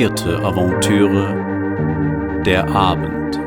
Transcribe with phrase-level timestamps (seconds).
[0.00, 1.36] vierte Aventüre,
[2.46, 3.38] der Abend.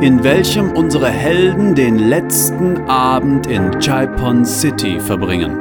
[0.00, 5.58] In welchem unsere Helden den letzten Abend in Chaipon City verbringen.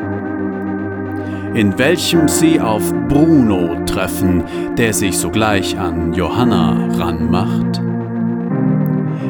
[1.56, 4.44] In welchem sie auf Bruno treffen,
[4.78, 7.82] der sich sogleich an Johanna ranmacht.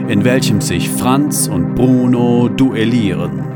[0.09, 3.50] In welchem sich Franz und Bruno duellieren.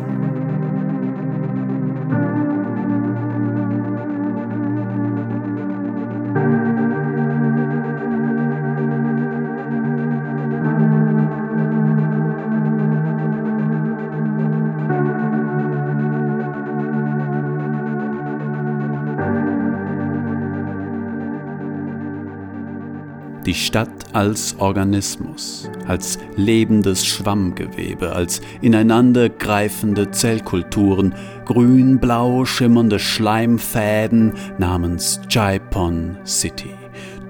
[23.56, 36.18] Die Stadt als Organismus, als lebendes Schwammgewebe, als ineinandergreifende Zellkulturen, grün-blau schimmernde Schleimfäden namens Jaipon
[36.26, 36.72] City.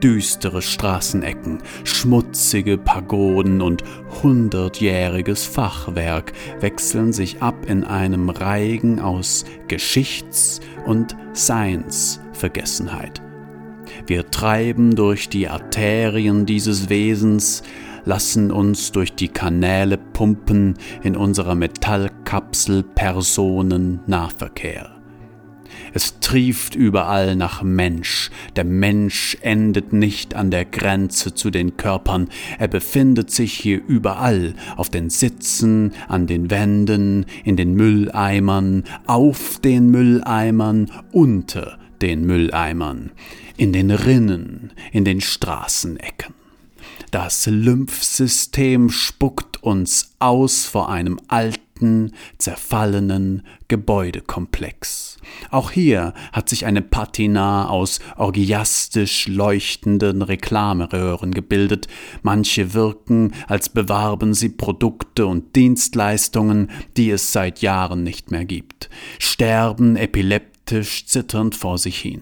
[0.02, 3.84] Düstere Straßenecken, schmutzige Pagoden und
[4.24, 13.25] hundertjähriges Fachwerk wechseln sich ab in einem Reigen aus Geschichts- und Seinsvergessenheit.
[14.08, 17.64] Wir treiben durch die Arterien dieses Wesens,
[18.04, 24.92] lassen uns durch die Kanäle pumpen in unserer Metallkapsel Personen-Nahverkehr.
[25.92, 28.30] Es trieft überall nach Mensch.
[28.56, 32.28] Der Mensch endet nicht an der Grenze zu den Körpern.
[32.60, 39.60] Er befindet sich hier überall, auf den Sitzen, an den Wänden, in den Mülleimern, auf
[39.60, 43.12] den Mülleimern, unter den Mülleimern
[43.58, 46.34] in den Rinnen, in den Straßenecken.
[47.12, 55.18] Das Lymphsystem spuckt uns aus vor einem alten, zerfallenen Gebäudekomplex.
[55.50, 61.88] Auch hier hat sich eine Patina aus orgiastisch leuchtenden Reklameröhren gebildet.
[62.22, 68.90] Manche wirken, als bewarben sie Produkte und Dienstleistungen, die es seit Jahren nicht mehr gibt,
[69.20, 72.22] sterben epileptisch zitternd vor sich hin.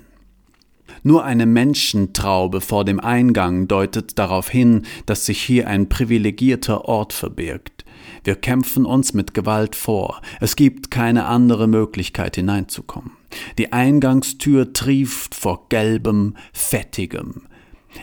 [1.03, 7.11] Nur eine Menschentraube vor dem Eingang deutet darauf hin, dass sich hier ein privilegierter Ort
[7.11, 7.83] verbirgt.
[8.23, 10.21] Wir kämpfen uns mit Gewalt vor.
[10.39, 13.11] Es gibt keine andere Möglichkeit hineinzukommen.
[13.57, 17.43] Die Eingangstür trieft vor gelbem, fettigem.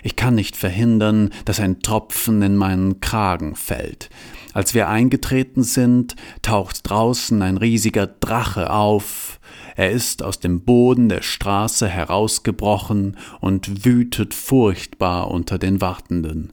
[0.02, 4.10] Ich kann nicht verhindern, dass ein Tropfen in meinen Kragen fällt.
[4.52, 9.40] Als wir eingetreten sind, taucht draußen ein riesiger Drache auf,
[9.76, 16.52] er ist aus dem Boden der Straße herausgebrochen und wütet furchtbar unter den Wartenden.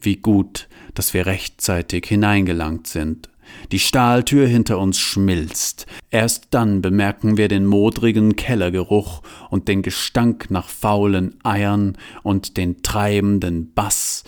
[0.00, 3.28] Wie gut, dass wir rechtzeitig hineingelangt sind.
[3.72, 5.86] Die Stahltür hinter uns schmilzt.
[6.10, 12.82] Erst dann bemerken wir den modrigen Kellergeruch und den Gestank nach faulen Eiern und den
[12.82, 14.24] treibenden Bass,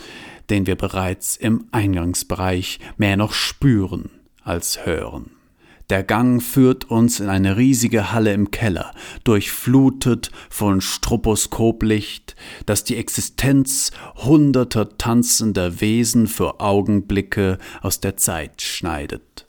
[0.51, 4.11] den wir bereits im Eingangsbereich mehr noch spüren
[4.43, 5.36] als hören.
[5.89, 8.93] Der Gang führt uns in eine riesige Halle im Keller,
[9.23, 12.35] durchflutet von Stroboskoplicht,
[12.67, 19.47] das die Existenz hunderter tanzender Wesen für Augenblicke aus der Zeit schneidet.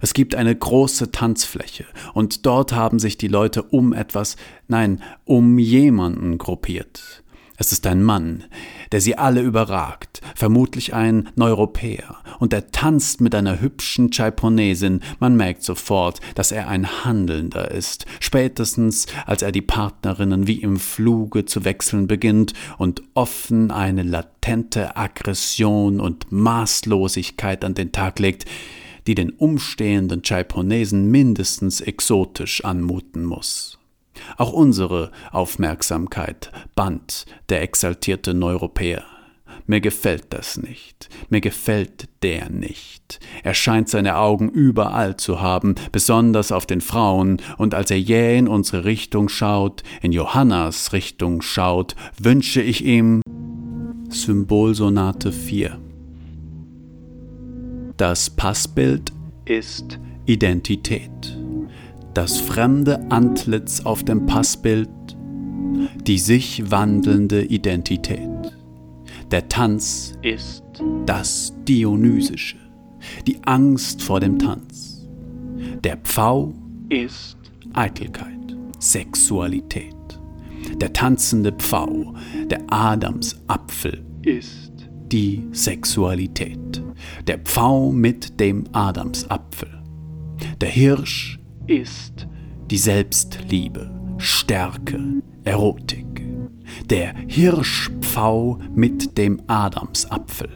[0.00, 4.34] Es gibt eine große Tanzfläche, und dort haben sich die Leute um etwas,
[4.66, 7.22] nein, um jemanden gruppiert.
[7.62, 8.44] Es ist ein Mann,
[8.90, 15.36] der sie alle überragt, vermutlich ein Neuropäer, und er tanzt mit einer hübschen Chaiponesin, man
[15.36, 21.44] merkt sofort, dass er ein Handelnder ist, spätestens als er die Partnerinnen wie im Fluge
[21.44, 28.46] zu wechseln beginnt und offen eine latente Aggression und Maßlosigkeit an den Tag legt,
[29.06, 33.79] die den umstehenden Chaiponesen mindestens exotisch anmuten muss.
[34.36, 39.04] Auch unsere Aufmerksamkeit band der exaltierte Neuropäer.
[39.66, 41.08] Mir gefällt das nicht.
[41.28, 43.20] Mir gefällt der nicht.
[43.42, 48.38] Er scheint seine Augen überall zu haben, besonders auf den Frauen, und als er jäh
[48.38, 53.22] in unsere Richtung schaut, in Johannas Richtung schaut, wünsche ich ihm
[54.08, 55.78] Symbolsonate 4.
[57.96, 59.12] Das Passbild
[59.44, 61.39] ist Identität
[62.14, 64.88] das fremde Antlitz auf dem Passbild,
[66.06, 68.28] die sich wandelnde Identität.
[69.30, 70.64] Der Tanz ist
[71.06, 72.56] das Dionysische,
[73.26, 75.08] die Angst vor dem Tanz.
[75.84, 76.52] Der Pfau
[76.88, 77.36] ist
[77.72, 79.94] Eitelkeit, Sexualität.
[80.80, 82.14] Der tanzende Pfau,
[82.50, 84.72] der Adamsapfel, ist
[85.12, 86.82] die Sexualität.
[87.26, 89.68] Der Pfau mit dem Adamsapfel.
[90.60, 91.39] Der Hirsch
[91.70, 92.26] ist
[92.68, 95.00] die Selbstliebe, Stärke,
[95.44, 96.26] Erotik.
[96.86, 100.48] Der Hirschpfau mit dem Adamsapfel.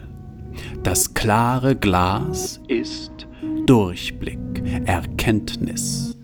[0.83, 3.27] Das klare Glas ist
[3.65, 4.39] Durchblick,
[4.85, 6.17] Erkenntnis.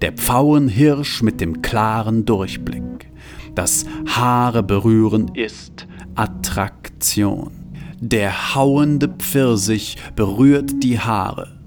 [0.00, 3.10] Der Pfauenhirsch mit dem klaren Durchblick.
[3.54, 7.52] Das Haare berühren ist Attraktion.
[8.00, 11.61] Der hauende Pfirsich berührt die Haare.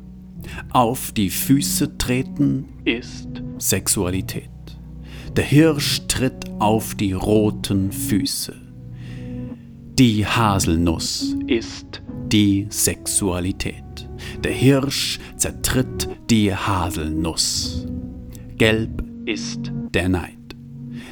[0.71, 4.49] Auf die Füße treten ist Sexualität.
[5.35, 8.55] Der Hirsch tritt auf die roten Füße.
[9.97, 14.09] Die Haselnuss ist die Sexualität.
[14.43, 17.87] Der Hirsch zertritt die Haselnuss.
[18.57, 20.55] Gelb ist der Neid.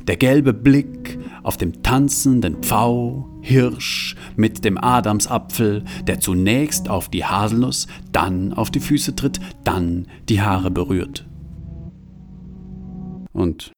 [0.08, 7.26] Der gelbe Blick auf dem tanzenden Pfau, Hirsch mit dem Adamsapfel, der zunächst auf die
[7.26, 11.28] Haselnuss, dann auf die Füße tritt, dann die Haare berührt.
[13.34, 13.72] Und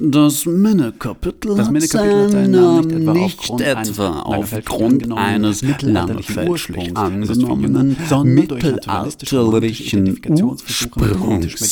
[0.00, 5.76] das Minnekapitel Das hat Minnekapitel hat seinen Namen nicht nicht etwa aufgrund eines aufgrund eines
[6.48, 11.70] Ursprungs angenommenen, sondern durch mittelalterlichen Ursprungs,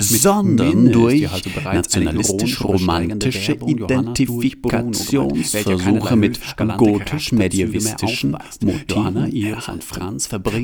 [0.00, 1.28] sondern durch
[1.64, 6.40] nationalistisch-romantische Identifikationsversuche mit
[6.76, 9.30] gotisch-medievistischen Motiven.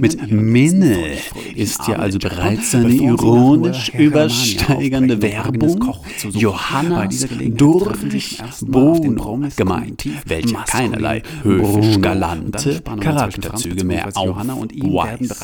[0.01, 1.13] Mit Minne
[1.55, 5.92] ist ja also bereits eine ironisch übersteigende Werbung
[6.33, 15.35] Johannas durch Bruno gemeint, welche keinerlei höfisch-galante Charakterzüge mehr aufweist.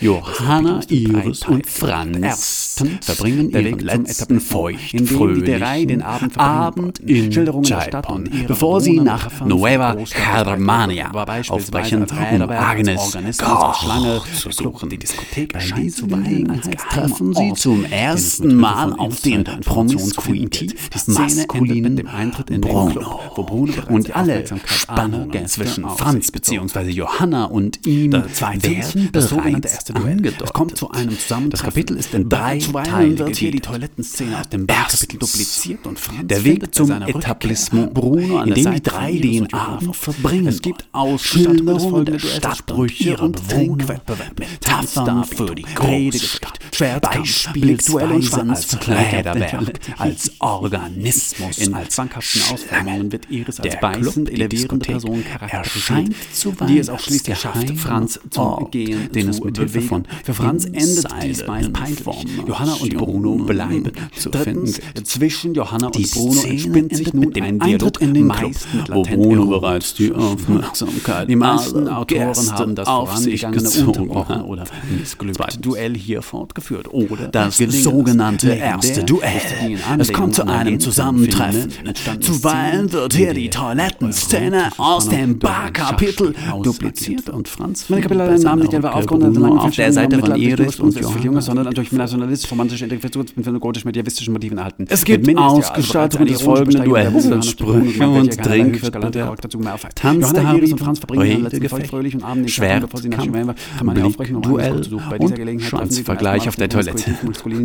[0.00, 9.94] Johanna, Iris und Franz verbringen ihren letzten feucht-fröhlichen Abend in Jaipon, bevor sie nach Nueva
[9.94, 11.10] Germania
[11.48, 14.88] aufbrechen, um Agnes Koch zu suchen.
[14.88, 20.74] Bei dieser Gelegenheit treffen sie zum ersten Mal auf den promiskuitiv
[21.06, 22.08] maskulinen
[22.60, 23.20] Bruno
[23.88, 26.90] und alle Spannungen zwischen Franz bzw.
[26.90, 30.42] Johanna und ihm werden bereits angedeutet.
[30.44, 31.50] Es kommt zu einem Zusammentreffen.
[31.50, 33.60] Das Kapitel ist in drei Zuweilen Teile wird hier die.
[33.60, 34.66] Toilettenszene aus dem.
[34.66, 39.52] Barkapitel dupliziert und Franz Der Weg zum Etablissement, Bruno an in dem die drei den
[39.52, 40.46] Abend verbringen.
[40.46, 48.12] Es gibt Schilderungen Ausschilderungen der Stadtbrüche und Trinkwettbewerb mit Tafeln für die Redegeschickt, Schwertkampf, Blickduell
[48.12, 55.24] und Beispielsweise Räderwerk, als Organismus, In als zwanghaften Ausformungen wird Iris als beißend elevierende Person
[55.24, 56.14] charakterisiert,
[56.68, 60.04] die es auch schließlich schafft, Franz zum Ort, Gehen den zu es mit Hilfe von
[60.24, 62.06] Für Franz endet dies meist peinlich.
[62.46, 63.92] Johanna und Bruno bleiben.
[64.16, 65.04] zu Drittens, finden.
[65.04, 68.52] Zwischen Johanna und Bruno entspinnt sich nun mit dem ein Dialog, in den Club,
[68.88, 71.28] wo Bruno bereits die Aufmerksamkeit.
[71.28, 74.64] Die meisten Autoren haben das vorangegangene unterbrochen oder
[74.98, 75.60] missglückte Zweitens.
[75.60, 79.78] Duell hier fortgeführt oder Das sogenannte erste ist Duell.
[79.94, 81.72] in Es kommt zu einem Zusammentreffen.
[82.20, 88.40] Zuweilen wird hier die Toilettenszene aus Spannung dem Barkapitel dupliziert und Franz Meine Kapitel hat
[88.40, 91.40] Namen nicht etwa aufgrund Bruno langen auf der Seite von Iris und Johanna.
[91.40, 94.86] sondern durch nationalistisch-romantische Interpretation mit gotisch-medievistischen Motiven erhalten.
[94.88, 99.40] Es gibt also Ausgestaltungen des folgenden Duells, Sprüche und Trinkwettbewerb,
[99.74, 99.96] aufweist.
[99.96, 102.84] Tanz der Iris und Franz verbringen letzten Redegefecht, feuchtfröhlichen Abend in Schwert,
[103.82, 104.82] um Duell
[105.18, 107.16] und Schwanzvergleich auf der Toilette.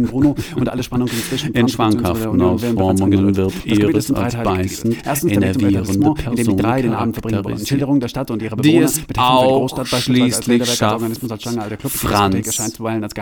[0.07, 6.27] Bruno und alle Spannungen zwischen In Franz schwankhaften Ausformungen wird in Weg zum enervierende Etablissement,
[6.27, 7.51] in dem die drei den Abend verbringen wollen.
[7.51, 7.67] charakterisiert.
[7.67, 11.05] Schilderung der Stadt und ihrer Die es auch schließlich schafft,
[11.89, 12.57] Franz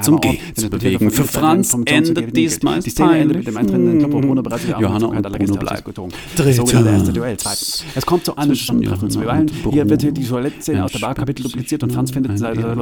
[0.01, 1.12] zum Gehen zu bewegen.
[1.12, 4.69] Für Franz endet dies meist Die Szene endet mit dem peinlich.
[4.69, 5.83] In Johanna und Bruno bleiben.
[6.36, 7.86] Drittens.
[7.95, 11.83] Es kommt zu einem Zusammentreffen zu und Hier wird die Toilettenszene aus der Barkapitel dupliziert
[11.83, 12.38] und Franz findet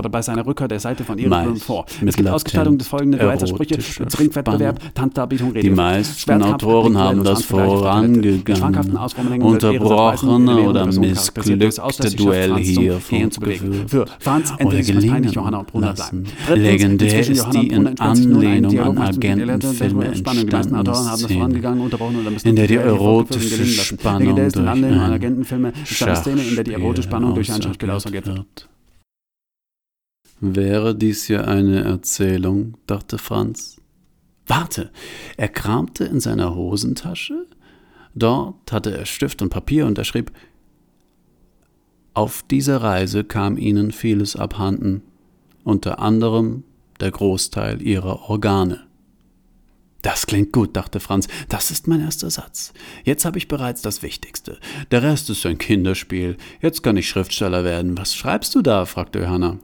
[0.10, 1.86] bei seiner Rückkehr der Seite von Bruno vor.
[2.06, 9.00] Es gibt Ausgestaltung des folgenden Duells Sprüche, Trinkwettbewerb, Tanzdarbietung, Die meisten Autoren haben das vorangegangene,
[9.40, 15.32] unterbrochene oder missglückte Duell hier fortgeführt Franz oder gelingen
[15.74, 16.26] lassen.
[16.54, 21.62] Legendär ist die in Anlehnung an Agentenfilme entstandene Szene,
[22.44, 24.36] in der die erotische Spannung
[27.36, 28.26] durch ein Schauspiel ausgeht.
[28.26, 28.68] wird.
[30.40, 33.77] Wäre dies hier eine Erzählung, dachte Franz.
[34.48, 34.92] Warte,
[35.36, 37.46] er kramte in seiner Hosentasche.
[38.16, 40.32] Dort hatte er Stift und Papier und er schrieb
[42.14, 45.04] Auf dieser Reise kam ihnen vieles abhanden,
[45.64, 46.64] unter anderem
[47.00, 48.88] der Großteil ihrer Organe.
[50.02, 51.28] Das klingt gut, dachte Franz.
[51.50, 52.72] Das ist mein erster Satz.
[53.04, 54.58] Jetzt habe ich bereits das Wichtigste.
[54.92, 56.38] Der Rest ist ein Kinderspiel.
[56.62, 57.98] Jetzt kann ich Schriftsteller werden.
[57.98, 58.86] Was schreibst du da?
[58.86, 59.60] fragte Johanna.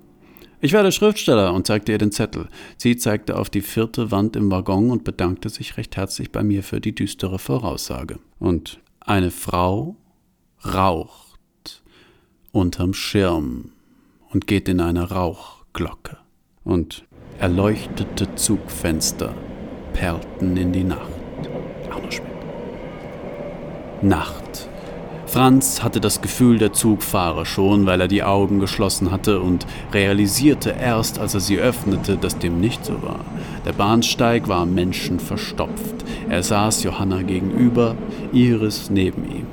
[0.64, 2.48] Ich werde Schriftsteller und zeigte ihr den Zettel.
[2.78, 6.64] Sie zeigte auf die vierte Wand im Waggon und bedankte sich recht herzlich bei mir
[6.64, 8.20] für die düstere Voraussage.
[8.40, 9.98] Und eine Frau
[10.64, 11.84] raucht
[12.54, 13.74] unterm Schirm
[14.30, 16.20] und geht in eine Rauchglocke.
[16.64, 17.04] Und
[17.40, 19.36] erleuchtete Zugfenster
[19.92, 21.12] perlten in die Nacht.
[21.92, 22.32] Arno Schmidt.
[24.02, 24.70] Nacht.
[25.34, 30.76] Franz hatte das Gefühl der Zugfahrer schon, weil er die Augen geschlossen hatte und realisierte
[30.80, 33.26] erst, als er sie öffnete, dass dem nicht so war.
[33.66, 36.06] Der Bahnsteig war menschenverstopft.
[36.30, 37.96] Er saß Johanna gegenüber,
[38.32, 39.48] Iris neben ihm.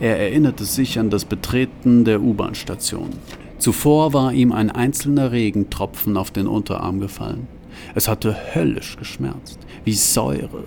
[0.00, 3.10] Er erinnerte sich an das Betreten der U-Bahn-Station.
[3.58, 7.46] Zuvor war ihm ein einzelner Regentropfen auf den Unterarm gefallen.
[7.94, 10.64] Es hatte höllisch geschmerzt, wie Säure.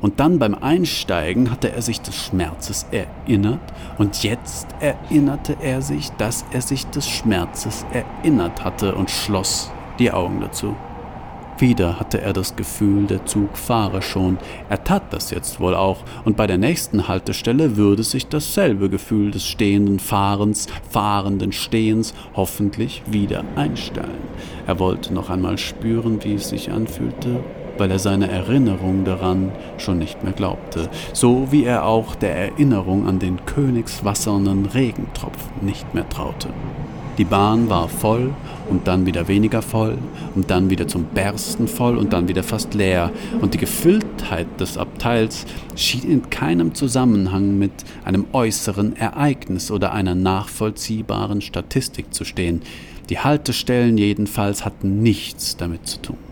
[0.00, 3.60] Und dann beim Einsteigen hatte er sich des Schmerzes erinnert
[3.98, 10.12] und jetzt erinnerte er sich, dass er sich des Schmerzes erinnert hatte und schloss die
[10.12, 10.76] Augen dazu.
[11.60, 14.38] Wieder hatte er das Gefühl, der Zug fahre schon.
[14.68, 19.32] Er tat das jetzt wohl auch, und bei der nächsten Haltestelle würde sich dasselbe Gefühl
[19.32, 24.20] des stehenden Fahrens, fahrenden Stehens hoffentlich wieder einstellen.
[24.68, 27.42] Er wollte noch einmal spüren, wie es sich anfühlte,
[27.78, 33.06] weil er seine Erinnerung daran schon nicht mehr glaubte, so wie er auch der Erinnerung
[33.06, 36.48] an den königswassernen Regentropfen nicht mehr traute.
[37.18, 38.32] Die Bahn war voll
[38.70, 39.98] und dann wieder weniger voll
[40.36, 43.10] und dann wieder zum Bersten voll und dann wieder fast leer.
[43.40, 45.44] Und die Gefülltheit des Abteils
[45.74, 47.72] schien in keinem Zusammenhang mit
[48.04, 52.62] einem äußeren Ereignis oder einer nachvollziehbaren Statistik zu stehen.
[53.10, 56.27] Die Haltestellen jedenfalls hatten nichts damit zu tun.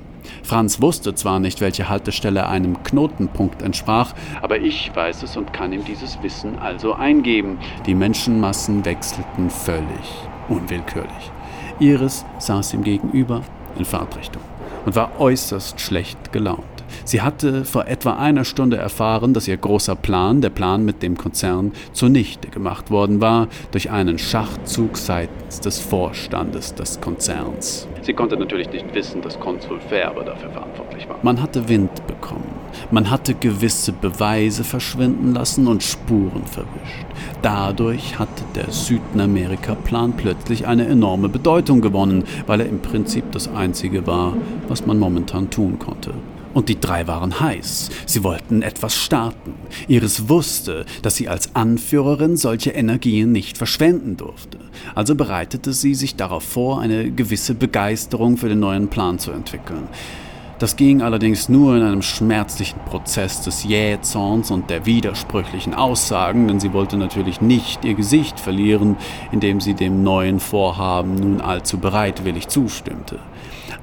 [0.46, 5.72] Franz wusste zwar nicht, welche Haltestelle einem Knotenpunkt entsprach, aber ich weiß es und kann
[5.72, 7.58] ihm dieses Wissen also eingeben.
[7.84, 10.14] Die Menschenmassen wechselten völlig
[10.48, 11.32] unwillkürlich.
[11.80, 13.42] Iris saß ihm gegenüber
[13.76, 14.42] in Fahrtrichtung
[14.84, 16.75] und war äußerst schlecht gelaunt.
[17.04, 21.16] Sie hatte vor etwa einer Stunde erfahren, dass ihr großer Plan, der Plan mit dem
[21.16, 27.86] Konzern, zunichte gemacht worden war durch einen Schachzug seitens des Vorstandes des Konzerns.
[28.02, 31.18] Sie konnte natürlich nicht wissen, dass Konsul Färber dafür verantwortlich war.
[31.22, 32.44] Man hatte Wind bekommen.
[32.90, 37.06] Man hatte gewisse Beweise verschwinden lassen und Spuren verwischt.
[37.42, 44.06] Dadurch hatte der Südamerika-Plan plötzlich eine enorme Bedeutung gewonnen, weil er im Prinzip das Einzige
[44.06, 44.34] war,
[44.68, 46.14] was man momentan tun konnte.
[46.56, 47.90] Und die drei waren heiß.
[48.06, 49.52] Sie wollten etwas starten.
[49.88, 54.56] Iris wusste, dass sie als Anführerin solche Energien nicht verschwenden durfte.
[54.94, 59.86] Also bereitete sie sich darauf vor, eine gewisse Begeisterung für den neuen Plan zu entwickeln.
[60.58, 66.60] Das ging allerdings nur in einem schmerzlichen Prozess des Jähzorns und der widersprüchlichen Aussagen, denn
[66.60, 68.96] sie wollte natürlich nicht ihr Gesicht verlieren,
[69.30, 73.18] indem sie dem neuen Vorhaben nun allzu bereitwillig zustimmte.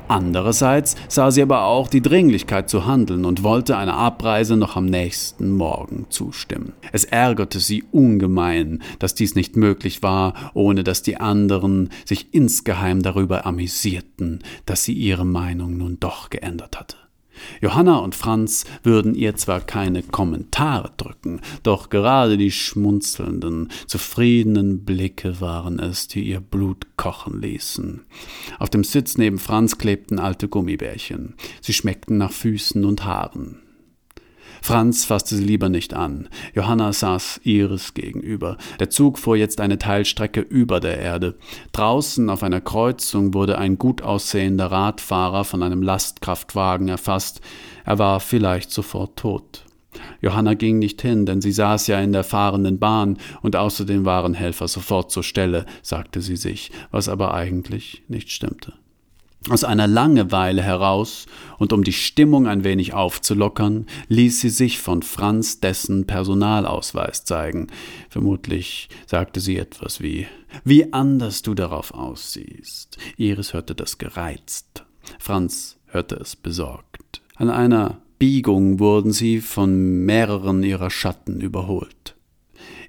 [0.08, 4.86] Andererseits sah sie aber auch die Dringlichkeit zu handeln und wollte einer Abreise noch am
[4.86, 6.74] nächsten Morgen zustimmen.
[6.92, 13.02] Es ärgerte sie ungemein, dass dies nicht möglich war, ohne dass die anderen sich insgeheim
[13.02, 17.03] darüber amüsierten, dass sie ihre Meinung nun doch geändert hatte.
[17.62, 25.42] Johanna und Franz würden ihr zwar keine Kommentare drücken, doch gerade die schmunzelnden, zufriedenen Blicke
[25.42, 28.02] waren es, die ihr Blut kochen ließen.
[28.60, 31.36] Auf dem Sitz neben Franz klebten alte Gummibärchen.
[31.62, 33.63] Sie schmeckten nach Füßen und Haaren.
[34.64, 36.30] Franz fasste sie lieber nicht an.
[36.56, 38.58] Johanna saß Iris gegenüber.
[38.80, 41.36] Der Zug fuhr jetzt eine Teilstrecke über der Erde.
[41.74, 47.42] Draußen auf einer Kreuzung wurde ein gut aussehender Radfahrer von einem Lastkraftwagen erfasst.
[47.84, 49.66] Er war vielleicht sofort tot.
[50.22, 54.34] Johanna ging nicht hin, denn sie saß ja in der fahrenden Bahn und außerdem waren
[54.34, 58.72] Helfer sofort zur Stelle, sagte sie sich, was aber eigentlich nicht stimmte.
[59.50, 61.26] Aus einer Langeweile heraus
[61.58, 67.68] und um die Stimmung ein wenig aufzulockern, ließ sie sich von Franz dessen Personalausweis zeigen.
[68.10, 70.28] Vermutlich sagte sie etwas wie
[70.64, 72.98] Wie anders du darauf aussiehst.
[73.18, 74.86] Iris hörte das gereizt.
[75.20, 77.22] Franz hörte es besorgt.
[77.36, 82.16] An einer Biegung wurden sie von mehreren ihrer Schatten überholt.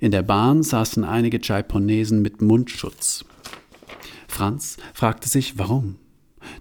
[0.00, 3.25] In der Bahn saßen einige Chaiponesen mit Mundschutz.
[4.28, 5.96] Franz fragte sich, warum.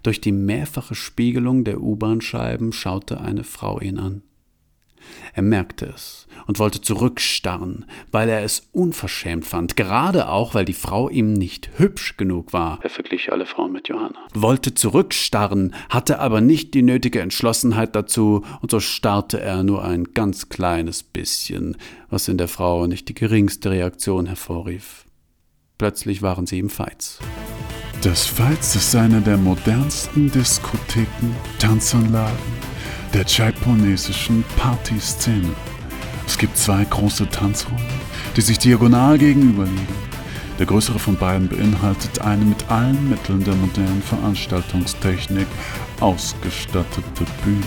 [0.02, 4.22] Durch die mehrfache Spiegelung der U-Bahn-Scheiben schaute eine Frau ihn an.
[5.32, 10.72] Er merkte es und wollte zurückstarren, weil er es unverschämt fand, gerade auch, weil die
[10.72, 12.78] Frau ihm nicht hübsch genug war.
[12.82, 14.18] Er verglich alle Frauen mit Johanna.
[14.34, 20.04] Wollte zurückstarren, hatte aber nicht die nötige Entschlossenheit dazu, und so starrte er nur ein
[20.14, 21.76] ganz kleines bisschen,
[22.10, 25.04] was in der Frau nicht die geringste Reaktion hervorrief.
[25.78, 27.18] Plötzlich waren sie im Feiz.
[28.04, 32.36] Das Pfalz ist eine der modernsten Diskotheken, Tanzanlagen
[33.14, 35.48] der japonesischen Partyszene.
[36.26, 37.80] Es gibt zwei große Tanzräume,
[38.36, 39.88] die sich diagonal gegenüberliegen.
[40.58, 45.46] Der größere von beiden beinhaltet eine mit allen Mitteln der modernen Veranstaltungstechnik
[46.00, 47.64] ausgestattete Bühne,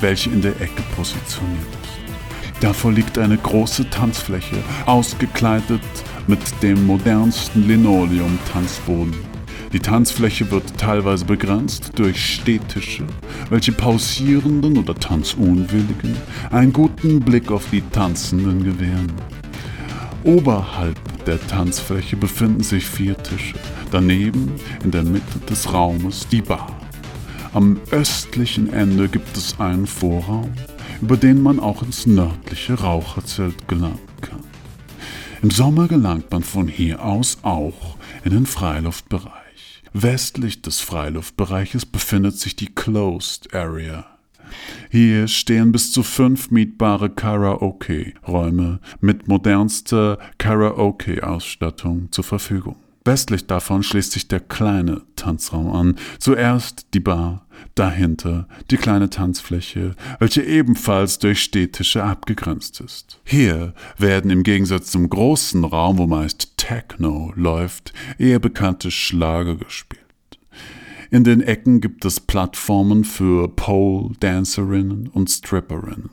[0.00, 2.62] welche in der Ecke positioniert ist.
[2.62, 4.56] Davor liegt eine große Tanzfläche,
[4.86, 5.82] ausgekleidet
[6.26, 9.27] mit dem modernsten Linoleum-Tanzboden.
[9.72, 13.04] Die Tanzfläche wird teilweise begrenzt durch Städtische,
[13.50, 16.16] welche Pausierenden oder Tanzunwilligen
[16.50, 19.12] einen guten Blick auf die Tanzenden gewähren.
[20.24, 20.96] Oberhalb
[21.26, 23.56] der Tanzfläche befinden sich vier Tische.
[23.90, 26.74] Daneben in der Mitte des Raumes die Bar.
[27.52, 30.52] Am östlichen Ende gibt es einen Vorraum,
[31.02, 34.40] über den man auch ins nördliche Raucherzelt gelangen kann.
[35.42, 39.37] Im Sommer gelangt man von hier aus auch in den Freiluftbereich.
[39.92, 44.06] Westlich des Freiluftbereiches befindet sich die Closed Area.
[44.90, 52.76] Hier stehen bis zu fünf mietbare Karaoke-Räume mit modernster Karaoke-Ausstattung zur Verfügung.
[53.04, 55.96] Westlich davon schließt sich der kleine Tanzraum an.
[56.18, 63.20] Zuerst die Bar, dahinter die kleine Tanzfläche, welche ebenfalls durch Städtische abgegrenzt ist.
[63.24, 70.02] Hier werden im Gegensatz zum großen Raum, wo meist Techno läuft, eher bekannte Schlager gespielt.
[71.10, 76.10] In den Ecken gibt es Plattformen für Pole-Dancerinnen und Stripperinnen.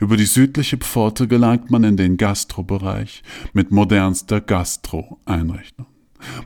[0.00, 5.86] Über die südliche Pforte gelangt man in den Gastrobereich mit modernster Gastro-Einrichtung,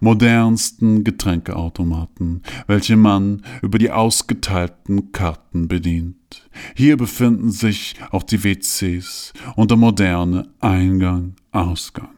[0.00, 6.16] modernsten Getränkeautomaten, welche man über die ausgeteilten Karten bedient.
[6.74, 12.08] Hier befinden sich auch die WCs und der moderne Eingang-Ausgang.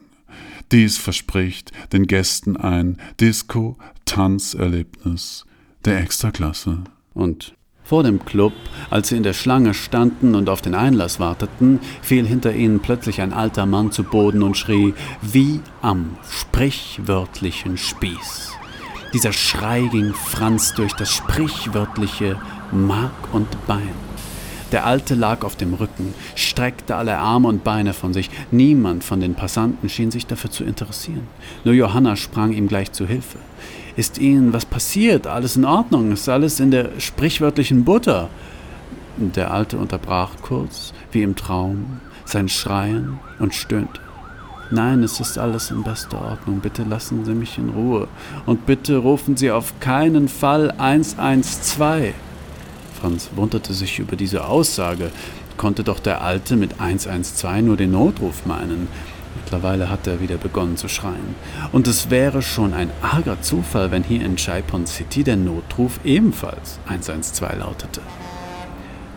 [0.71, 5.45] Dies verspricht den Gästen ein Disco-Tanzerlebnis
[5.85, 6.83] der Extraklasse.
[7.13, 7.55] Und
[7.89, 8.53] vor dem Club,
[8.91, 13.19] als sie in der Schlange standen und auf den Einlass warteten, fiel hinter ihnen plötzlich
[13.19, 18.51] ein alter Mann zu Boden und schrie wie am sprichwörtlichen Spieß.
[19.11, 22.39] Dieser Schrei ging Franz durch das sprichwörtliche
[22.71, 23.89] Mark und Bein.
[24.71, 28.29] Der Alte lag auf dem Rücken, streckte alle Arme und Beine von sich.
[28.51, 31.25] Niemand von den Passanten schien sich dafür zu interessieren.
[31.63, 33.39] Nur Johanna sprang ihm gleich zu Hilfe.
[33.95, 35.27] Ist Ihnen was passiert?
[35.27, 36.11] Alles in Ordnung?
[36.11, 38.29] Ist alles in der sprichwörtlichen Butter?
[39.17, 43.99] Der Alte unterbrach kurz, wie im Traum, sein Schreien und stöhnte.
[44.71, 46.59] Nein, es ist alles in bester Ordnung.
[46.59, 48.07] Bitte lassen Sie mich in Ruhe.
[48.45, 52.13] Und bitte rufen Sie auf keinen Fall 112.
[53.01, 55.11] Franz wunderte sich über diese Aussage.
[55.57, 58.87] Konnte doch der Alte mit 112 nur den Notruf meinen.
[59.35, 61.35] Mittlerweile hat er wieder begonnen zu schreien.
[61.71, 66.79] Und es wäre schon ein arger Zufall, wenn hier in Chaipon City der Notruf ebenfalls
[66.87, 68.01] 112 lautete.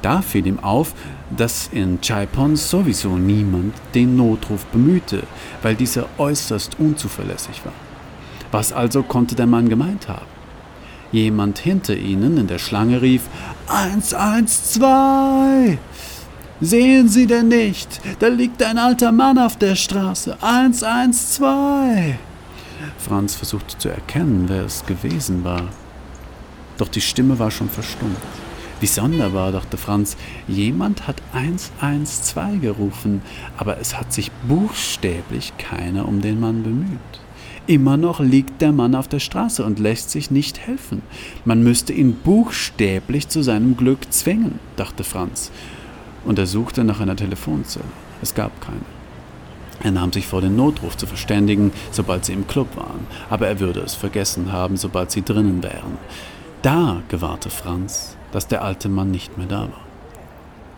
[0.02, 0.94] Da fiel ihm auf,
[1.36, 5.22] dass in Chaipon sowieso niemand den Notruf bemühte,
[5.62, 7.72] weil dieser äußerst unzuverlässig war.
[8.50, 10.26] Was also konnte der Mann gemeint haben?
[11.12, 13.22] Jemand hinter ihnen in der Schlange rief
[13.68, 15.78] 112.
[16.60, 18.00] Sehen Sie denn nicht?
[18.20, 20.36] Da liegt ein alter Mann auf der Straße.
[20.40, 22.16] 112.
[22.98, 25.64] Franz versuchte zu erkennen, wer es gewesen war.
[26.78, 28.16] Doch die Stimme war schon verstummt.
[28.80, 30.16] Wie sonderbar, dachte Franz,
[30.48, 33.22] jemand hat 112 gerufen,
[33.56, 36.98] aber es hat sich buchstäblich keiner um den Mann bemüht.
[37.68, 41.02] Immer noch liegt der Mann auf der Straße und lässt sich nicht helfen.
[41.44, 45.52] Man müsste ihn buchstäblich zu seinem Glück zwingen, dachte Franz.
[46.24, 47.84] Und er suchte nach einer Telefonzelle.
[48.20, 48.84] Es gab keine.
[49.82, 53.58] Er nahm sich vor, den Notruf zu verständigen, sobald sie im Club waren, aber er
[53.58, 55.98] würde es vergessen haben, sobald sie drinnen wären.
[56.62, 59.80] Da gewahrte Franz, dass der alte Mann nicht mehr da war.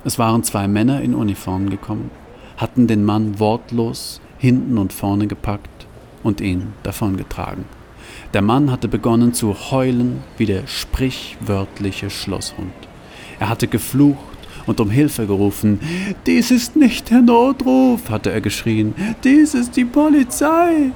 [0.04, 2.10] Es waren zwei Männer in Uniformen gekommen,
[2.56, 5.86] hatten den Mann wortlos hinten und vorne gepackt
[6.22, 7.64] und ihn davongetragen.
[8.32, 12.72] Der Mann hatte begonnen zu heulen wie der sprichwörtliche Schlosshund.
[13.38, 14.18] Er hatte geflucht
[14.66, 15.80] und um Hilfe gerufen.
[16.26, 18.94] Dies ist nicht der Notruf, hatte er geschrien.
[19.22, 20.90] Dies ist die Polizei.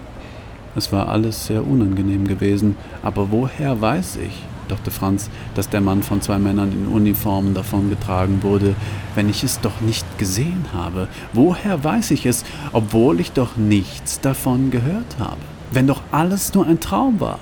[0.77, 6.03] Es war alles sehr unangenehm gewesen, aber woher weiß ich, dachte Franz, dass der Mann
[6.03, 8.75] von zwei Männern in Uniformen davongetragen wurde,
[9.15, 11.09] wenn ich es doch nicht gesehen habe?
[11.33, 15.41] Woher weiß ich es, obwohl ich doch nichts davon gehört habe?
[15.73, 17.39] Wenn doch alles nur ein Traum war?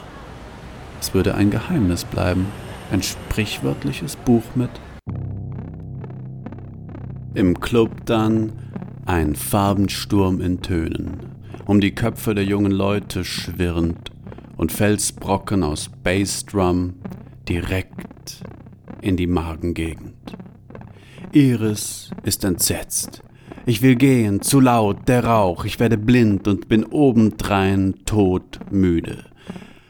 [1.00, 2.46] Es würde ein Geheimnis bleiben,
[2.90, 4.70] ein sprichwörtliches Buch mit.
[7.36, 8.50] Im Club dann
[9.04, 11.18] ein Farbensturm in Tönen,
[11.66, 14.10] um die Köpfe der jungen Leute schwirrend
[14.56, 16.94] und Felsbrocken aus Bassdrum
[17.46, 18.40] direkt
[19.02, 20.34] in die Magengegend.
[21.30, 23.22] Iris ist entsetzt.
[23.66, 29.26] Ich will gehen, zu laut, der Rauch, ich werde blind und bin obendrein todmüde.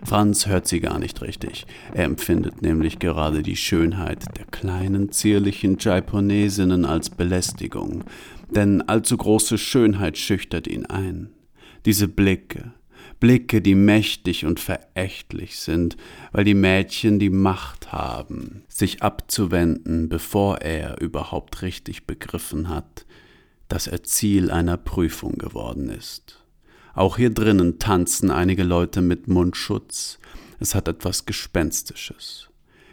[0.06, 1.66] Franz hört sie gar nicht richtig.
[1.92, 8.04] Er empfindet nämlich gerade die Schönheit der kleinen, zierlichen Jaiponesinnen als Belästigung,
[8.48, 11.30] denn allzu große Schönheit schüchtert ihn ein.
[11.86, 12.72] Diese Blicke,
[13.18, 15.96] Blicke, die mächtig und verächtlich sind,
[16.30, 23.06] weil die Mädchen die Macht haben, sich abzuwenden, bevor er überhaupt richtig begriffen hat,
[23.66, 26.45] dass er Ziel einer Prüfung geworden ist.
[26.96, 30.18] Auch hier drinnen tanzen einige Leute mit Mundschutz.
[30.60, 32.48] Es hat etwas Gespenstisches.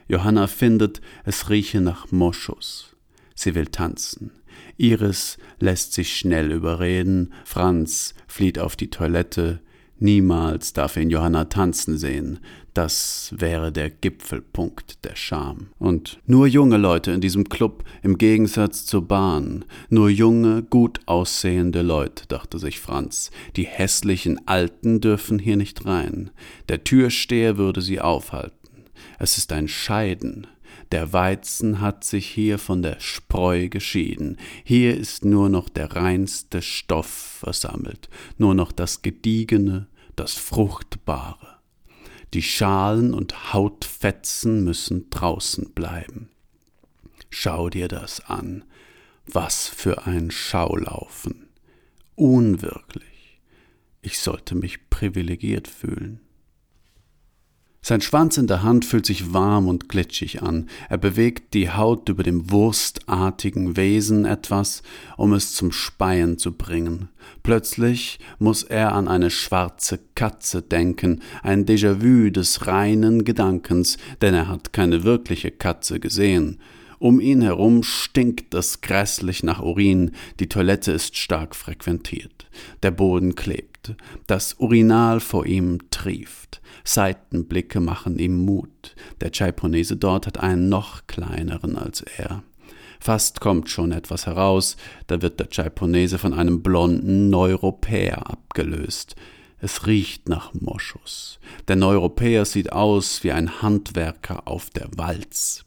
[0.09, 2.97] Johanna findet, es rieche nach Moschus.
[3.33, 4.31] Sie will tanzen.
[4.75, 7.33] Iris lässt sich schnell überreden.
[7.45, 9.61] Franz flieht auf die Toilette.
[9.99, 12.39] Niemals darf ihn Johanna tanzen sehen.
[12.73, 15.67] Das wäre der Gipfelpunkt der Scham.
[15.77, 19.63] Und nur junge Leute in diesem Club, im Gegensatz zur Bahn.
[19.89, 23.29] Nur junge, gut aussehende Leute, dachte sich Franz.
[23.55, 26.31] Die hässlichen Alten dürfen hier nicht rein.
[26.67, 28.57] Der Türsteher würde sie aufhalten.
[29.19, 30.47] Es ist ein Scheiden.
[30.93, 34.37] Der Weizen hat sich hier von der Spreu geschieden.
[34.63, 37.07] Hier ist nur noch der reinste Stoff
[37.39, 41.57] versammelt, nur noch das Gediegene, das Fruchtbare.
[42.35, 46.29] Die Schalen und Hautfetzen müssen draußen bleiben.
[47.31, 48.63] Schau dir das an.
[49.25, 51.49] Was für ein Schaulaufen.
[52.13, 53.41] Unwirklich.
[54.03, 56.19] Ich sollte mich privilegiert fühlen.
[57.85, 60.69] Sein Schwanz in der Hand fühlt sich warm und glitschig an.
[60.87, 64.83] Er bewegt die Haut über dem wurstartigen Wesen etwas,
[65.17, 67.09] um es zum Speien zu bringen.
[67.43, 74.47] Plötzlich muss er an eine schwarze Katze denken, ein Déjà-vu des reinen Gedankens, denn er
[74.47, 76.61] hat keine wirkliche Katze gesehen.
[76.99, 82.47] Um ihn herum stinkt es grässlich nach Urin, die Toilette ist stark frequentiert.
[82.81, 83.72] Der Boden klebt,
[84.27, 86.61] das Urinal vor ihm trieft.
[86.83, 88.95] Seitenblicke machen ihm Mut.
[89.21, 92.43] Der Chaiponese dort hat einen noch kleineren als er.
[92.99, 99.15] Fast kommt schon etwas heraus, da wird der Chaiponese von einem blonden Neuropäer abgelöst.
[99.59, 101.39] Es riecht nach Moschus.
[101.67, 105.65] Der Neuropäer sieht aus wie ein Handwerker auf der Walz.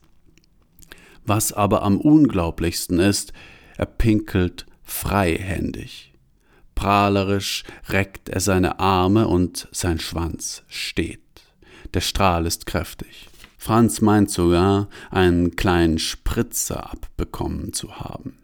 [1.26, 3.32] Was aber am unglaublichsten ist,
[3.76, 6.12] er pinkelt freihändig.
[6.76, 11.20] Prahlerisch reckt er seine Arme und sein Schwanz steht.
[11.94, 13.28] Der Strahl ist kräftig.
[13.58, 18.38] Franz meint sogar, einen kleinen Spritzer abbekommen zu haben.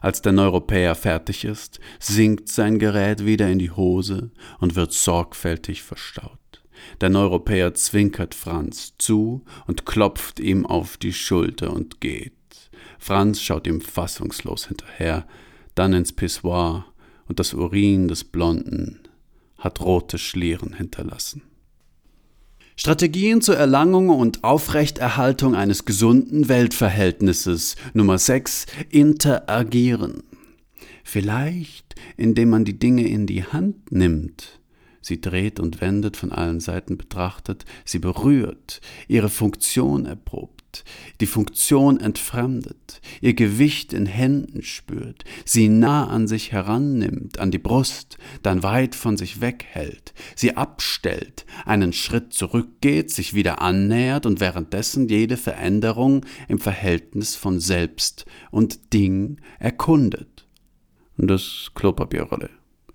[0.00, 5.82] Als der Neuropäer fertig ist, sinkt sein Gerät wieder in die Hose und wird sorgfältig
[5.82, 6.38] verstaut.
[7.00, 12.32] Der Neuropäer zwinkert Franz zu und klopft ihm auf die Schulter und geht.
[12.98, 15.26] Franz schaut ihm fassungslos hinterher,
[15.74, 16.86] dann ins Pissoir
[17.28, 19.00] und das Urin des Blonden
[19.58, 21.42] hat rote Schlieren hinterlassen.
[22.76, 27.76] Strategien zur Erlangung und Aufrechterhaltung eines gesunden Weltverhältnisses.
[27.94, 28.66] Nummer 6.
[28.90, 30.22] Interagieren.
[31.02, 34.60] Vielleicht, indem man die Dinge in die Hand nimmt,
[35.00, 40.55] sie dreht und wendet, von allen Seiten betrachtet, sie berührt, ihre Funktion erprobt
[41.20, 47.58] die Funktion entfremdet, ihr Gewicht in Händen spürt, sie nah an sich herannimmt, an die
[47.58, 54.40] Brust, dann weit von sich weghält, sie abstellt, einen Schritt zurückgeht, sich wieder annähert und
[54.40, 60.46] währenddessen jede Veränderung im Verhältnis von Selbst und Ding erkundet.
[61.16, 62.50] Das Klopapierrolle,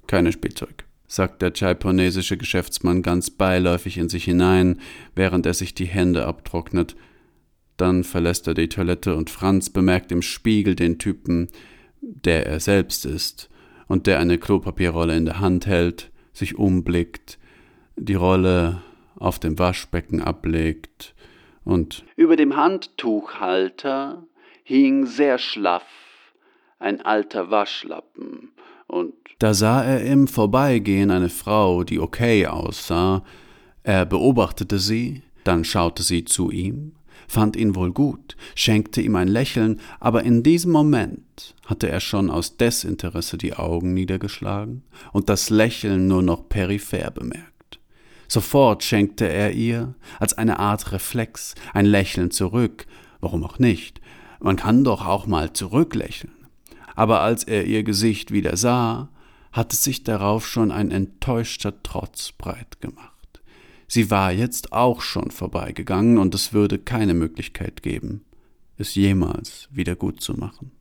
[0.08, 4.80] keine Spielzeug sagt der chaiponesische Geschäftsmann ganz beiläufig in sich hinein,
[5.14, 6.96] während er sich die Hände abtrocknet.
[7.78, 11.50] Dann verlässt er die Toilette und Franz bemerkt im Spiegel den Typen,
[12.02, 13.50] der er selbst ist
[13.88, 17.38] und der eine Klopapierrolle in der Hand hält, sich umblickt,
[17.96, 18.82] die Rolle
[19.18, 21.14] auf dem Waschbecken ablegt
[21.64, 24.24] und über dem Handtuchhalter
[24.64, 25.86] hing sehr schlaff
[26.80, 28.52] ein alter Waschlappen
[28.88, 33.24] und da sah er im Vorbeigehen eine Frau, die okay aussah.
[33.84, 36.92] Er beobachtete sie, dann schaute sie zu ihm,
[37.32, 42.30] fand ihn wohl gut, schenkte ihm ein Lächeln, aber in diesem Moment hatte er schon
[42.30, 47.80] aus Desinteresse die Augen niedergeschlagen und das Lächeln nur noch peripher bemerkt.
[48.28, 52.86] Sofort schenkte er ihr, als eine Art Reflex, ein Lächeln zurück,
[53.22, 54.02] warum auch nicht,
[54.42, 56.34] man kann doch auch mal zurücklächeln.
[56.96, 59.10] Aber als er ihr Gesicht wieder sah,
[59.54, 63.11] hatte sich darauf schon ein enttäuschter Trotz breit gemacht.
[63.94, 68.24] Sie war jetzt auch schon vorbeigegangen und es würde keine Möglichkeit geben,
[68.78, 70.72] es jemals wieder gut zu machen.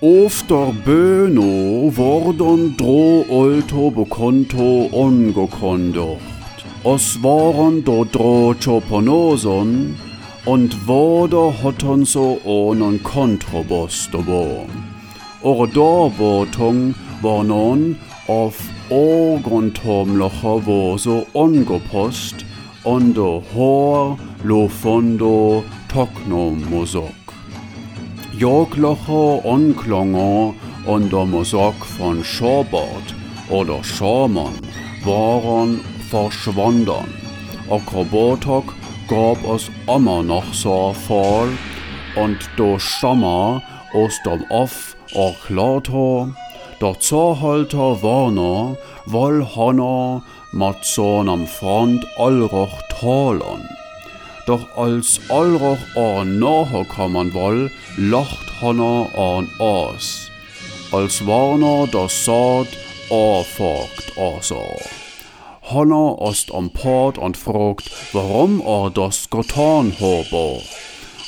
[0.00, 9.94] Ofter böno vordon dro olto bekonto ongokondocht, os voron do dro choponoson,
[10.46, 14.66] und vodo hoton so onon kontrobostobo.
[15.42, 18.54] Ordorbotung vornon of
[18.90, 22.44] ogontomlocher voso ongopost,
[22.84, 27.14] ondo hor lo fondo toknomosok.
[28.38, 30.54] Joglocher onklonger
[30.86, 33.14] ondo mosok von Shorbord
[33.50, 34.54] oder Schormann
[35.04, 37.04] waren verschwunden.
[37.70, 38.74] Akrobatok
[39.08, 41.50] gab es immer noch so voll
[42.16, 46.34] und do Sommer aus dem Off auch lauter,
[46.80, 53.68] der Zollhalter Warner woll Hanna mat am Front allroch talen.
[54.46, 60.30] Doch als allroch an nachher kommen woll, lacht Hanna an aus.
[60.92, 62.68] Als Warner das Saat
[63.10, 64.62] erfolgt also.
[65.62, 70.62] Hanna ist am Port und fragt, warum er das getan habe.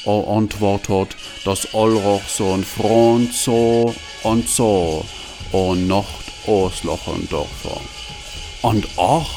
[0.07, 5.05] Er antwortet, dass Ulrich so ein Freund so und so
[5.53, 7.81] und Nacht auslachen dürfe.
[8.63, 9.29] Und ach,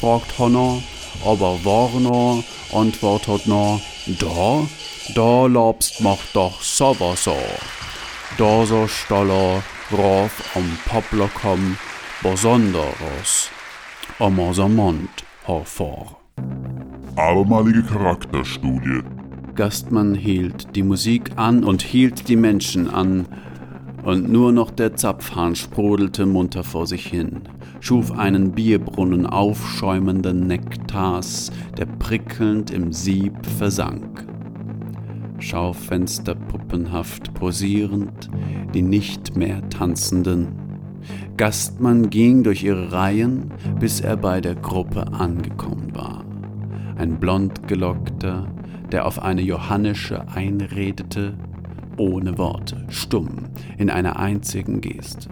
[0.00, 0.82] fragt Hanna,
[1.24, 2.42] aber Warner
[2.72, 3.80] antwortet noch,
[4.18, 4.66] da,
[5.14, 7.36] da lobst macht doch sowieso.
[8.38, 11.76] Da so Staller rauf am Publikum
[12.22, 13.50] Besonderes
[14.18, 16.16] Amazamant hervor.
[17.16, 19.02] Abermalige Charakterstudie.
[19.54, 23.26] Gastmann hielt die Musik an und hielt die Menschen an,
[24.02, 27.42] und nur noch der Zapfhahn sprudelte munter vor sich hin,
[27.80, 34.26] schuf einen Bierbrunnen aufschäumenden Nektars, der prickelnd im Sieb versank.
[35.38, 38.30] Schaufenster puppenhaft posierend,
[38.74, 40.48] die nicht mehr tanzenden
[41.36, 46.24] Gastmann ging durch ihre Reihen, bis er bei der Gruppe angekommen war.
[46.96, 48.46] Ein blondgelockter,
[48.92, 51.34] der auf eine johannische einredete,
[52.00, 55.28] ohne Worte, stumm, in einer einzigen Geste.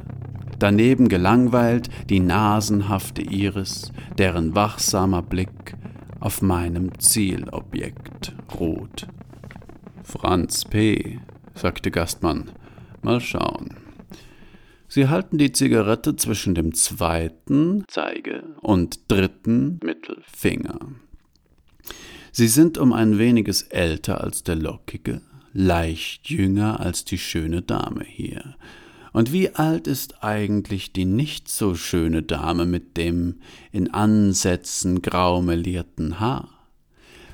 [0.59, 5.75] Daneben gelangweilt die nasenhafte Iris, deren wachsamer Blick
[6.21, 9.07] auf meinem Zielobjekt ruht.
[10.03, 11.21] Franz P.,
[11.55, 12.51] sagte Gastmann,
[13.03, 13.77] mal schauen.
[14.89, 20.79] Sie halten die Zigarette zwischen dem zweiten Zeige und dritten Mittelfinger.
[22.33, 28.05] Sie sind um ein weniges älter als der lockige, leicht jünger als die schöne Dame
[28.05, 28.57] hier.
[29.13, 33.41] Und wie alt ist eigentlich die nicht so schöne Dame mit dem
[33.73, 36.51] in Ansätzen graumelierten Haar?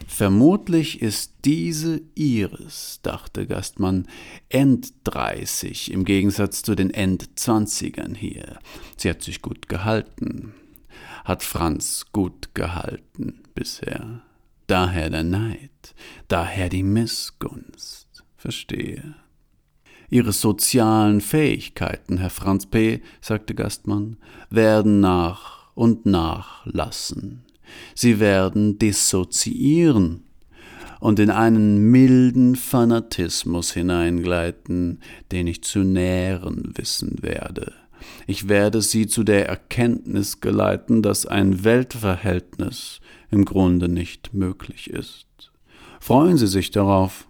[0.07, 4.07] Vermutlich ist diese Iris, dachte Gastmann,
[4.51, 8.59] Enddreißig im Gegensatz zu den Endzwanzigern hier.
[8.97, 10.55] Sie hat sich gut gehalten.
[11.25, 14.23] Hat Franz gut gehalten bisher.
[14.67, 15.95] Daher der Neid,
[16.29, 18.04] daher die Missgunst.
[18.45, 19.15] Verstehe.
[20.11, 24.19] Ihre sozialen Fähigkeiten, Herr Franz P., sagte Gastmann,
[24.51, 27.47] werden nach und nach lassen.
[27.95, 30.25] Sie werden dissoziieren
[31.01, 35.01] und in einen milden Fanatismus hineingleiten,
[35.33, 37.73] den ich zu nähren wissen werde.
[38.27, 45.51] Ich werde sie zu der Erkenntnis geleiten, dass ein Weltverhältnis im Grunde nicht möglich ist.
[45.99, 47.27] Freuen Sie sich darauf.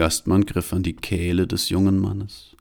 [0.00, 2.56] Gastmann griff an die Kehle des jungen Mannes.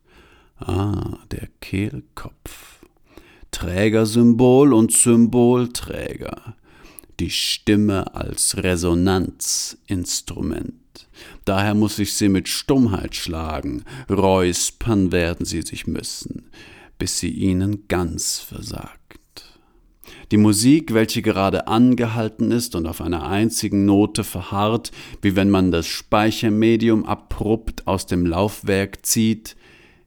[0.58, 2.82] Ah, der Kehlkopf.
[3.50, 6.58] Trägersymbol und Symbolträger
[7.22, 10.74] die Stimme als Resonanzinstrument.
[11.46, 16.52] Daher muss ich sie mit Stummheit schlagen, räuspern werden sie sich müssen,
[16.98, 18.99] bis sie ihnen ganz versagt.
[20.32, 25.72] Die Musik, welche gerade angehalten ist und auf einer einzigen Note verharrt, wie wenn man
[25.72, 29.56] das Speichermedium abrupt aus dem Laufwerk zieht,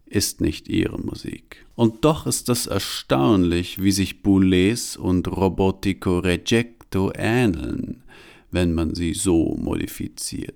[0.07, 1.67] ist nicht ihre Musik.
[1.75, 8.03] Und doch ist es erstaunlich, wie sich Boulez und Robotico Reject facto ähneln,
[8.51, 10.55] wenn man sie so modifiziert.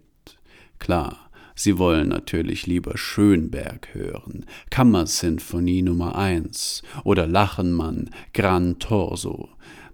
[0.78, 1.25] Klar,
[1.58, 9.48] Sie wollen natürlich lieber Schönberg hören, Kammersinfonie Nummer 1 oder Lachenmann, Gran Torso.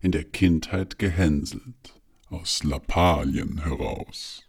[0.00, 4.44] In der Kindheit gehänselt, aus Lappalien heraus.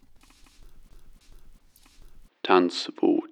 [2.44, 3.27] Tanzwut.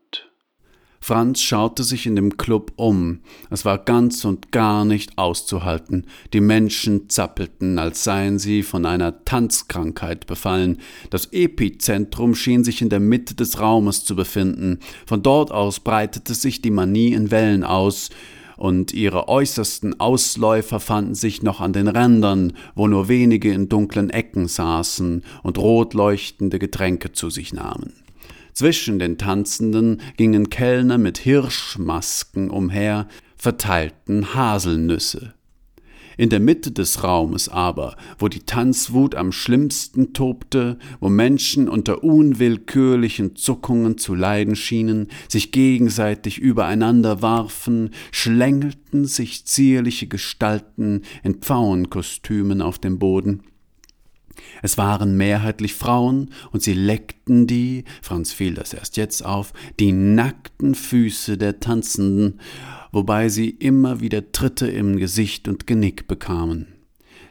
[1.06, 3.20] Franz schaute sich in dem Club um.
[3.48, 6.04] Es war ganz und gar nicht auszuhalten.
[6.32, 10.78] Die Menschen zappelten, als seien sie von einer Tanzkrankheit befallen.
[11.10, 14.80] Das Epizentrum schien sich in der Mitte des Raumes zu befinden.
[15.06, 18.10] Von dort aus breitete sich die Manie in Wellen aus
[18.56, 24.10] und ihre äußersten Ausläufer fanden sich noch an den Rändern, wo nur wenige in dunklen
[24.10, 27.92] Ecken saßen und rot leuchtende Getränke zu sich nahmen.
[28.56, 35.34] Zwischen den Tanzenden gingen Kellner mit Hirschmasken umher, verteilten Haselnüsse.
[36.16, 42.02] In der Mitte des Raumes aber, wo die Tanzwut am schlimmsten tobte, wo Menschen unter
[42.02, 52.62] unwillkürlichen Zuckungen zu leiden schienen, sich gegenseitig übereinander warfen, schlängelten sich zierliche Gestalten in Pfauenkostümen
[52.62, 53.42] auf dem Boden.
[54.62, 59.92] Es waren mehrheitlich Frauen, und sie leckten die, Franz fiel das erst jetzt auf, die
[59.92, 62.40] nackten Füße der Tanzenden,
[62.92, 66.75] wobei sie immer wieder Tritte im Gesicht und Genick bekamen.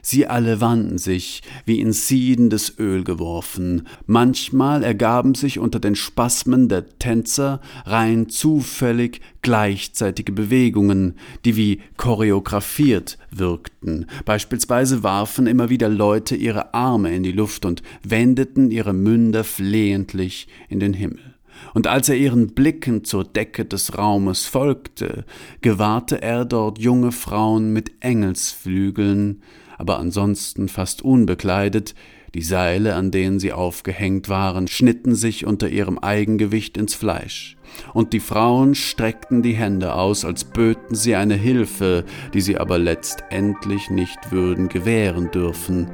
[0.08, 3.88] Sie alle wandten sich, wie in siedendes Öl geworfen.
[4.06, 13.18] Manchmal ergaben sich unter den Spasmen der Tänzer rein zufällig gleichzeitige Bewegungen, die wie choreografiert
[13.32, 14.06] wirkten.
[14.24, 20.46] Beispielsweise warfen immer wieder Leute ihre Arme in die Luft und wendeten ihre Münder flehentlich
[20.68, 21.34] in den Himmel
[21.74, 25.24] und als er ihren Blicken zur Decke des Raumes folgte,
[25.62, 29.42] gewahrte er dort junge Frauen mit Engelsflügeln,
[29.78, 31.94] aber ansonsten fast unbekleidet,
[32.34, 37.56] die Seile, an denen sie aufgehängt waren, schnitten sich unter ihrem Eigengewicht ins Fleisch,
[37.94, 42.78] und die Frauen streckten die Hände aus, als böten sie eine Hilfe, die sie aber
[42.78, 45.90] letztendlich nicht würden gewähren dürfen.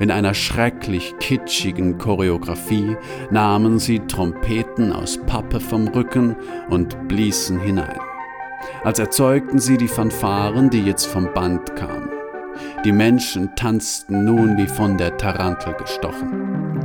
[0.00, 2.96] In einer schrecklich kitschigen Choreographie
[3.30, 6.36] nahmen sie Trompeten aus Pappe vom Rücken
[6.70, 8.00] und bliesen hinein.
[8.82, 12.11] Als erzeugten sie die Fanfaren, die jetzt vom Band kamen.
[12.84, 16.80] Die Menschen tanzten nun wie von der Tarantel gestochen.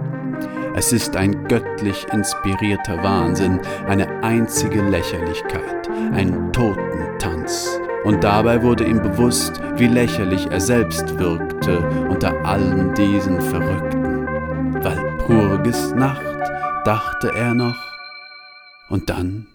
[0.76, 7.80] Es ist ein göttlich inspirierter Wahnsinn, eine einzige Lächerlichkeit, ein Totentanz.
[8.04, 14.28] Und dabei wurde ihm bewusst, wie lächerlich er selbst wirkte unter allen diesen Verrückten.
[14.84, 16.22] Walpurgis Nacht,
[16.86, 17.76] dachte er noch.
[18.88, 19.48] Und dann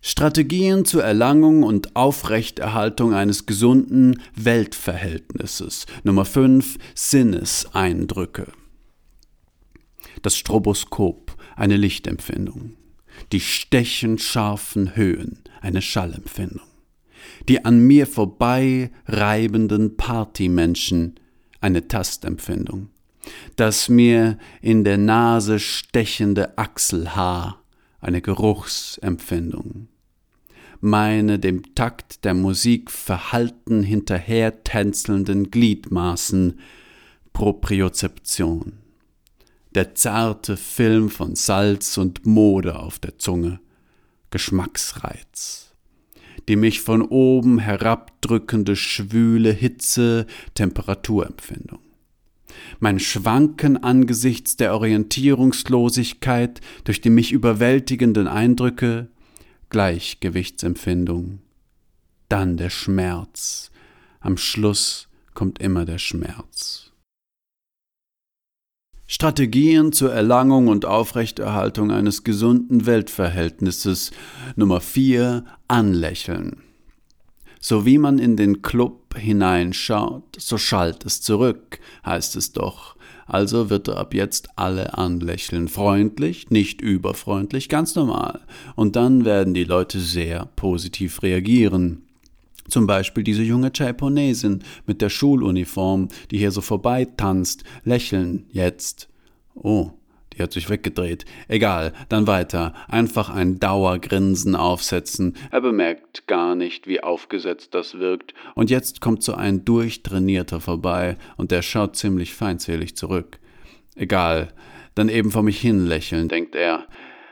[0.00, 5.86] Strategien zur Erlangung und Aufrechterhaltung eines gesunden Weltverhältnisses.
[6.04, 8.46] Nummer 5 Sinneseindrücke.
[10.22, 12.74] Das Stroboskop, eine Lichtempfindung.
[13.32, 16.66] Die stechend scharfen Höhen, eine Schallempfindung.
[17.48, 21.18] Die an mir vorbei reibenden Partymenschen,
[21.60, 22.90] eine Tastempfindung.
[23.56, 27.57] Das mir in der Nase stechende Achselhaar,
[28.00, 29.88] eine Geruchsempfindung.
[30.80, 36.60] Meine dem Takt der Musik verhalten hinterhertänzelnden Gliedmaßen,
[37.32, 38.74] Propriozeption.
[39.74, 43.60] Der zarte Film von Salz und Mode auf der Zunge,
[44.30, 45.74] Geschmacksreiz.
[46.48, 51.80] Die mich von oben herabdrückende schwüle Hitze, Temperaturempfindung
[52.80, 59.08] mein Schwanken angesichts der Orientierungslosigkeit durch die mich überwältigenden Eindrücke,
[59.70, 61.40] Gleichgewichtsempfindung,
[62.28, 63.70] dann der Schmerz,
[64.20, 66.92] am Schluss kommt immer der Schmerz.
[69.10, 74.10] Strategien zur Erlangung und Aufrechterhaltung eines gesunden Weltverhältnisses
[74.54, 76.67] Nummer 4 Anlächeln.
[77.60, 82.96] So wie man in den Club hineinschaut, so schallt es zurück, heißt es doch.
[83.26, 85.68] Also wird er ab jetzt alle anlächeln.
[85.68, 88.40] Freundlich, nicht überfreundlich, ganz normal.
[88.74, 92.02] Und dann werden die Leute sehr positiv reagieren.
[92.68, 99.08] Zum Beispiel diese junge Japonesin mit der Schuluniform, die hier so vorbeitanzt, lächeln jetzt.
[99.54, 99.90] Oh,
[100.38, 101.24] Die hat sich weggedreht.
[101.48, 102.72] Egal, dann weiter.
[102.86, 105.36] Einfach ein Dauergrinsen aufsetzen.
[105.50, 108.34] Er bemerkt gar nicht, wie aufgesetzt das wirkt.
[108.54, 113.38] Und jetzt kommt so ein Durchtrainierter vorbei und der schaut ziemlich feindselig zurück.
[113.96, 114.52] Egal,
[114.94, 116.86] dann eben vor mich hin lächeln, denkt er.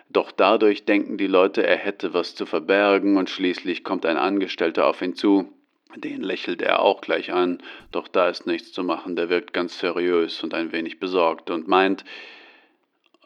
[0.08, 4.86] Doch dadurch denken die Leute, er hätte was zu verbergen und schließlich kommt ein Angestellter
[4.86, 5.52] auf ihn zu.
[5.96, 7.58] Den lächelt er auch gleich an,
[7.92, 11.68] doch da ist nichts zu machen, der wirkt ganz seriös und ein wenig besorgt und
[11.68, 12.04] meint,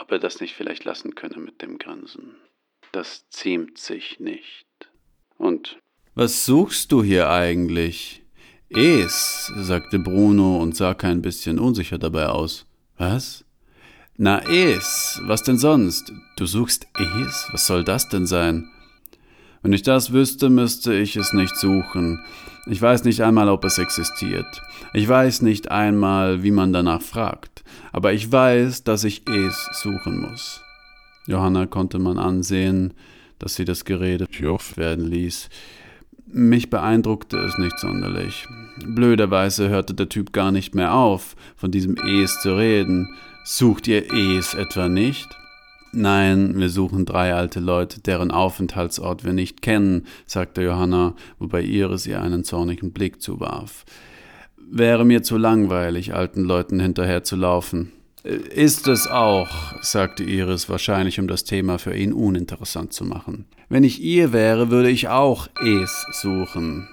[0.01, 2.37] ob er das nicht vielleicht lassen könne mit dem Grinsen.
[2.93, 4.67] Das ziemt sich nicht.
[5.39, 5.79] Und
[6.15, 8.23] was suchst du hier eigentlich?
[8.69, 12.67] Es, sagte Bruno und sah kein bisschen unsicher dabei aus.
[12.99, 13.45] Was?
[14.17, 16.13] Na, es, was denn sonst?
[16.37, 17.49] Du suchst es?
[17.53, 18.71] Was soll das denn sein?
[19.63, 22.25] Wenn ich das wüsste, müsste ich es nicht suchen.
[22.67, 24.63] Ich weiß nicht einmal, ob es existiert.
[24.95, 27.63] Ich weiß nicht einmal, wie man danach fragt.
[27.93, 30.63] Aber ich weiß, dass ich es suchen muss.
[31.27, 32.95] Johanna konnte man ansehen,
[33.39, 34.27] dass sie das Gerede
[34.77, 35.49] werden ließ.
[36.27, 38.47] Mich beeindruckte es nicht sonderlich.
[38.87, 43.09] Blöderweise hörte der Typ gar nicht mehr auf, von diesem Es zu reden.
[43.45, 45.40] Sucht ihr Es etwa nicht?
[45.93, 52.07] Nein, wir suchen drei alte Leute, deren Aufenthaltsort wir nicht kennen, sagte Johanna, wobei Iris
[52.07, 53.85] ihr einen zornigen Blick zuwarf.
[54.57, 57.91] Wäre mir zu langweilig, alten Leuten hinterher zu laufen.
[58.23, 63.47] Ist es auch, sagte Iris, wahrscheinlich um das Thema für ihn uninteressant zu machen.
[63.69, 66.87] Wenn ich ihr wäre, würde ich auch Es suchen.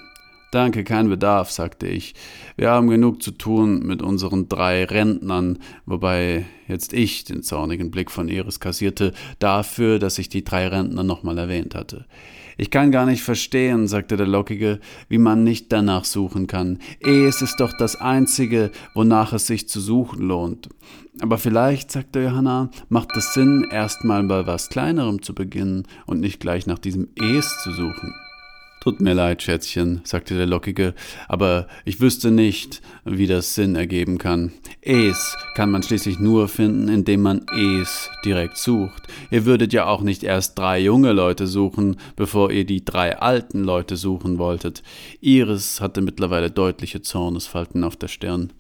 [0.58, 2.16] Danke, kein Bedarf, sagte ich.
[2.56, 8.10] Wir haben genug zu tun mit unseren drei Rentnern, wobei jetzt ich den zornigen Blick
[8.10, 12.08] von Iris kassierte, dafür, dass ich die drei Rentner nochmal erwähnt hatte.
[12.58, 14.80] Ich kann gar nicht verstehen, sagte der Lockige,
[15.10, 16.80] wie man nicht danach suchen kann.
[17.02, 20.70] Es ist doch das Einzige, wonach es sich zu suchen lohnt.
[21.20, 26.40] Aber vielleicht, sagte Johanna, macht es Sinn, erstmal bei was Kleinerem zu beginnen und nicht
[26.40, 28.12] gleich nach diesem Es zu suchen.
[28.88, 30.94] Tut mir leid, Schätzchen, sagte der Lockige,
[31.28, 34.54] aber ich wüsste nicht, wie das Sinn ergeben kann.
[34.80, 37.46] Es kann man schließlich nur finden, indem man
[37.82, 39.04] es direkt sucht.
[39.30, 43.62] Ihr würdet ja auch nicht erst drei junge Leute suchen, bevor ihr die drei alten
[43.62, 44.84] Leute suchen wolltet.
[45.20, 48.54] Iris hatte mittlerweile deutliche Zornesfalten auf der Stirn.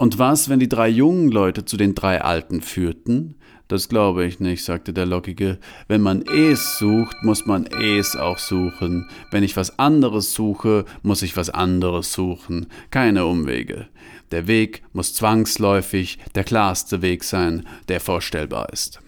[0.00, 3.34] Und was, wenn die drei jungen Leute zu den drei Alten führten?
[3.68, 5.58] Das glaube ich nicht, sagte der Lockige.
[5.88, 9.10] Wenn man es sucht, muss man es auch suchen.
[9.30, 12.68] Wenn ich was anderes suche, muss ich was anderes suchen.
[12.90, 13.88] Keine Umwege.
[14.30, 19.00] Der Weg muss zwangsläufig der klarste Weg sein, der vorstellbar ist.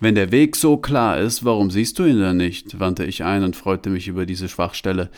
[0.00, 2.80] Wenn der Weg so klar ist, warum siehst du ihn dann nicht?
[2.80, 5.08] wandte ich ein und freute mich über diese Schwachstelle.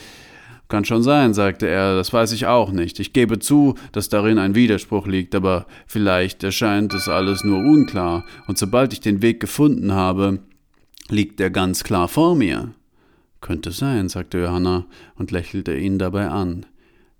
[0.68, 2.98] Kann schon sein, sagte er, das weiß ich auch nicht.
[2.98, 8.24] Ich gebe zu, dass darin ein Widerspruch liegt, aber vielleicht erscheint es alles nur unklar,
[8.46, 10.40] und sobald ich den Weg gefunden habe,
[11.10, 12.72] liegt er ganz klar vor mir.
[13.40, 14.86] Könnte sein, sagte Johanna
[15.16, 16.64] und lächelte ihn dabei an.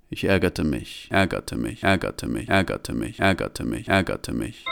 [0.08, 4.64] Ich ärgerte mich, ärgerte mich, ärgerte mich, ärgerte mich, ärgerte mich, ärgerte mich.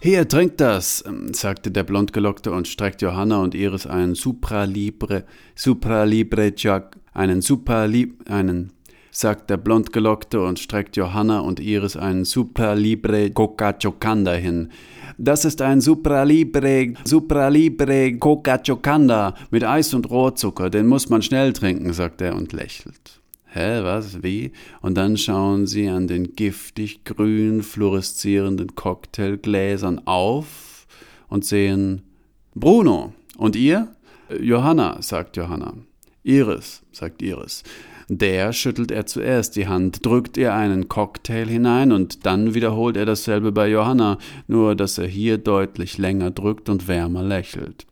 [0.00, 5.24] Hier, trink das, ähm, sagte der Blondgelockte und streckte Johanna und Iris einen Supralibre,
[5.56, 8.72] Supralibre Jack, einen Supralibre, einen,
[9.10, 14.68] sagt der Blondgelockte und streckt Johanna und Iris einen Supralibre Coca Chocanda hin.
[15.18, 21.52] Das ist ein Supralibre, Supralibre Coca Chocanda mit Eis und Rohrzucker, den muss man schnell
[21.52, 23.20] trinken, sagt er und lächelt.
[23.58, 24.52] Hä, was, wie?
[24.82, 30.86] Und dann schauen sie an den giftig grün fluoreszierenden Cocktailgläsern auf
[31.26, 32.02] und sehen
[32.54, 33.14] Bruno.
[33.36, 33.88] Und ihr?
[34.40, 35.74] Johanna, sagt Johanna.
[36.22, 37.64] Iris, sagt Iris.
[38.08, 43.06] Der schüttelt er zuerst die Hand, drückt ihr einen Cocktail hinein und dann wiederholt er
[43.06, 47.88] dasselbe bei Johanna, nur dass er hier deutlich länger drückt und wärmer lächelt.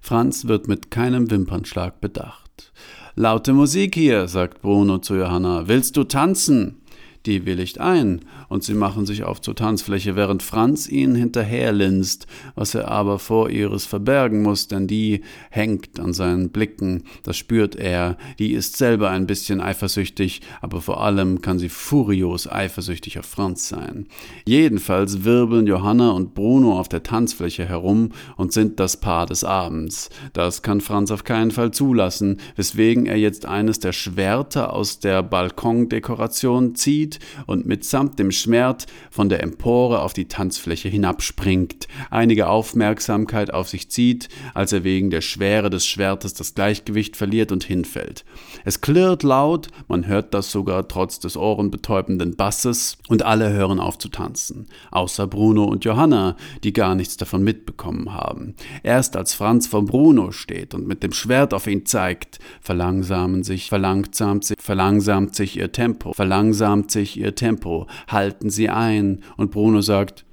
[0.00, 2.72] Franz wird mit keinem Wimpernschlag bedacht.
[3.14, 5.68] Laute Musik hier, sagt Bruno zu Johanna.
[5.68, 6.81] Willst du tanzen?
[7.24, 12.74] Die willigt ein, und sie machen sich auf zur Tanzfläche, während Franz ihnen hinterherlinst, was
[12.74, 15.20] er aber vor Iris verbergen muss, denn die
[15.50, 21.00] hängt an seinen Blicken, das spürt er, die ist selber ein bisschen eifersüchtig, aber vor
[21.00, 24.08] allem kann sie furios eifersüchtig auf Franz sein.
[24.44, 30.10] Jedenfalls wirbeln Johanna und Bruno auf der Tanzfläche herum und sind das Paar des Abends.
[30.32, 35.22] Das kann Franz auf keinen Fall zulassen, weswegen er jetzt eines der Schwerter aus der
[35.22, 42.48] Balkondekoration zieht zieht und mitsamt dem Schwert von der Empore auf die Tanzfläche hinabspringt, einige
[42.48, 47.64] Aufmerksamkeit auf sich zieht, als er wegen der Schwere des Schwertes das Gleichgewicht verliert und
[47.64, 48.24] hinfällt.
[48.64, 53.98] Es klirrt laut, man hört das sogar trotz des ohrenbetäubenden Basses, und alle hören auf
[53.98, 58.54] zu tanzen, außer Bruno und Johanna, die gar nichts davon mitbekommen haben.
[58.82, 63.68] Erst als Franz vor Bruno steht und mit dem Schwert auf ihn zeigt, verlangsamen sich,
[63.68, 69.80] verlangsamt sich, verlangsamt sich ihr Tempo, verlangsamt sich ihr Tempo, halten sie ein, und Bruno
[69.80, 70.24] sagt,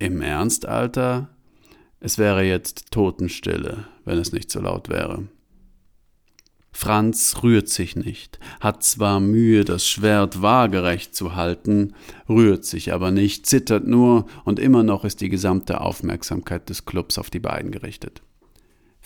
[0.00, 1.28] im Ernst, Alter?
[2.00, 5.28] Es wäre jetzt Totenstille, wenn es nicht so laut wäre.
[6.72, 11.94] Franz rührt sich nicht, hat zwar Mühe, das Schwert waagerecht zu halten,
[12.28, 17.16] rührt sich aber nicht, zittert nur, und immer noch ist die gesamte Aufmerksamkeit des Clubs
[17.16, 18.22] auf die beiden gerichtet.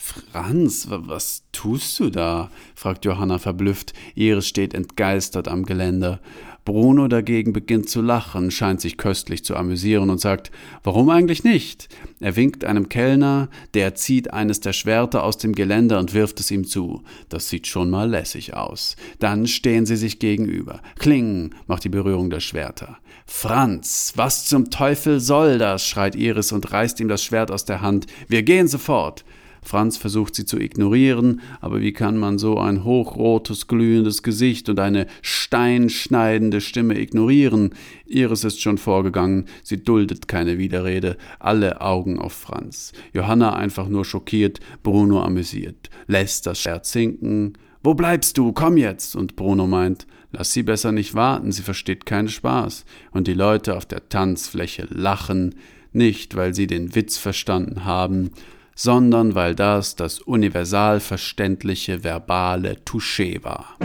[0.02, 2.50] Franz, was tust du da?
[2.74, 3.92] fragt Johanna verblüfft.
[4.14, 6.20] Iris steht entgeistert am Geländer.
[6.64, 10.50] Bruno dagegen beginnt zu lachen, scheint sich köstlich zu amüsieren und sagt,
[10.84, 11.90] warum eigentlich nicht?
[12.18, 16.50] Er winkt einem Kellner, der zieht eines der Schwerter aus dem Geländer und wirft es
[16.50, 17.02] ihm zu.
[17.28, 18.96] Das sieht schon mal lässig aus.
[19.18, 20.80] Dann stehen sie sich gegenüber.
[20.98, 22.96] Kling macht die Berührung der Schwerter.
[23.26, 25.86] Franz, was zum Teufel soll das?
[25.86, 28.06] schreit Iris und reißt ihm das Schwert aus der Hand.
[28.28, 29.24] Wir gehen sofort.
[29.62, 34.80] Franz versucht sie zu ignorieren, aber wie kann man so ein hochrotes, glühendes Gesicht und
[34.80, 37.74] eine steinschneidende Stimme ignorieren?
[38.06, 42.92] Iris ist schon vorgegangen, sie duldet keine Widerrede, alle Augen auf Franz.
[43.12, 47.54] Johanna einfach nur schockiert, Bruno amüsiert, lässt das Schwert sinken.
[47.82, 48.52] Wo bleibst du?
[48.52, 49.16] Komm jetzt!
[49.16, 52.84] Und Bruno meint, lass sie besser nicht warten, sie versteht keinen Spaß.
[53.10, 55.54] Und die Leute auf der Tanzfläche lachen,
[55.92, 58.30] nicht weil sie den Witz verstanden haben,
[58.74, 63.76] sondern weil das das universal verständliche verbale Touché war.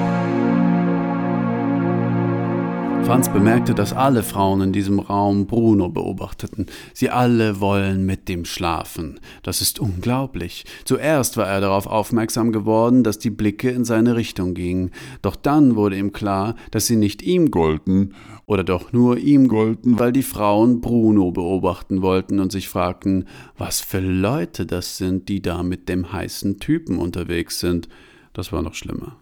[3.06, 6.66] Franz bemerkte, dass alle Frauen in diesem Raum Bruno beobachteten.
[6.92, 9.20] Sie alle wollen mit dem schlafen.
[9.44, 10.66] Das ist unglaublich.
[10.86, 14.90] Zuerst war er darauf aufmerksam geworden, dass die Blicke in seine Richtung gingen.
[15.22, 18.16] Doch dann wurde ihm klar, dass sie nicht ihm golden,
[18.48, 23.82] oder doch nur ihm golden, weil die Frauen Bruno beobachten wollten und sich fragten, was
[23.82, 27.88] für Leute das sind, die da mit dem heißen Typen unterwegs sind.
[28.34, 29.18] Das war noch schlimmer.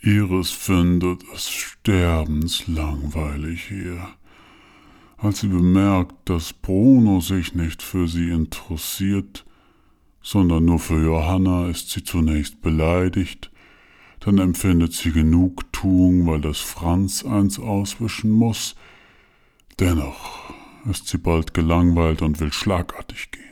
[0.00, 4.06] Iris findet es sterbenslangweilig hier.
[5.16, 9.44] Als sie bemerkt, dass Bruno sich nicht für sie interessiert,
[10.22, 13.50] sondern nur für Johanna, ist sie zunächst beleidigt,
[14.20, 18.76] dann empfindet sie Genugtuung, weil das Franz eins auswischen muss.
[19.80, 20.54] Dennoch
[20.88, 23.47] ist sie bald gelangweilt und will schlagartig gehen.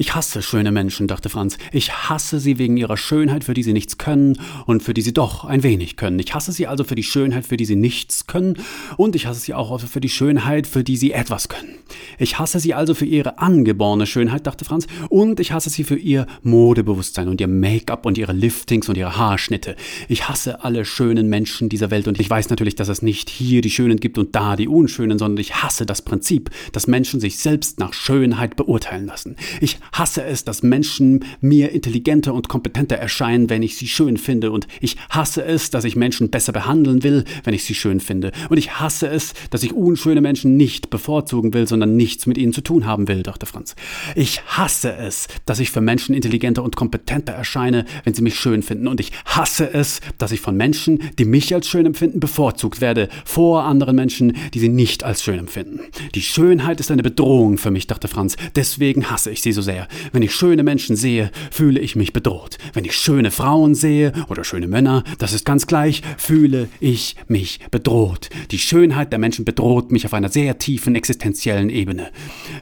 [0.00, 1.58] Ich hasse schöne Menschen, dachte Franz.
[1.72, 5.12] Ich hasse sie wegen ihrer Schönheit, für die sie nichts können und für die sie
[5.12, 6.18] doch ein wenig können.
[6.20, 8.56] Ich hasse sie also für die Schönheit, für die sie nichts können
[8.96, 11.74] und ich hasse sie auch für die Schönheit, für die sie etwas können.
[12.18, 15.96] Ich hasse sie also für ihre angeborene Schönheit, dachte Franz, und ich hasse sie für
[15.96, 19.76] ihr Modebewusstsein und ihr Make-up und ihre Liftings und ihre Haarschnitte.
[20.08, 23.60] Ich hasse alle schönen Menschen dieser Welt und ich weiß natürlich, dass es nicht hier
[23.60, 27.38] die Schönen gibt und da die Unschönen, sondern ich hasse das Prinzip, dass Menschen sich
[27.38, 29.36] selbst nach Schönheit beurteilen lassen.
[29.60, 34.50] Ich hasse es, dass Menschen mir intelligenter und kompetenter erscheinen, wenn ich sie schön finde.
[34.50, 38.32] Und ich hasse es, dass ich Menschen besser behandeln will, wenn ich sie schön finde.
[38.48, 42.52] Und ich hasse es, dass ich unschöne Menschen nicht bevorzugen will, sondern nichts mit ihnen
[42.52, 43.74] zu tun haben will, dachte Franz.
[44.14, 48.62] Ich hasse es, dass ich für Menschen intelligenter und kompetenter erscheine, wenn sie mich schön
[48.62, 48.88] finden.
[48.88, 53.08] Und ich hasse es, dass ich von Menschen, die mich als schön empfinden, bevorzugt werde,
[53.24, 55.80] vor anderen Menschen, die sie nicht als schön empfinden.
[56.14, 58.36] Die Schönheit ist eine Bedrohung für mich, dachte Franz.
[58.54, 60.10] Deswegen hasse ich sie so sehr sehr.
[60.12, 62.58] Wenn ich schöne Menschen sehe, fühle ich mich bedroht.
[62.72, 67.60] Wenn ich schöne Frauen sehe oder schöne Männer, das ist ganz gleich, fühle ich mich
[67.70, 68.30] bedroht.
[68.50, 72.10] Die Schönheit der Menschen bedroht mich auf einer sehr tiefen existenziellen Ebene.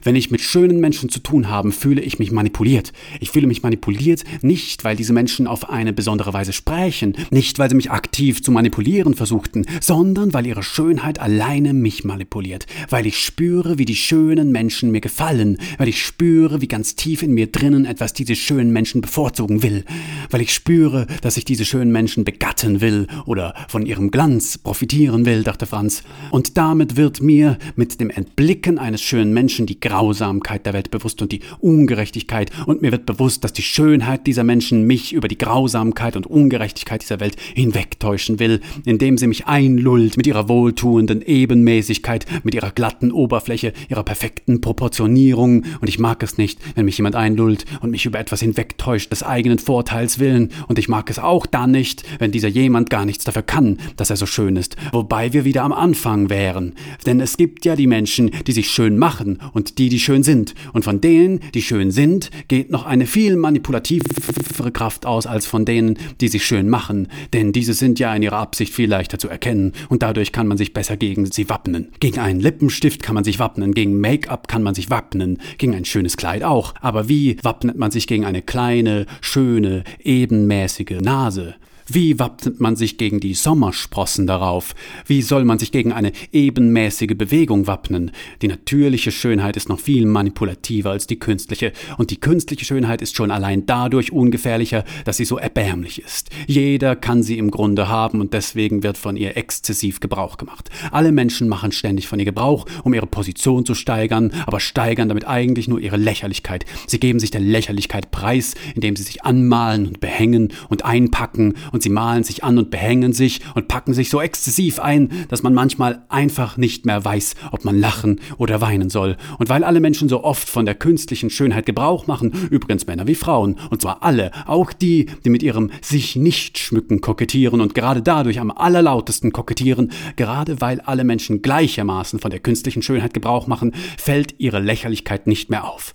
[0.03, 2.93] Wenn ich mit schönen Menschen zu tun habe, fühle ich mich manipuliert.
[3.19, 7.69] Ich fühle mich manipuliert nicht, weil diese Menschen auf eine besondere Weise sprechen, nicht weil
[7.69, 13.19] sie mich aktiv zu manipulieren versuchten, sondern weil ihre Schönheit alleine mich manipuliert, weil ich
[13.19, 17.47] spüre, wie die schönen Menschen mir gefallen, weil ich spüre, wie ganz tief in mir
[17.47, 19.85] drinnen etwas diese schönen Menschen bevorzugen will,
[20.29, 25.25] weil ich spüre, dass ich diese schönen Menschen begatten will oder von ihrem Glanz profitieren
[25.25, 26.03] will, dachte Franz.
[26.29, 31.21] Und damit wird mir mit dem Entblicken eines schönen Menschen die Grausamkeit der Welt bewusst
[31.21, 35.37] und die Ungerechtigkeit und mir wird bewusst, dass die Schönheit dieser Menschen mich über die
[35.37, 42.25] Grausamkeit und Ungerechtigkeit dieser Welt hinwegtäuschen will, indem sie mich einlullt mit ihrer wohltuenden Ebenmäßigkeit,
[42.43, 47.15] mit ihrer glatten Oberfläche, ihrer perfekten Proportionierung und ich mag es nicht, wenn mich jemand
[47.15, 51.45] einlullt und mich über etwas hinwegtäuscht des eigenen Vorteils willen, und ich mag es auch
[51.45, 55.33] dann nicht, wenn dieser jemand gar nichts dafür kann, dass er so schön ist, wobei
[55.33, 56.73] wir wieder am Anfang wären.
[57.05, 60.55] Denn es gibt ja die Menschen, die sich schön machen und die, die schön sind,
[60.73, 65.65] und von denen, die schön sind, geht noch eine viel manipulativere Kraft aus als von
[65.65, 69.29] denen, die sich schön machen, denn diese sind ja in ihrer Absicht viel leichter zu
[69.29, 71.89] erkennen, und dadurch kann man sich besser gegen sie wappnen.
[71.99, 75.85] Gegen einen Lippenstift kann man sich wappnen, gegen Make-up kann man sich wappnen, gegen ein
[75.85, 76.73] schönes Kleid auch.
[76.81, 81.55] Aber wie wappnet man sich gegen eine kleine, schöne, ebenmäßige Nase?
[81.91, 84.75] Wie wappnet man sich gegen die Sommersprossen darauf?
[85.07, 88.11] Wie soll man sich gegen eine ebenmäßige Bewegung wappnen?
[88.43, 93.15] Die natürliche Schönheit ist noch viel manipulativer als die künstliche, und die künstliche Schönheit ist
[93.15, 96.29] schon allein dadurch ungefährlicher, dass sie so erbärmlich ist.
[96.45, 100.69] Jeder kann sie im Grunde haben, und deswegen wird von ihr exzessiv Gebrauch gemacht.
[100.91, 105.27] Alle Menschen machen ständig von ihr Gebrauch, um ihre Position zu steigern, aber steigern damit
[105.27, 106.65] eigentlich nur ihre Lächerlichkeit.
[106.85, 111.78] Sie geben sich der Lächerlichkeit preis, indem sie sich anmalen und behängen und einpacken und
[111.79, 115.43] und sie malen sich an und behängen sich und packen sich so exzessiv ein, dass
[115.43, 119.15] man manchmal einfach nicht mehr weiß, ob man lachen oder weinen soll.
[119.37, 123.15] Und weil alle Menschen so oft von der künstlichen Schönheit Gebrauch machen, übrigens Männer wie
[123.15, 128.01] Frauen, und zwar alle, auch die, die mit ihrem sich nicht schmücken kokettieren und gerade
[128.01, 133.73] dadurch am allerlautesten kokettieren, gerade weil alle Menschen gleichermaßen von der künstlichen Schönheit Gebrauch machen,
[133.97, 135.93] fällt ihre Lächerlichkeit nicht mehr auf.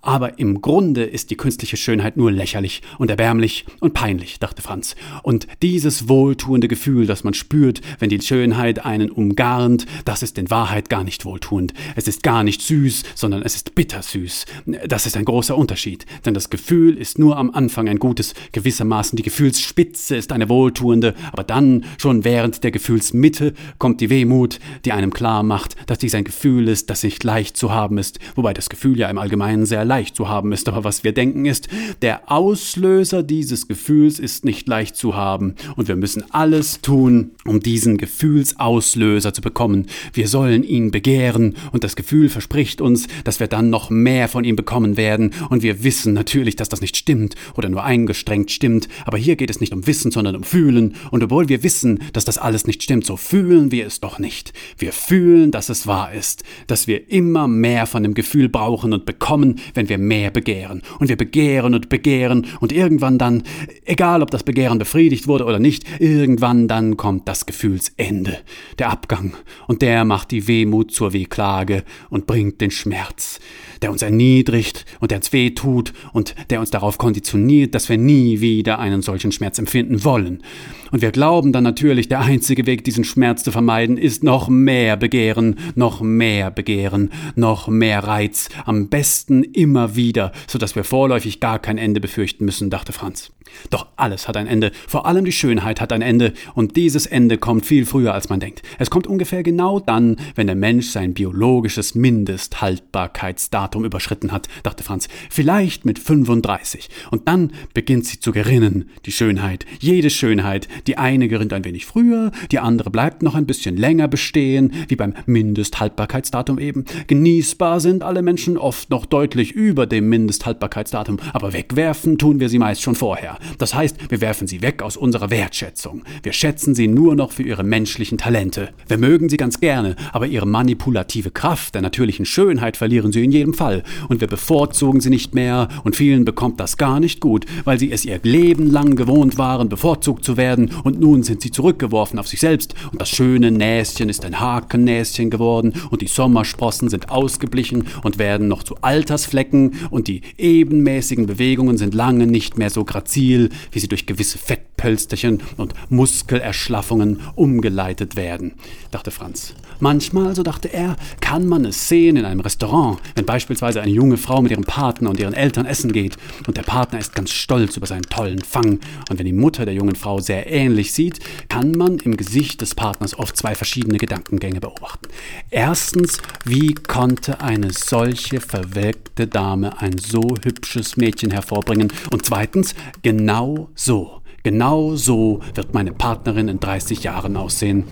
[0.00, 4.96] Aber im Grunde ist die künstliche Schönheit nur lächerlich und erbärmlich und peinlich, dachte Franz.
[5.26, 10.50] Und dieses wohltuende Gefühl, das man spürt, wenn die Schönheit einen umgarnt, das ist in
[10.50, 11.74] Wahrheit gar nicht wohltuend.
[11.96, 14.46] Es ist gar nicht süß, sondern es ist bittersüß.
[14.86, 19.16] Das ist ein großer Unterschied, denn das Gefühl ist nur am Anfang ein gutes, gewissermaßen
[19.16, 24.92] die Gefühlsspitze ist eine wohltuende, aber dann, schon während der Gefühlsmitte, kommt die Wehmut, die
[24.92, 28.54] einem klar macht, dass dies ein Gefühl ist, das nicht leicht zu haben ist, wobei
[28.54, 31.66] das Gefühl ja im Allgemeinen sehr leicht zu haben ist, aber was wir denken ist,
[32.00, 35.54] der Auslöser dieses Gefühls ist nicht leicht haben.
[35.74, 39.86] Und wir müssen alles tun, um diesen Gefühlsauslöser zu bekommen.
[40.12, 44.44] Wir sollen ihn begehren und das Gefühl verspricht uns, dass wir dann noch mehr von
[44.44, 45.32] ihm bekommen werden.
[45.50, 48.88] Und wir wissen natürlich, dass das nicht stimmt oder nur eingestrengt stimmt.
[49.04, 50.94] Aber hier geht es nicht um Wissen, sondern um Fühlen.
[51.10, 54.52] Und obwohl wir wissen, dass das alles nicht stimmt, so fühlen wir es doch nicht.
[54.78, 59.06] Wir fühlen, dass es wahr ist, dass wir immer mehr von dem Gefühl brauchen und
[59.06, 60.82] bekommen, wenn wir mehr begehren.
[60.98, 63.42] Und wir begehren und begehren und irgendwann dann,
[63.84, 68.38] egal ob das Begehren befriedigt, befriedigt wurde oder nicht, irgendwann dann kommt das Gefühlsende,
[68.80, 69.34] der Abgang,
[69.68, 73.38] und der macht die Wehmut zur Wehklage und bringt den Schmerz,
[73.82, 77.98] der uns erniedrigt und der uns weh tut und der uns darauf konditioniert, dass wir
[77.98, 80.42] nie wieder einen solchen Schmerz empfinden wollen.
[80.90, 84.96] Und wir glauben dann natürlich, der einzige Weg, diesen Schmerz zu vermeiden, ist noch mehr
[84.96, 91.38] Begehren, noch mehr Begehren, noch mehr Reiz, am besten immer wieder, so dass wir vorläufig
[91.38, 93.30] gar kein Ende befürchten müssen, dachte Franz.
[93.70, 97.38] Doch alles hat ein Ende, vor allem die Schönheit hat ein Ende, und dieses Ende
[97.38, 98.62] kommt viel früher, als man denkt.
[98.78, 105.08] Es kommt ungefähr genau dann, wenn der Mensch sein biologisches Mindesthaltbarkeitsdatum überschritten hat, dachte Franz,
[105.30, 106.88] vielleicht mit 35.
[107.10, 111.86] Und dann beginnt sie zu gerinnen, die Schönheit, jede Schönheit, die eine gerinnt ein wenig
[111.86, 116.84] früher, die andere bleibt noch ein bisschen länger bestehen, wie beim Mindesthaltbarkeitsdatum eben.
[117.06, 122.58] Genießbar sind alle Menschen oft noch deutlich über dem Mindesthaltbarkeitsdatum, aber wegwerfen tun wir sie
[122.58, 123.38] meist schon vorher.
[123.58, 126.02] Das heißt, wir werfen sie weg aus unserer Wertschätzung.
[126.22, 128.70] Wir schätzen sie nur noch für ihre menschlichen Talente.
[128.88, 133.32] Wir mögen sie ganz gerne, aber ihre manipulative Kraft der natürlichen Schönheit verlieren sie in
[133.32, 133.82] jedem Fall.
[134.08, 137.92] Und wir bevorzugen sie nicht mehr und vielen bekommt das gar nicht gut, weil sie
[137.92, 142.28] es ihr Leben lang gewohnt waren, bevorzugt zu werden und nun sind sie zurückgeworfen auf
[142.28, 147.86] sich selbst und das schöne Näschen ist ein Hakennäschen geworden und die Sommersprossen sind ausgeblichen
[148.02, 153.25] und werden noch zu Altersflecken und die ebenmäßigen Bewegungen sind lange nicht mehr so grazil,
[153.34, 158.54] wie sie durch gewisse Fettpölsterchen und Muskelerschlaffungen umgeleitet werden,
[158.90, 159.54] dachte Franz.
[159.80, 164.16] Manchmal, so dachte er, kann man es sehen in einem Restaurant, wenn beispielsweise eine junge
[164.16, 166.16] Frau mit ihrem Partner und ihren Eltern essen geht
[166.46, 169.74] und der Partner ist ganz stolz über seinen tollen Fang und wenn die Mutter der
[169.74, 174.60] jungen Frau sehr ähnlich sieht, kann man im Gesicht des Partners oft zwei verschiedene Gedankengänge
[174.60, 175.08] beobachten.
[175.50, 181.92] Erstens, wie konnte eine solche verwelkte Dame ein so hübsches Mädchen hervorbringen?
[182.10, 187.82] Und zweitens, genau so, genau so wird meine Partnerin in 30 Jahren aussehen.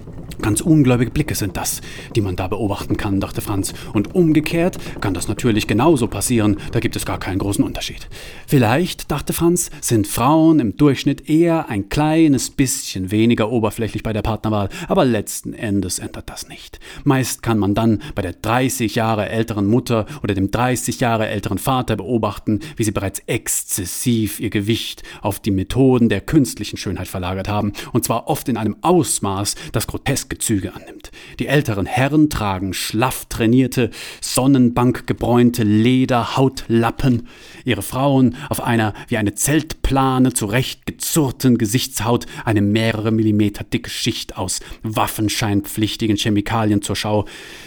[0.40, 1.80] Ganz ungläubige Blicke sind das,
[2.14, 3.72] die man da beobachten kann, dachte Franz.
[3.92, 8.08] Und umgekehrt kann das natürlich genauso passieren, da gibt es gar keinen großen Unterschied.
[8.46, 14.22] Vielleicht, dachte Franz, sind Frauen im Durchschnitt eher ein kleines bisschen weniger oberflächlich bei der
[14.22, 16.78] Partnerwahl, aber letzten Endes ändert das nicht.
[17.04, 21.58] Meist kann man dann bei der 30 Jahre älteren Mutter oder dem 30 Jahre älteren
[21.58, 27.48] Vater beobachten, wie sie bereits exzessiv ihr Gewicht auf die Methoden der künstlichen Schönheit verlagert
[27.48, 31.10] haben, und zwar oft in einem Ausmaß, das grotesk Züge annimmt.
[31.38, 33.88] Die älteren Herren tragen schlaff trainierte,
[34.20, 37.28] sonnenbankgebräunte Lederhautlappen,
[37.64, 44.60] ihre Frauen auf einer wie eine Zeltplane zurechtgezurrten Gesichtshaut eine mehrere Millimeter dicke Schicht aus
[44.82, 47.24] waffenscheinpflichtigen Chemikalien zur Schau.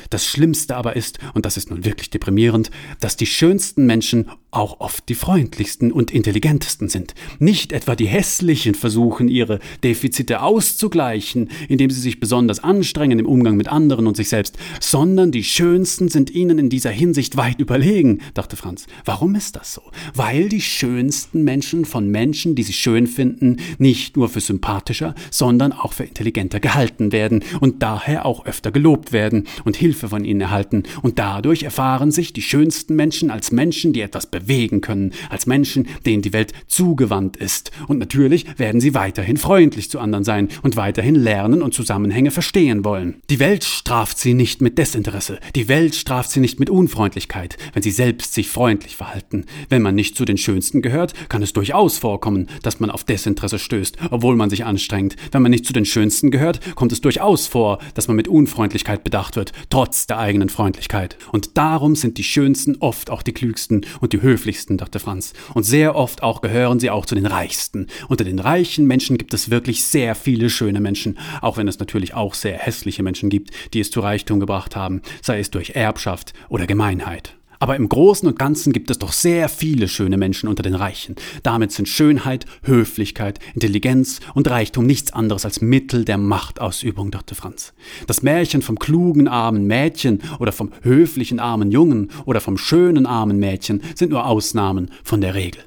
[0.10, 4.80] Das Schlimmste aber ist, und das ist nun wirklich deprimierend, dass die schönsten Menschen auch
[4.80, 7.14] oft die freundlichsten und intelligentesten sind.
[7.39, 13.58] Nicht etwa die hässlichen versuchen, ihre Defizite auszugleichen, indem sie sich besonders anstrengen im Umgang
[13.58, 18.22] mit anderen und sich selbst, sondern die schönsten sind ihnen in dieser Hinsicht weit überlegen,
[18.34, 18.88] dachte Franz.
[19.05, 19.82] Warum ist das so?
[20.16, 25.74] Weil die schönsten Menschen von Menschen, die sie schön finden, nicht nur für sympathischer, sondern
[25.74, 30.41] auch für intelligenter gehalten werden und daher auch öfter gelobt werden und Hilfe von ihnen
[30.41, 30.84] erhalten.
[31.02, 35.88] Und dadurch erfahren sich die schönsten Menschen als Menschen, die etwas bewegen können, als Menschen,
[36.06, 37.72] denen die Welt zugewandt ist.
[37.88, 42.86] Und natürlich werden sie weiterhin freundlich zu anderen sein und weiterhin lernen und Zusammenhänge verstehen
[42.86, 43.16] wollen.
[43.32, 45.39] Die Welt straft sie nicht mit Desinteresse.
[45.56, 49.45] Die Welt straft sie nicht mit Unfreundlichkeit, wenn sie selbst sich freundlich verhalten.
[49.70, 53.58] Wenn man nicht zu den Schönsten gehört, kann es durchaus vorkommen, dass man auf Desinteresse
[53.58, 55.16] stößt, obwohl man sich anstrengt.
[55.32, 59.04] Wenn man nicht zu den Schönsten gehört, kommt es durchaus vor, dass man mit Unfreundlichkeit
[59.04, 61.18] bedacht wird, trotz der eigenen Freundlichkeit.
[61.32, 65.34] Und darum sind die Schönsten oft auch die klügsten und die höflichsten, dachte Franz.
[65.54, 67.88] Und sehr oft auch gehören sie auch zu den Reichsten.
[68.10, 72.14] Unter den reichen Menschen gibt es wirklich sehr viele schöne Menschen, auch wenn es natürlich
[72.14, 76.34] auch sehr hässliche Menschen gibt, die es zu Reichtum gebracht haben, sei es durch Erbschaft
[76.50, 77.37] oder Gemeinheit.
[77.60, 81.16] Aber im Großen und Ganzen gibt es doch sehr viele schöne Menschen unter den Reichen.
[81.43, 87.74] Damit sind Schönheit, Höflichkeit, Intelligenz und Reichtum nichts anderes als Mittel der Machtausübung, dachte Franz.
[88.08, 93.38] Das Märchen vom klugen armen Mädchen oder vom höflichen armen Jungen oder vom schönen armen
[93.38, 95.66] Mädchen sind nur Ausnahmen von der Regel.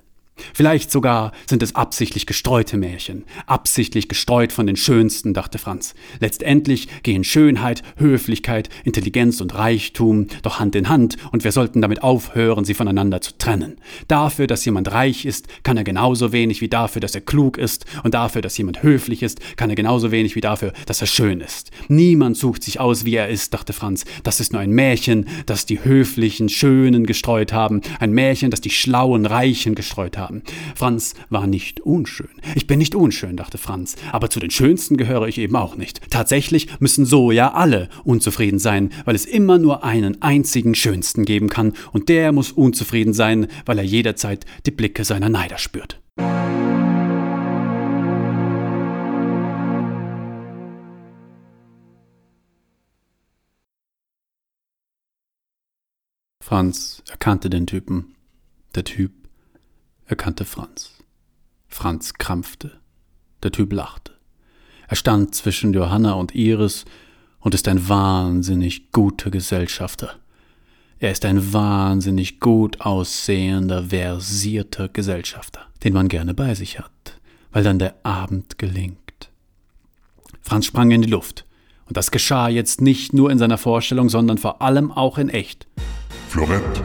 [0.54, 5.94] Vielleicht sogar sind es absichtlich gestreute Märchen, absichtlich gestreut von den schönsten, dachte Franz.
[6.20, 12.02] Letztendlich gehen Schönheit, Höflichkeit, Intelligenz und Reichtum doch Hand in Hand, und wir sollten damit
[12.02, 13.76] aufhören, sie voneinander zu trennen.
[14.08, 17.84] Dafür, dass jemand reich ist, kann er genauso wenig wie dafür, dass er klug ist,
[18.02, 21.40] und dafür, dass jemand höflich ist, kann er genauso wenig wie dafür, dass er schön
[21.40, 21.70] ist.
[21.88, 24.04] Niemand sucht sich aus, wie er ist, dachte Franz.
[24.22, 28.70] Das ist nur ein Märchen, das die höflichen, schönen gestreut haben, ein Märchen, das die
[28.70, 30.42] schlauen, reichen gestreut haben haben.
[30.74, 32.28] Franz war nicht unschön.
[32.54, 36.10] Ich bin nicht unschön, dachte Franz, aber zu den Schönsten gehöre ich eben auch nicht.
[36.10, 41.48] Tatsächlich müssen so ja alle unzufrieden sein, weil es immer nur einen einzigen Schönsten geben
[41.48, 46.00] kann, und der muss unzufrieden sein, weil er jederzeit die Blicke seiner Neider spürt.
[56.42, 58.16] Franz erkannte den Typen.
[58.74, 59.19] Der Typ
[60.10, 60.90] erkannte Franz.
[61.68, 62.80] Franz krampfte.
[63.42, 64.12] Der Typ lachte.
[64.88, 66.84] Er stand zwischen Johanna und Iris
[67.38, 70.16] und ist ein wahnsinnig guter Gesellschafter.
[70.98, 77.20] Er ist ein wahnsinnig gut aussehender, versierter Gesellschafter, den man gerne bei sich hat,
[77.52, 79.30] weil dann der Abend gelingt.
[80.42, 81.46] Franz sprang in die Luft.
[81.86, 85.66] Und das geschah jetzt nicht nur in seiner Vorstellung, sondern vor allem auch in echt.
[86.28, 86.82] Florett,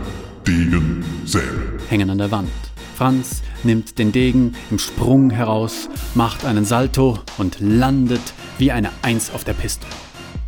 [0.48, 1.80] Degen, Säbel.
[1.90, 2.50] Hängen an der Wand.
[2.96, 8.22] Franz nimmt den Degen im Sprung heraus, macht einen Salto und landet
[8.58, 9.86] wie eine Eins auf der Piste.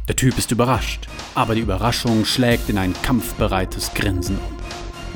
[0.07, 4.55] Der Typ ist überrascht, aber die Überraschung schlägt in ein kampfbereites Grinsen um.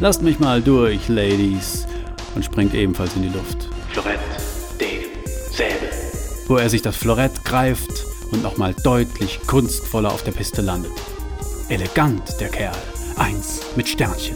[0.02, 1.88] Lasst mich mal durch, Ladies,
[2.36, 3.70] und springt ebenfalls in die Luft.
[3.92, 4.20] Florett,
[4.80, 5.12] Degen,
[5.52, 5.90] Säbel.
[6.48, 10.92] Wo er sich das Florett greift und nochmal deutlich kunstvoller auf der Piste landet.
[11.70, 12.76] Elegant, der Kerl.
[13.16, 14.36] Eins mit Sternchen.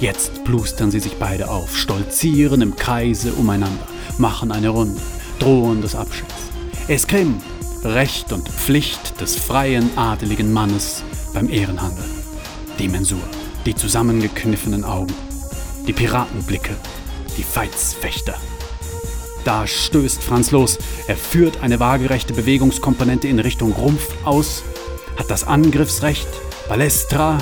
[0.00, 3.86] Jetzt plustern sie sich beide auf, stolzieren im Kreise umeinander,
[4.16, 5.00] machen eine Runde,
[5.40, 6.34] drohen des Abschieds.
[6.86, 7.40] Eskrim,
[7.82, 11.02] Recht und Pflicht des freien, adeligen Mannes
[11.34, 12.04] beim Ehrenhandel.
[12.78, 13.18] Die Mensur,
[13.66, 15.12] die zusammengekniffenen Augen,
[15.88, 16.76] die Piratenblicke,
[17.36, 18.36] die Veitsfechter.
[19.44, 20.78] Da stößt Franz los.
[21.08, 24.62] Er führt eine waagerechte Bewegungskomponente in Richtung Rumpf aus,
[25.16, 26.28] hat das Angriffsrecht,
[26.68, 27.38] Balestra,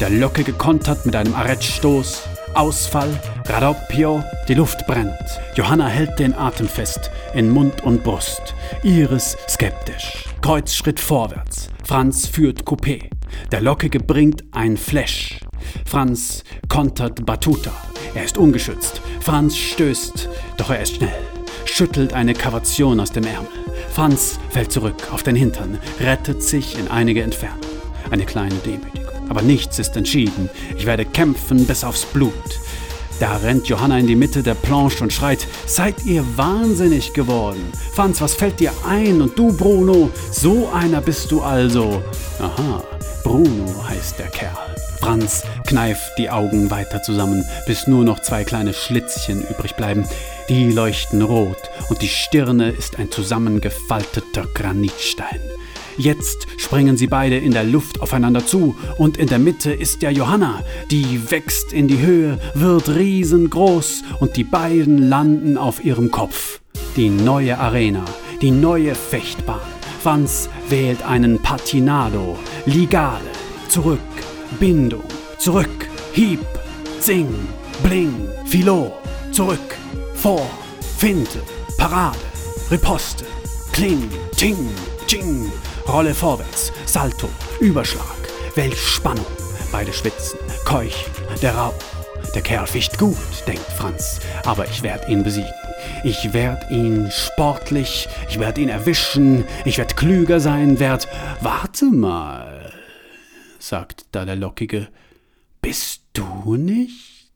[0.00, 2.22] der Locke gekontert mit einem Arrettstoß,
[2.54, 3.08] Ausfall,
[3.46, 5.12] Radoppio, die Luft brennt.
[5.54, 8.54] Johanna hält den Atem fest in Mund und Brust.
[8.82, 10.24] Iris skeptisch.
[10.40, 11.68] Kreuzschritt vorwärts.
[11.84, 13.10] Franz führt Coupé.
[13.50, 15.40] Der Lockige bringt ein Flash.
[15.84, 17.72] Franz kontert Batuta.
[18.14, 19.00] Er ist ungeschützt.
[19.20, 21.22] Franz stößt, doch er ist schnell.
[21.64, 23.50] Schüttelt eine Kavation aus dem Ärmel.
[23.90, 27.58] Franz fällt zurück auf den Hintern, rettet sich in einige Entfernung.
[28.10, 29.07] Eine kleine Demütigung.
[29.28, 30.48] Aber nichts ist entschieden.
[30.76, 32.32] Ich werde kämpfen bis aufs Blut.
[33.20, 37.72] Da rennt Johanna in die Mitte der Planche und schreit, seid ihr wahnsinnig geworden?
[37.92, 39.20] Franz, was fällt dir ein?
[39.20, 42.00] Und du, Bruno, so einer bist du also.
[42.38, 42.84] Aha,
[43.24, 44.56] Bruno heißt der Kerl.
[45.00, 50.04] Franz kneift die Augen weiter zusammen, bis nur noch zwei kleine Schlitzchen übrig bleiben.
[50.48, 55.40] Die leuchten rot und die Stirne ist ein zusammengefalteter Granitstein.
[55.98, 58.76] Jetzt springen sie beide in der Luft aufeinander zu.
[58.98, 60.62] Und in der Mitte ist ja Johanna.
[60.92, 66.60] Die wächst in die Höhe, wird riesengroß und die beiden landen auf ihrem Kopf.
[66.96, 68.04] Die neue Arena,
[68.40, 69.60] die neue Fechtbahn.
[70.00, 73.18] Franz wählt einen Patinado, Ligale,
[73.68, 73.98] zurück,
[74.60, 75.02] Bindung,
[75.38, 76.40] zurück, Hieb,
[77.00, 77.28] Zing,
[77.82, 78.14] Bling,
[78.46, 78.92] Filot,
[79.32, 79.76] zurück,
[80.14, 80.48] vor,
[80.96, 81.40] Finte,
[81.76, 82.18] Parade,
[82.70, 83.24] Riposte,
[83.72, 84.68] Kling, Ting,
[85.06, 85.50] Ching,
[85.88, 87.30] Rolle vorwärts, Salto,
[87.60, 88.04] Überschlag,
[88.54, 89.24] welch Spannung.
[89.72, 91.10] Beide schwitzen, keuchen,
[91.40, 91.74] der Rauch.
[92.34, 93.16] Der Kerl ficht gut,
[93.46, 95.50] denkt Franz, aber ich werde ihn besiegen.
[96.04, 101.08] Ich werde ihn sportlich, ich werde ihn erwischen, ich werde klüger sein, werd.
[101.40, 102.70] Warte mal,
[103.58, 104.88] sagt da der Lockige.
[105.62, 107.30] Bist du nicht?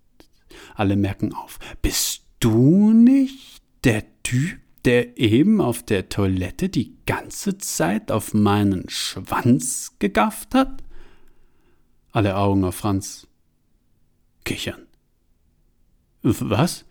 [0.75, 1.59] Alle merken auf.
[1.81, 8.89] Bist du nicht der Typ, der eben auf der Toilette die ganze Zeit auf meinen
[8.89, 10.83] Schwanz gegafft hat?
[12.11, 13.27] Alle Augen auf Franz.
[14.45, 14.87] Kichern.
[16.23, 16.85] Was?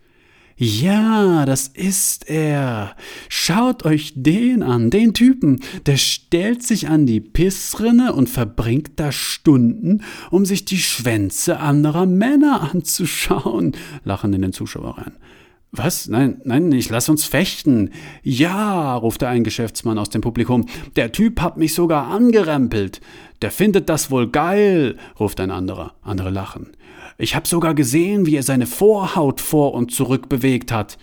[0.56, 2.94] Ja, das ist er.
[3.28, 5.60] Schaut euch den an, den Typen.
[5.86, 12.06] Der stellt sich an die Pissrinne und verbringt da Stunden, um sich die Schwänze anderer
[12.06, 13.72] Männer anzuschauen,
[14.04, 15.16] lachen in den Zuschauer rein.
[15.74, 16.06] Was?
[16.06, 17.92] Nein, nein, ich lass uns fechten.
[18.22, 20.66] Ja, rufte ein Geschäftsmann aus dem Publikum.
[20.96, 23.00] Der Typ hat mich sogar angerempelt.
[23.40, 25.94] Der findet das wohl geil, ruft ein anderer.
[26.02, 26.72] Andere lachen.
[27.16, 30.98] Ich hab sogar gesehen, wie er seine Vorhaut vor und zurück bewegt hat.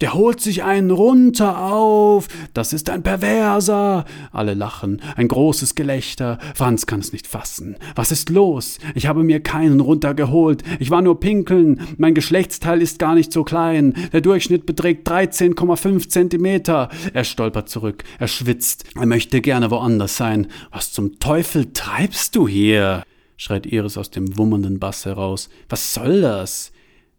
[0.00, 2.28] Der holt sich einen runter auf.
[2.54, 4.04] Das ist ein Perverser.
[4.30, 5.02] Alle lachen.
[5.16, 6.38] Ein großes Gelächter.
[6.54, 7.76] Franz kann es nicht fassen.
[7.96, 8.78] Was ist los?
[8.94, 10.62] Ich habe mir keinen runtergeholt.
[10.78, 11.80] Ich war nur pinkeln.
[11.96, 13.94] Mein Geschlechtsteil ist gar nicht so klein.
[14.12, 16.90] Der Durchschnitt beträgt 13,5 Zentimeter.
[17.12, 18.04] Er stolpert zurück.
[18.20, 18.84] Er schwitzt.
[18.94, 20.46] Er möchte gerne woanders sein.
[20.70, 23.02] Was zum Teufel treibst du hier?
[23.36, 25.48] schreit Iris aus dem wummernden Bass heraus.
[25.68, 26.72] Was soll das?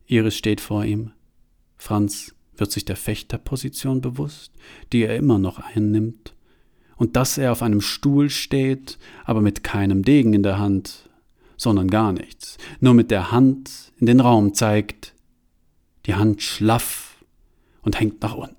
[0.07, 1.11] Iris steht vor ihm.
[1.77, 4.51] Franz wird sich der Fechterposition bewusst,
[4.91, 6.33] die er immer noch einnimmt,
[6.95, 11.09] und dass er auf einem Stuhl steht, aber mit keinem Degen in der Hand,
[11.55, 15.13] sondern gar nichts, nur mit der Hand in den Raum zeigt,
[16.05, 17.23] die Hand schlaff
[17.81, 18.55] und hängt nach unten.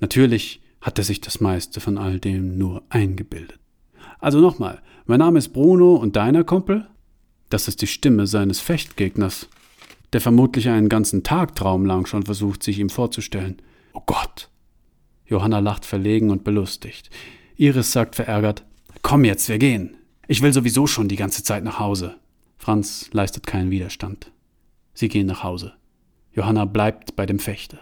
[0.00, 3.58] Natürlich hat er sich das meiste von all dem nur eingebildet.
[4.20, 6.88] Also nochmal, mein Name ist Bruno und deiner Kumpel?
[7.50, 9.48] Das ist die Stimme seines Fechtgegners
[10.12, 13.60] der vermutlich einen ganzen Tagtraum lang schon versucht, sich ihm vorzustellen.
[13.92, 14.48] Oh Gott!
[15.26, 17.10] Johanna lacht verlegen und belustigt.
[17.56, 18.64] Iris sagt verärgert:
[19.02, 19.96] Komm jetzt, wir gehen.
[20.26, 22.16] Ich will sowieso schon die ganze Zeit nach Hause.
[22.56, 24.32] Franz leistet keinen Widerstand.
[24.94, 25.74] Sie gehen nach Hause.
[26.32, 27.78] Johanna bleibt bei dem Fechter.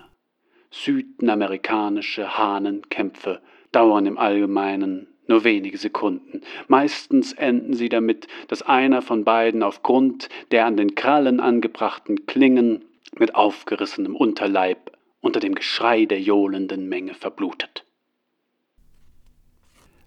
[0.71, 3.41] Südamerikanische Hahnenkämpfe
[3.73, 6.43] dauern im Allgemeinen nur wenige Sekunden.
[6.69, 12.85] Meistens enden sie damit, dass einer von beiden aufgrund der an den Krallen angebrachten Klingen
[13.19, 17.85] mit aufgerissenem Unterleib unter dem Geschrei der johlenden Menge verblutet.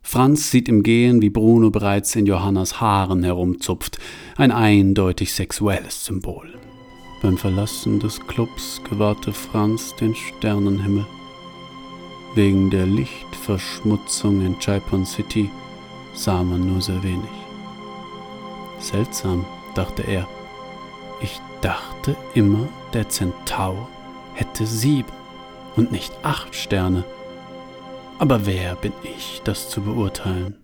[0.01, 3.99] Franz sieht im Gehen, wie Bruno bereits in Johannas Haaren herumzupft,
[4.37, 6.53] ein eindeutig sexuelles Symbol.
[7.21, 11.05] Beim Verlassen des Clubs gewahrte Franz den Sternenhimmel.
[12.35, 15.49] Wegen der Lichtverschmutzung in Chaipon City
[16.13, 17.29] sah man nur sehr wenig.
[18.79, 20.27] Seltsam, dachte er.
[21.21, 23.87] Ich dachte immer, der Zentaur
[24.35, 25.11] hätte sieben
[25.75, 27.03] und nicht acht Sterne.
[28.19, 30.58] Aber wer bin ich, das zu beurteilen?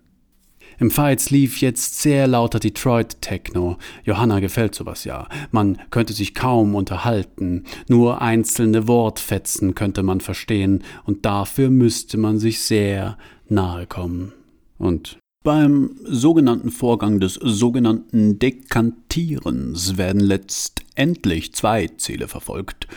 [0.78, 3.78] Im Fights lief jetzt sehr lauter Detroit Techno.
[4.04, 5.28] Johanna gefällt sowas ja.
[5.50, 7.64] Man könnte sich kaum unterhalten.
[7.88, 13.16] Nur einzelne Wortfetzen könnte man verstehen und dafür müsste man sich sehr
[13.48, 14.32] nahe kommen.
[14.78, 22.88] Und beim sogenannten Vorgang des sogenannten Dekantierens werden letztendlich endlich zwei Ziele verfolgt,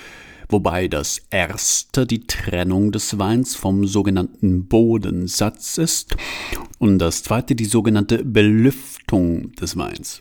[0.50, 6.18] wobei das erste die Trennung des Weins vom sogenannten Bodensatz ist
[6.80, 10.20] und das zweite die sogenannte Belüftung des Weins.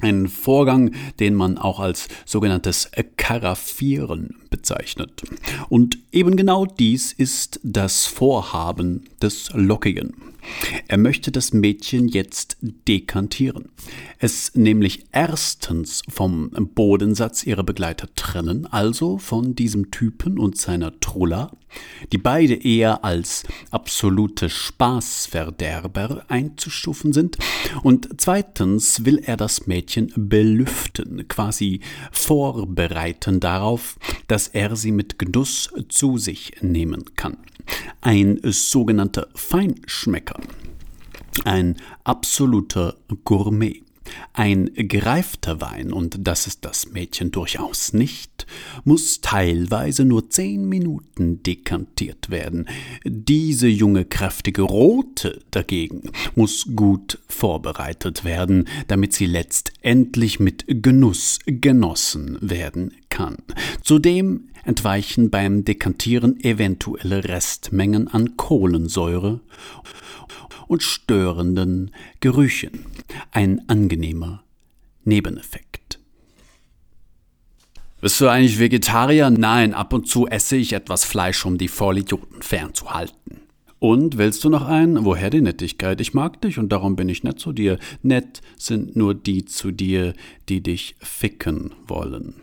[0.00, 5.22] Ein Vorgang, den man auch als sogenanntes Karaffieren bezeichnet.
[5.68, 10.14] Und eben genau dies ist das Vorhaben des Lockigen.
[10.88, 13.68] Er möchte das Mädchen jetzt dekantieren.
[14.18, 21.52] Es nämlich erstens vom Bodensatz ihrer Begleiter trennen, also von diesem Typen und seiner Trulla,
[22.12, 27.38] die beide eher als absolute Spaßverderber einzustufen sind,
[27.82, 31.80] und zweitens will er das Mädchen belüften, quasi
[32.10, 33.96] vorbereiten darauf,
[34.26, 37.36] dass er sie mit Genuss zu sich nehmen kann
[38.00, 40.40] ein sogenannter Feinschmecker,
[41.44, 43.82] ein absoluter Gourmet.
[44.32, 48.46] Ein gereifter Wein, und das ist das Mädchen durchaus nicht,
[48.84, 52.66] muss teilweise nur zehn Minuten dekantiert werden.
[53.04, 62.38] Diese junge, kräftige Rote dagegen muss gut vorbereitet werden, damit sie letztendlich mit Genuss genossen
[62.40, 63.36] werden kann.
[63.82, 69.40] Zudem entweichen beim Dekantieren eventuelle Restmengen an Kohlensäure
[70.70, 71.90] und störenden
[72.20, 72.86] Gerüchen.
[73.32, 74.44] Ein angenehmer
[75.02, 75.98] Nebeneffekt.
[78.00, 79.30] Bist du eigentlich Vegetarier?
[79.30, 83.40] Nein, ab und zu esse ich etwas Fleisch, um die Vollidioten fernzuhalten.
[83.80, 85.04] Und willst du noch einen?
[85.04, 86.00] Woher die Nettigkeit?
[86.00, 87.78] Ich mag dich und darum bin ich nett zu dir.
[88.02, 90.14] Nett sind nur die zu dir,
[90.48, 92.34] die dich ficken wollen.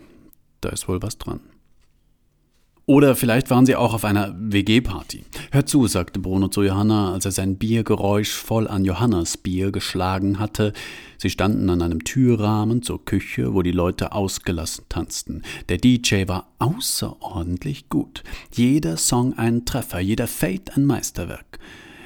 [0.60, 1.40] Da ist wohl was dran.
[2.88, 5.22] Oder vielleicht waren sie auch auf einer WG-Party.
[5.50, 10.38] Hör zu, sagte Bruno zu Johanna, als er sein Biergeräusch voll an Johannas Bier geschlagen
[10.38, 10.72] hatte.
[11.18, 15.42] Sie standen an einem Türrahmen zur Küche, wo die Leute ausgelassen tanzten.
[15.68, 18.22] Der DJ war außerordentlich gut.
[18.54, 21.58] Jeder Song ein Treffer, jeder Fade ein Meisterwerk.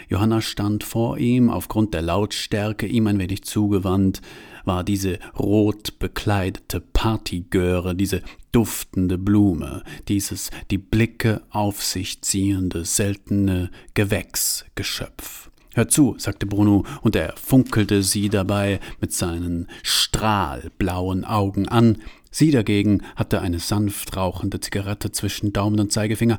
[0.09, 4.21] Johanna stand vor ihm, aufgrund der Lautstärke ihm ein wenig zugewandt
[4.65, 13.71] war diese rot bekleidete Partygöre, diese duftende Blume, dieses die Blicke auf sich ziehende, seltene
[13.95, 15.51] Gewächsgeschöpf.
[15.75, 22.03] Hör zu, sagte Bruno, und er funkelte sie dabei mit seinen strahlblauen Augen an.
[22.31, 26.39] Sie dagegen hatte eine sanft rauchende Zigarette zwischen Daumen und Zeigefinger.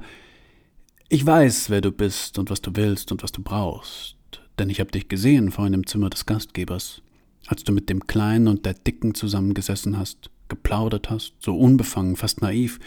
[1.09, 4.15] Ich weiß, wer du bist und was du willst und was du brauchst,
[4.59, 7.01] denn ich habe dich gesehen vorhin im Zimmer des Gastgebers
[7.47, 12.41] als du mit dem Kleinen und der Dicken zusammengesessen hast, geplaudert hast, so unbefangen, fast
[12.41, 12.79] naiv,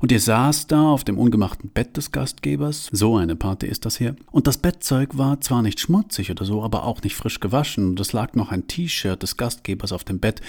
[0.00, 3.98] und ihr saß da auf dem ungemachten Bett des Gastgebers, so eine Party ist das
[3.98, 7.90] hier, und das Bettzeug war zwar nicht schmutzig oder so, aber auch nicht frisch gewaschen,
[7.90, 10.40] und es lag noch ein T-Shirt des Gastgebers auf dem Bett,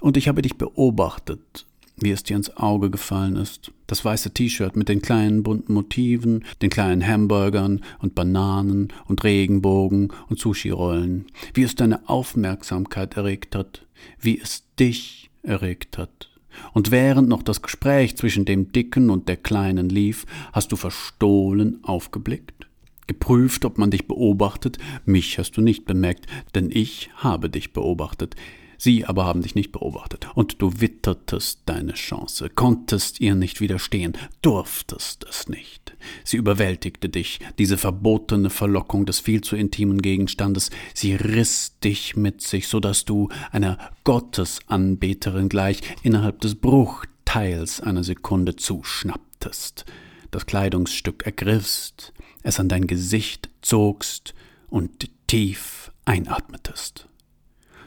[0.00, 1.66] und ich habe dich beobachtet,
[2.04, 3.72] wie es dir ins Auge gefallen ist.
[3.86, 10.12] Das weiße T-Shirt mit den kleinen bunten Motiven, den kleinen Hamburgern und Bananen und Regenbogen
[10.28, 11.26] und Sushi-Rollen.
[11.52, 13.86] Wie es deine Aufmerksamkeit erregt hat.
[14.20, 16.30] Wie es dich erregt hat.
[16.72, 21.82] Und während noch das Gespräch zwischen dem Dicken und der Kleinen lief, hast du verstohlen
[21.82, 22.66] aufgeblickt,
[23.06, 24.78] geprüft, ob man dich beobachtet.
[25.04, 28.36] Mich hast du nicht bemerkt, denn ich habe dich beobachtet.
[28.78, 34.14] Sie aber haben dich nicht beobachtet, und du wittertest deine Chance, konntest ihr nicht widerstehen,
[34.42, 35.96] durftest es nicht.
[36.24, 42.42] Sie überwältigte dich, diese verbotene Verlockung des viel zu intimen Gegenstandes, sie riss dich mit
[42.42, 49.84] sich, so dass du einer Gottesanbeterin gleich innerhalb des Bruchteils einer Sekunde zuschnapptest,
[50.30, 52.12] das Kleidungsstück ergriffst,
[52.42, 54.34] es an dein Gesicht zogst
[54.68, 57.08] und tief einatmetest.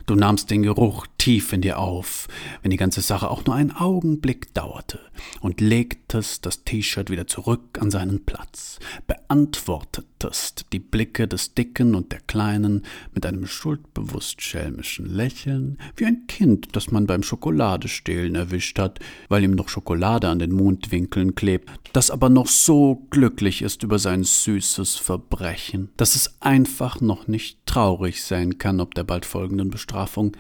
[0.08, 2.30] Du nahmst den Geruch tief in dir auf,
[2.62, 5.02] wenn die ganze Sache auch nur einen Augenblick dauerte,
[5.42, 8.80] und legtest das T-Shirt wieder zurück an seinen Platz,
[10.18, 16.28] beantwortetest die Blicke des Dicken und der Kleinen mit einem schuldbewusst schelmischen Lächeln, wie ein
[16.28, 19.00] Kind, das man beim Schokoladestehlen erwischt hat,
[19.30, 24.00] weil ihm noch Schokolade an den Mundwinkeln klebt, das aber noch so glücklich ist über
[24.00, 29.70] sein süßes Verbrechen, dass es einfach noch nicht traurig sein kann ob der bald folgenden
[29.70, 30.36] Bestrafung.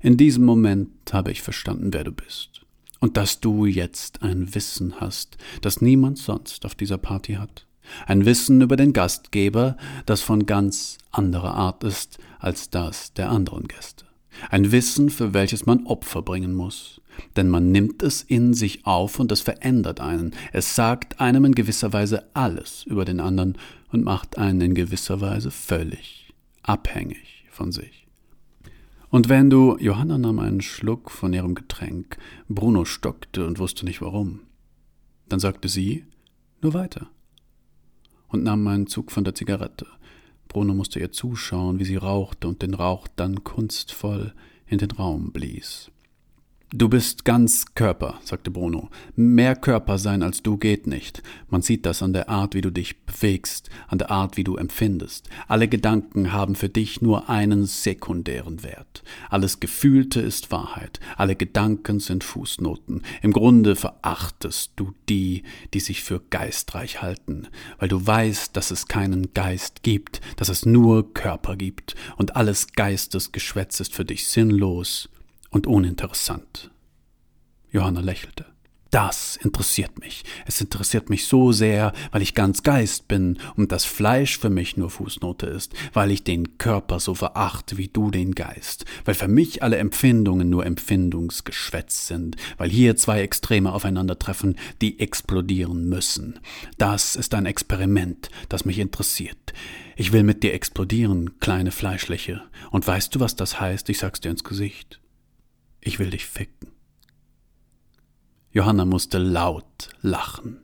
[0.00, 2.60] In diesem Moment habe ich verstanden, wer du bist.
[3.00, 7.66] Und dass du jetzt ein Wissen hast, das niemand sonst auf dieser Party hat.
[8.06, 9.76] Ein Wissen über den Gastgeber,
[10.06, 14.04] das von ganz anderer Art ist als das der anderen Gäste.
[14.50, 17.00] Ein Wissen, für welches man Opfer bringen muss.
[17.36, 20.32] Denn man nimmt es in sich auf und es verändert einen.
[20.52, 23.58] Es sagt einem in gewisser Weise alles über den anderen
[23.90, 28.06] und macht einen in gewisser Weise völlig abhängig von sich.
[29.10, 32.16] Und wenn du, Johanna nahm einen Schluck von ihrem Getränk,
[32.48, 34.40] Bruno stockte und wusste nicht warum.
[35.28, 36.06] Dann sagte sie,
[36.62, 37.10] nur weiter.
[38.32, 39.86] Und nahm einen Zug von der Zigarette.
[40.48, 44.34] Bruno musste ihr zuschauen, wie sie rauchte und den Rauch dann kunstvoll
[44.66, 45.91] in den Raum blies.
[46.74, 48.88] Du bist ganz Körper, sagte Bruno.
[49.14, 51.22] Mehr Körper sein als du geht nicht.
[51.50, 54.56] Man sieht das an der Art, wie du dich bewegst, an der Art, wie du
[54.56, 55.28] empfindest.
[55.48, 59.02] Alle Gedanken haben für dich nur einen sekundären Wert.
[59.28, 60.98] Alles Gefühlte ist Wahrheit.
[61.18, 63.02] Alle Gedanken sind Fußnoten.
[63.20, 65.42] Im Grunde verachtest du die,
[65.74, 67.48] die sich für geistreich halten,
[67.80, 72.68] weil du weißt, dass es keinen Geist gibt, dass es nur Körper gibt, und alles
[72.72, 75.10] Geistesgeschwätz ist für dich sinnlos
[75.52, 76.72] und uninteressant.
[77.70, 78.46] Johanna lächelte.
[78.92, 80.22] Das interessiert mich.
[80.44, 84.76] Es interessiert mich so sehr, weil ich ganz Geist bin und das Fleisch für mich
[84.76, 89.28] nur Fußnote ist, weil ich den Körper so verachte wie du den Geist, weil für
[89.28, 96.38] mich alle Empfindungen nur Empfindungsgeschwätz sind, weil hier zwei Extreme aufeinandertreffen, die explodieren müssen.
[96.76, 99.54] Das ist ein Experiment, das mich interessiert.
[99.96, 102.42] Ich will mit dir explodieren, kleine Fleischliche.
[102.70, 103.88] Und weißt du, was das heißt?
[103.88, 105.01] Ich sag's dir ins Gesicht.
[105.84, 106.70] Ich will dich ficken.
[108.52, 110.58] Johanna musste laut lachen.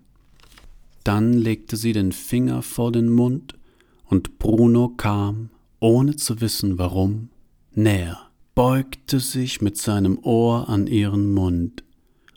[1.02, 3.58] Dann legte sie den Finger vor den Mund
[4.04, 5.50] und Bruno kam,
[5.80, 7.30] ohne zu wissen warum,
[7.72, 11.82] näher, beugte sich mit seinem Ohr an ihren Mund,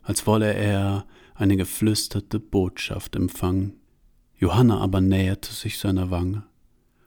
[0.02, 1.06] als wolle er
[1.36, 3.74] eine geflüsterte Botschaft empfangen.
[4.38, 6.44] Johanna aber näherte sich seiner Wange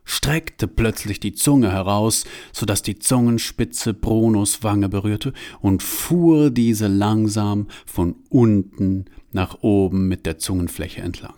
[0.04, 6.86] streckte plötzlich die Zunge heraus, so dass die Zungenspitze Brunos Wange berührte und fuhr diese
[6.86, 11.34] langsam von unten nach oben mit der Zungenfläche entlang.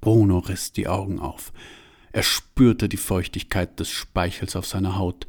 [0.00, 1.52] Bruno riss die Augen auf.
[2.12, 5.26] Er spürte die Feuchtigkeit des Speichels auf seiner Haut.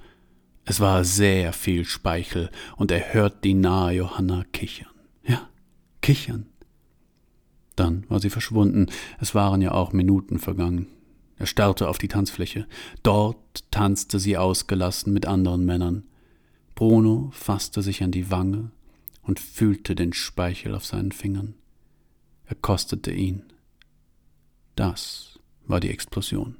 [0.66, 4.92] Es war sehr viel Speichel, und er hört die nahe Johanna kichern.
[5.24, 5.48] Ja,
[6.02, 6.48] kichern.
[7.76, 8.88] Dann war sie verschwunden.
[9.20, 10.88] Es waren ja auch Minuten vergangen.
[11.38, 12.68] Er starrte auf die Tanzfläche.
[13.04, 16.04] Dort tanzte sie ausgelassen mit anderen Männern.
[16.76, 18.72] Bruno fasste sich an die Wange
[19.22, 21.56] und fühlte den Speichel auf seinen Fingern.
[22.46, 23.44] Er kostete ihn.
[24.76, 26.58] Das war die Explosion.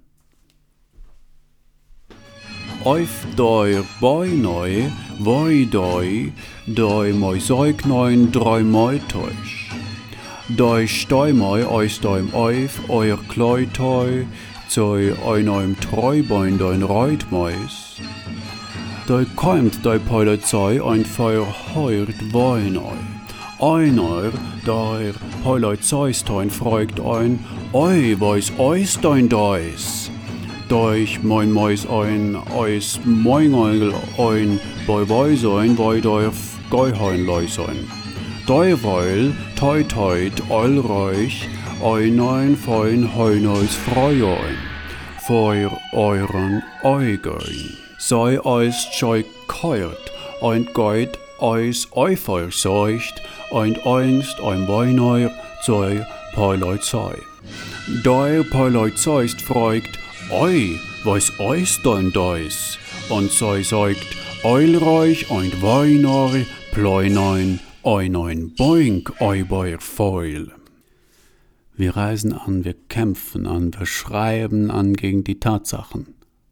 [2.84, 6.32] Oif doi boi noi, voi doi,
[6.68, 9.72] doi moi soik neun, droi moi teuch.
[10.56, 14.28] Doi stoi moi, ois doim oif, euer kloi toi,
[14.70, 18.00] Zoi oinoim treuboin dein reutmois.
[19.08, 19.84] Doi kommt
[20.82, 21.46] ein feuer
[21.76, 22.98] heurt woin oi.
[23.60, 24.32] Einer,
[24.66, 25.14] der
[26.28, 27.40] dein freugt ein,
[27.74, 30.10] oi vois ois dein deus.
[30.68, 37.88] Durch moin mois ein, ois moingel ein, boi boi sein, boi dorf geuhein loi sein.
[38.48, 40.42] Doi woil, toi toit,
[41.84, 44.58] Einein fein heuneus Freuen,
[45.28, 45.56] vor
[45.92, 47.78] euren Augen.
[47.98, 53.22] Sei eus scheu keuert, und geut eus Eufeuer seucht,
[53.52, 55.32] und einst ein Weineuer
[55.66, 56.02] sei.
[58.06, 60.00] Der Peuleit seist freugt,
[60.32, 62.78] oi, was eus denn deus?
[63.10, 64.08] Und sei sagt,
[64.44, 70.52] eulreich und Weineuer, pleunein, einein Boink, eubeuer Feul.
[71.78, 76.08] Wir reisen an, wir kämpfen an, wir schreiben an gegen die Tatsachen,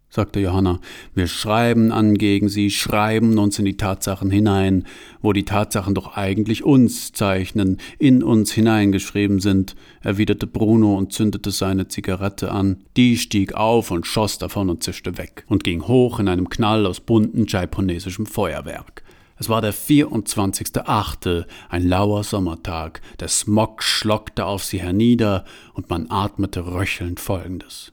[0.09, 0.81] sagte Johanna.
[1.15, 4.85] Wir schreiben an gegen sie, schreiben uns in die Tatsachen hinein,
[5.21, 11.51] wo die Tatsachen doch eigentlich uns zeichnen, in uns hineingeschrieben sind, erwiderte Bruno und zündete
[11.51, 12.83] seine Zigarette an.
[12.97, 16.85] Die stieg auf und schoss davon und zischte weg und ging hoch in einem Knall
[16.85, 19.03] aus bunten japonesischem Feuerwerk.
[19.37, 23.01] Es war der 24.8., ein lauer Sommertag.
[23.19, 27.91] Der Smog schlockte auf sie hernieder und man atmete röchelnd Folgendes.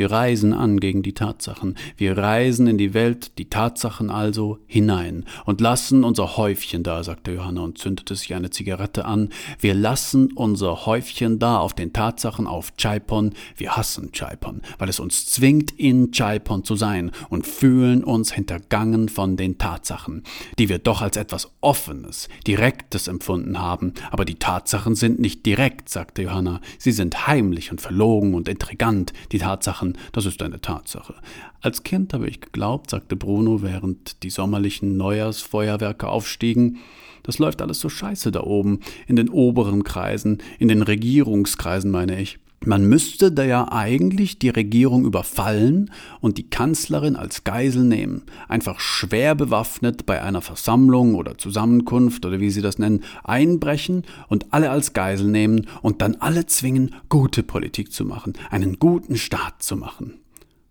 [0.00, 1.76] Wir reisen an gegen die Tatsachen.
[1.98, 7.32] Wir reisen in die Welt, die Tatsachen also, hinein und lassen unser Häufchen da, sagte
[7.32, 9.28] Johanna und zündete sich eine Zigarette an.
[9.58, 13.34] Wir lassen unser Häufchen da auf den Tatsachen auf Chaipon.
[13.58, 19.10] Wir hassen Chaipon, weil es uns zwingt, in Chaipon zu sein und fühlen uns hintergangen
[19.10, 20.22] von den Tatsachen,
[20.58, 23.92] die wir doch als etwas Offenes, Direktes empfunden haben.
[24.10, 26.62] Aber die Tatsachen sind nicht direkt, sagte Johanna.
[26.78, 31.14] Sie sind heimlich und verlogen und intrigant, die Tatsachen das ist eine Tatsache.
[31.60, 36.78] Als Kind habe ich geglaubt, sagte Bruno, während die sommerlichen Neujahrsfeuerwerke aufstiegen,
[37.22, 42.20] das läuft alles so scheiße da oben, in den oberen Kreisen, in den Regierungskreisen meine
[42.20, 42.38] ich.
[42.66, 48.80] Man müsste da ja eigentlich die Regierung überfallen und die Kanzlerin als Geisel nehmen, einfach
[48.80, 54.68] schwer bewaffnet bei einer Versammlung oder Zusammenkunft oder wie sie das nennen, einbrechen und alle
[54.70, 59.78] als Geisel nehmen und dann alle zwingen, gute Politik zu machen, einen guten Staat zu
[59.78, 60.20] machen.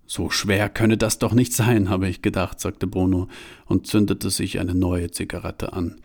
[0.06, 3.30] So schwer könne das doch nicht sein, habe ich gedacht, sagte Bruno
[3.66, 5.96] und zündete sich eine neue Zigarette an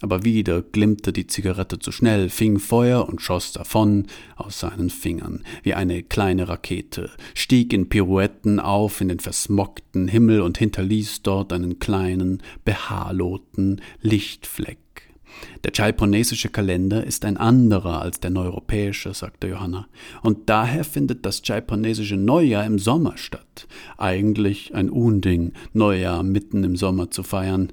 [0.00, 4.06] aber wieder glimmte die Zigarette zu schnell, fing Feuer und schoss davon
[4.36, 10.40] aus seinen Fingern, wie eine kleine Rakete, stieg in Pirouetten auf in den versmockten Himmel
[10.40, 14.78] und hinterließ dort einen kleinen, behaarloten Lichtfleck.
[15.64, 19.88] Der chaiponesische Kalender ist ein anderer als der neuropäische, sagte Johanna,
[20.22, 23.68] und daher findet das chaiponesische Neujahr im Sommer statt.
[23.96, 27.72] Eigentlich ein Unding, Neujahr mitten im Sommer zu feiern,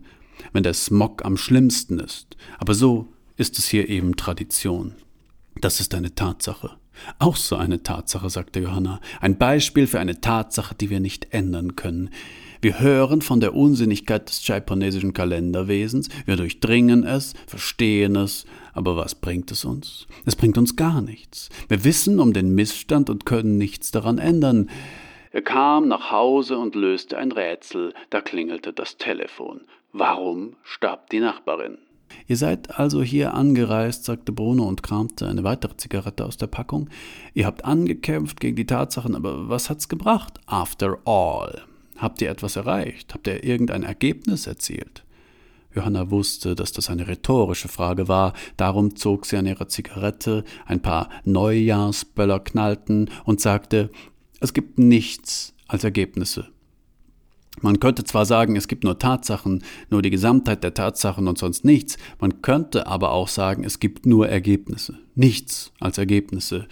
[0.53, 2.35] wenn der Smog am schlimmsten ist.
[2.59, 4.95] Aber so ist es hier eben Tradition.
[5.61, 6.71] Das ist eine Tatsache.
[7.19, 8.99] Auch so eine Tatsache, sagte Johanna.
[9.21, 12.09] Ein Beispiel für eine Tatsache, die wir nicht ändern können.
[12.61, 19.13] Wir hören von der Unsinnigkeit des japanesischen Kalenderwesens, wir durchdringen es, verstehen es, aber was
[19.13, 20.07] bringt es uns?
[20.25, 21.49] Es bringt uns gar nichts.
[21.67, 24.71] Wir wissen um den Missstand und können nichts daran ändern.
[25.31, 29.61] Er kam nach Hause und löste ein Rätsel, da klingelte das Telefon.
[29.99, 31.79] Warum starb die Nachbarin?
[32.27, 36.87] Ihr seid also hier angereist, sagte Bruno und kramte eine weitere Zigarette aus der Packung.
[37.33, 40.39] Ihr habt angekämpft gegen die Tatsachen, aber was hat's gebracht?
[40.45, 41.63] After all.
[41.97, 43.15] Habt ihr etwas erreicht?
[43.15, 45.03] Habt ihr irgendein Ergebnis erzielt?
[45.73, 50.81] Johanna wusste, dass das eine rhetorische Frage war, darum zog sie an ihrer Zigarette, ein
[50.83, 53.89] paar Neujahrsböller knallten und sagte,
[54.41, 56.49] es gibt nichts als Ergebnisse.
[57.61, 61.65] Man könnte zwar sagen, es gibt nur Tatsachen, nur die Gesamtheit der Tatsachen und sonst
[61.65, 66.67] nichts, man könnte aber auch sagen, es gibt nur Ergebnisse, nichts als Ergebnisse.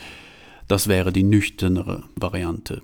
[0.68, 2.82] Das wäre die nüchternere Variante.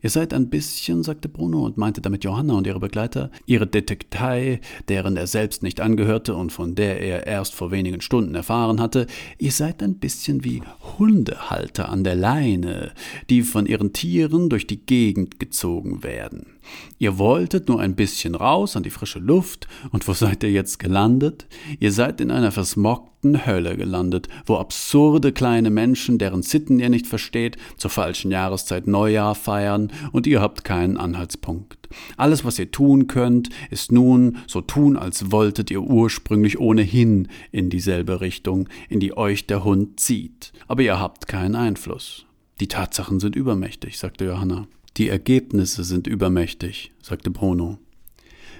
[0.00, 4.60] Ihr seid ein bisschen, sagte Bruno und meinte damit Johanna und ihre Begleiter, ihre Detektei,
[4.88, 9.06] deren er selbst nicht angehörte und von der er erst vor wenigen Stunden erfahren hatte,
[9.38, 10.62] ihr seid ein bisschen wie
[10.98, 12.92] Hundehalter an der Leine,
[13.30, 16.53] die von ihren Tieren durch die Gegend gezogen werden.
[16.98, 20.78] Ihr wolltet nur ein bisschen raus an die frische Luft, und wo seid ihr jetzt
[20.78, 21.46] gelandet?
[21.80, 27.06] Ihr seid in einer versmockten Hölle gelandet, wo absurde kleine Menschen, deren Sitten ihr nicht
[27.06, 31.88] versteht, zur falschen Jahreszeit Neujahr feiern, und ihr habt keinen Anhaltspunkt.
[32.16, 37.70] Alles, was ihr tun könnt, ist nun so tun, als wolltet ihr ursprünglich ohnehin in
[37.70, 40.52] dieselbe Richtung, in die euch der Hund zieht.
[40.68, 42.26] Aber ihr habt keinen Einfluss.
[42.60, 44.66] Die Tatsachen sind übermächtig, sagte Johanna.
[44.96, 47.78] Die Ergebnisse sind übermächtig, sagte Bruno.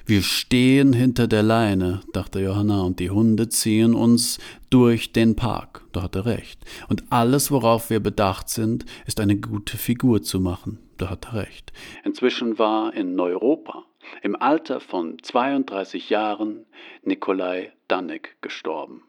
[0.05, 4.39] Wir stehen hinter der Leine, dachte Johanna, und die Hunde ziehen uns
[4.69, 5.82] durch den Park.
[5.93, 6.59] Da hat er recht.
[6.89, 10.81] Und alles, worauf wir bedacht sind, ist eine gute Figur zu machen.
[10.98, 11.73] Da hat er recht.
[12.05, 13.85] Inzwischen war in Europa
[14.23, 16.66] im Alter von 32 Jahren
[17.05, 19.05] Nikolai Danneck gestorben.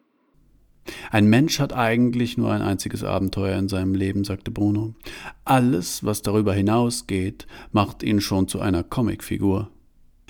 [1.12, 4.94] Ein Mensch hat eigentlich nur ein einziges Abenteuer in seinem Leben, sagte Bruno.
[5.44, 9.70] Alles, was darüber hinausgeht, macht ihn schon zu einer Comicfigur.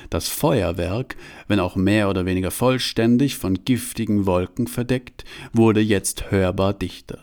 [0.10, 1.15] Das Feuerwerk,
[1.48, 7.19] wenn auch mehr oder weniger vollständig von giftigen Wolken verdeckt, wurde jetzt hörbar dichter.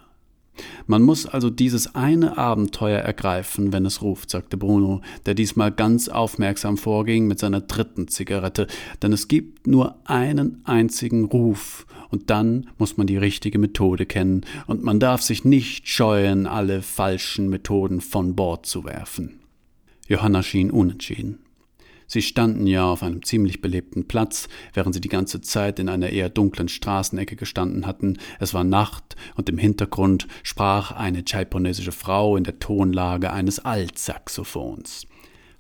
[0.87, 6.09] Man muss also dieses eine Abenteuer ergreifen, wenn es ruft, sagte Bruno, der diesmal ganz
[6.09, 8.67] aufmerksam vorging mit seiner dritten Zigarette,
[9.01, 14.43] denn es gibt nur einen einzigen Ruf, und dann muss man die richtige Methode kennen,
[14.69, 19.41] und man darf sich nicht scheuen, alle falschen Methoden von Bord zu werfen.
[20.07, 21.41] Johanna schien unentschieden.
[22.07, 26.11] Sie standen ja auf einem ziemlich belebten Platz, während sie die ganze Zeit in einer
[26.11, 28.19] eher dunklen Straßenecke gestanden hatten.
[28.39, 35.07] Es war Nacht und im Hintergrund sprach eine chaiponesische Frau in der Tonlage eines Altsaxophons.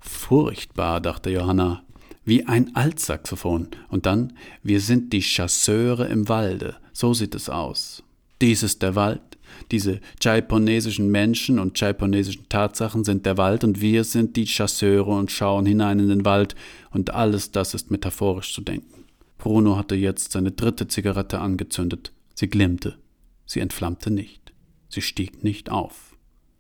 [0.01, 1.85] Furchtbar, dachte Johanna,
[2.24, 3.69] wie ein Altsaxophon.
[3.89, 6.77] Und dann, wir sind die Chasseure im Walde.
[6.93, 8.03] So sieht es aus.
[8.40, 9.32] Dies ist der Wald,
[9.70, 15.31] diese chaiponesischen Menschen und chaiponesischen Tatsachen sind der Wald und wir sind die Chasseure und
[15.31, 16.55] schauen hinein in den Wald
[16.90, 19.05] und alles das ist metaphorisch zu denken.
[19.39, 22.12] Bruno hatte jetzt seine dritte Zigarette angezündet.
[22.35, 22.97] Sie glimmte.
[23.44, 24.53] Sie entflammte nicht.
[24.89, 26.16] Sie stieg nicht auf.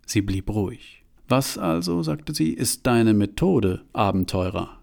[0.06, 1.04] Sie blieb ruhig.
[1.28, 4.81] Was also, sagte sie, ist deine Methode, Abenteurer?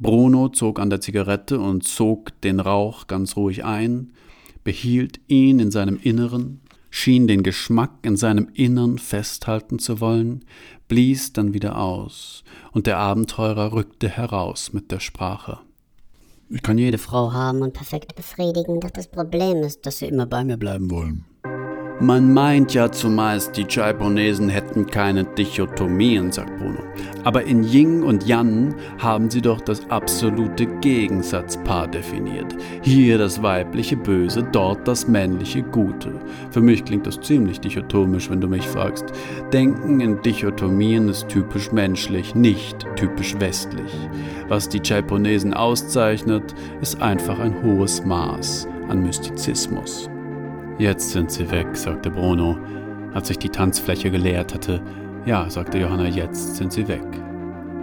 [0.00, 4.12] Bruno zog an der Zigarette und zog den Rauch ganz ruhig ein,
[4.62, 6.60] behielt ihn in seinem Inneren,
[6.90, 10.44] schien den Geschmack in seinem Innern festhalten zu wollen,
[10.86, 15.58] blies dann wieder aus, und der Abenteurer rückte heraus mit der Sprache.
[16.50, 20.26] Ich kann jede Frau haben und perfekt befriedigen, doch das Problem ist, dass sie immer
[20.26, 21.24] bei mir bleiben wollen.
[22.00, 26.78] Man meint ja zumeist, die Japonesen hätten keine Dichotomien, sagt Bruno.
[27.24, 32.56] Aber in Yin und Yang haben sie doch das absolute Gegensatzpaar definiert.
[32.82, 36.12] Hier das weibliche Böse, dort das männliche Gute.
[36.52, 39.06] Für mich klingt das ziemlich dichotomisch, wenn du mich fragst.
[39.52, 43.92] Denken in Dichotomien ist typisch menschlich, nicht typisch westlich.
[44.46, 50.08] Was die Japonesen auszeichnet, ist einfach ein hohes Maß an Mystizismus.
[50.78, 52.56] Jetzt sind sie weg, sagte Bruno,
[53.12, 54.80] als sich die Tanzfläche geleert hatte.
[55.26, 57.02] Ja, sagte Johanna, jetzt sind sie weg.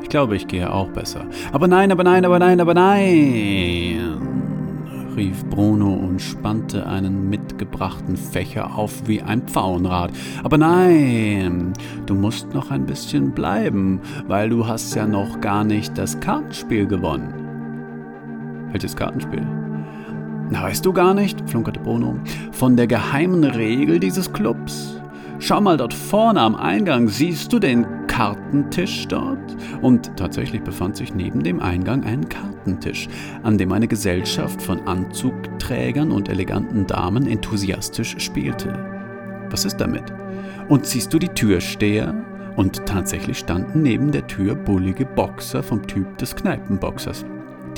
[0.02, 1.26] Ich glaube, ich gehe auch besser.
[1.52, 4.18] Aber nein, aber nein, aber nein, aber nein,
[5.18, 10.12] rief Bruno und spannte einen mitgebrachten Fächer auf wie ein Pfauenrad.
[10.44, 11.74] Aber nein,
[12.06, 16.88] du musst noch ein bisschen bleiben, weil du hast ja noch gar nicht das Kartenspiel
[16.88, 17.34] gewonnen.
[18.72, 19.65] Welches Kartenspiel?
[20.50, 22.20] Na, weißt du gar nicht, flunkerte Bruno,
[22.52, 25.02] von der geheimen Regel dieses Clubs?
[25.40, 29.58] Schau mal dort vorne am Eingang, siehst du den Kartentisch dort?
[29.82, 33.08] Und tatsächlich befand sich neben dem Eingang ein Kartentisch,
[33.42, 38.74] an dem eine Gesellschaft von Anzugträgern und eleganten Damen enthusiastisch spielte.
[39.50, 40.14] Was ist damit?
[40.70, 42.14] Und siehst du die Türsteher?
[42.56, 47.26] Und tatsächlich standen neben der Tür bullige Boxer vom Typ des Kneipenboxers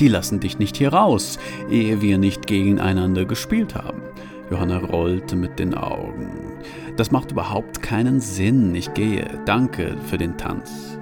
[0.00, 1.38] die lassen dich nicht hier raus,
[1.70, 4.02] ehe wir nicht gegeneinander gespielt haben.
[4.50, 6.52] Johanna rollte mit den Augen.
[6.96, 8.74] Das macht überhaupt keinen Sinn.
[8.74, 9.26] Ich gehe.
[9.44, 10.97] Danke für den Tanz.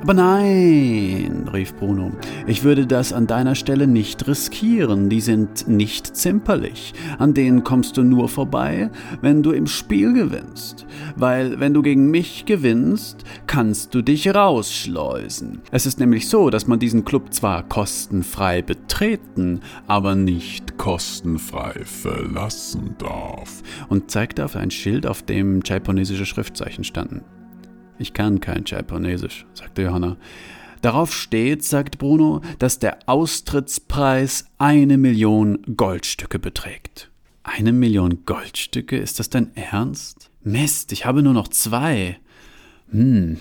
[0.00, 2.12] Aber nein, rief Bruno,
[2.46, 7.96] ich würde das an deiner Stelle nicht riskieren, die sind nicht zimperlich, an denen kommst
[7.96, 13.94] du nur vorbei, wenn du im Spiel gewinnst, weil wenn du gegen mich gewinnst, kannst
[13.94, 15.60] du dich rausschleusen.
[15.72, 22.94] Es ist nämlich so, dass man diesen Club zwar kostenfrei betreten, aber nicht kostenfrei verlassen
[22.98, 23.62] darf.
[23.88, 27.22] Und zeigte auf ein Schild, auf dem japonesische Schriftzeichen standen.
[27.98, 30.16] Ich kann kein Japanesisch, sagte Johanna.
[30.82, 37.10] Darauf steht, sagt Bruno, dass der Austrittspreis eine Million Goldstücke beträgt.
[37.42, 38.96] Eine Million Goldstücke?
[38.96, 40.30] Ist das dein Ernst?
[40.42, 42.18] Mist, ich habe nur noch zwei.
[42.90, 43.38] Hm,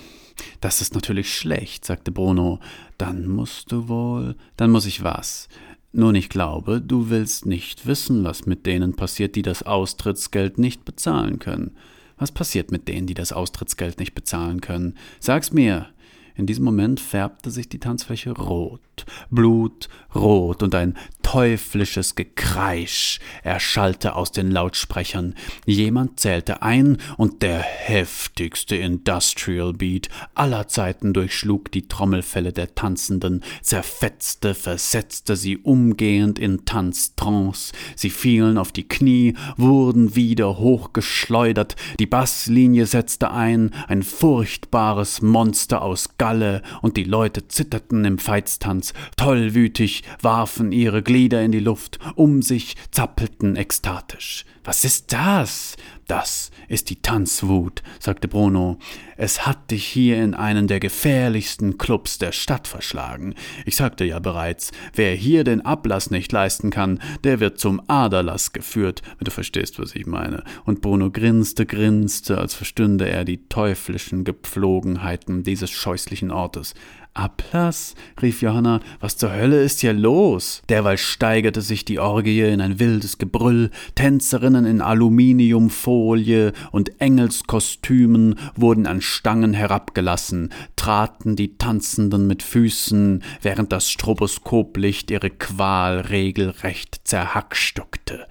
[0.62, 2.60] das ist natürlich schlecht, sagte Bruno.
[2.98, 4.36] Dann musst du wohl.
[4.56, 5.48] Dann muss ich was.
[5.94, 10.86] Nun, ich glaube, du willst nicht wissen, was mit denen passiert, die das Austrittsgeld nicht
[10.86, 11.76] bezahlen können.
[12.18, 14.95] Was passiert mit denen, die das Austrittsgeld nicht bezahlen können?
[15.19, 15.88] Sag's mir.
[16.35, 20.95] In diesem Moment färbte sich die Tanzfläche rot, blutrot, und ein
[21.28, 25.36] teuflisches Gekreisch erschallte aus den Lautsprechern.
[25.66, 33.44] Jemand zählte ein, und der heftigste Industrial Beat aller Zeiten durchschlug die Trommelfelle der Tanzenden,
[33.62, 37.74] zerfetzte, versetzte sie umgehend in Tanztrance.
[37.98, 45.82] Sie fielen auf die Knie, wurden wieder hochgeschleudert, die Basslinie setzte ein, ein furchtbares Monster
[45.82, 51.60] aus Galle, und die Leute zitterten im Veitstanz, tollwütig warfen ihre Glieder Glieder in die
[51.60, 54.45] Luft, um sich zappelten ekstatisch.
[54.64, 55.76] Was ist das?
[56.06, 58.77] Das ist die Tanzwut, sagte Bruno.
[59.18, 63.34] Es hat dich hier in einen der gefährlichsten Clubs der Stadt verschlagen.
[63.65, 68.53] Ich sagte ja bereits, wer hier den Ablass nicht leisten kann, der wird zum Aderlass
[68.53, 70.44] geführt, wenn du verstehst, was ich meine.
[70.65, 76.76] Und Bruno grinste, grinste, als verstünde er die teuflischen Gepflogenheiten dieses scheußlichen Ortes.
[77.18, 77.95] Ablass?
[78.22, 80.61] rief Johanna, was zur Hölle ist hier los?
[80.69, 88.85] Derweil steigerte sich die Orgie in ein wildes Gebrüll, Tänzerinnen in Aluminiumfolie und Engelskostümen wurden
[88.85, 98.27] an Stangen herabgelassen, traten die Tanzenden mit Füßen, während das Stroboskoplicht ihre Qual regelrecht zerhackstockte.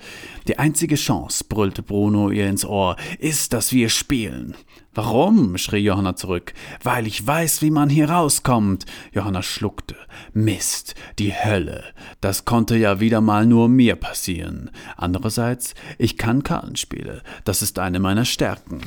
[0.48, 4.54] Die einzige Chance, brüllte Bruno ihr ins Ohr, ist, dass wir spielen.
[4.96, 5.58] Warum?
[5.58, 6.54] schrie Johanna zurück.
[6.82, 8.86] Weil ich weiß, wie man hier rauskommt.
[9.12, 9.94] Johanna schluckte.
[10.32, 11.84] Mist, die Hölle.
[12.22, 14.70] Das konnte ja wieder mal nur mir passieren.
[14.96, 17.22] Andererseits, ich kann Kartenspiele.
[17.44, 18.80] Das ist eine meiner Stärken.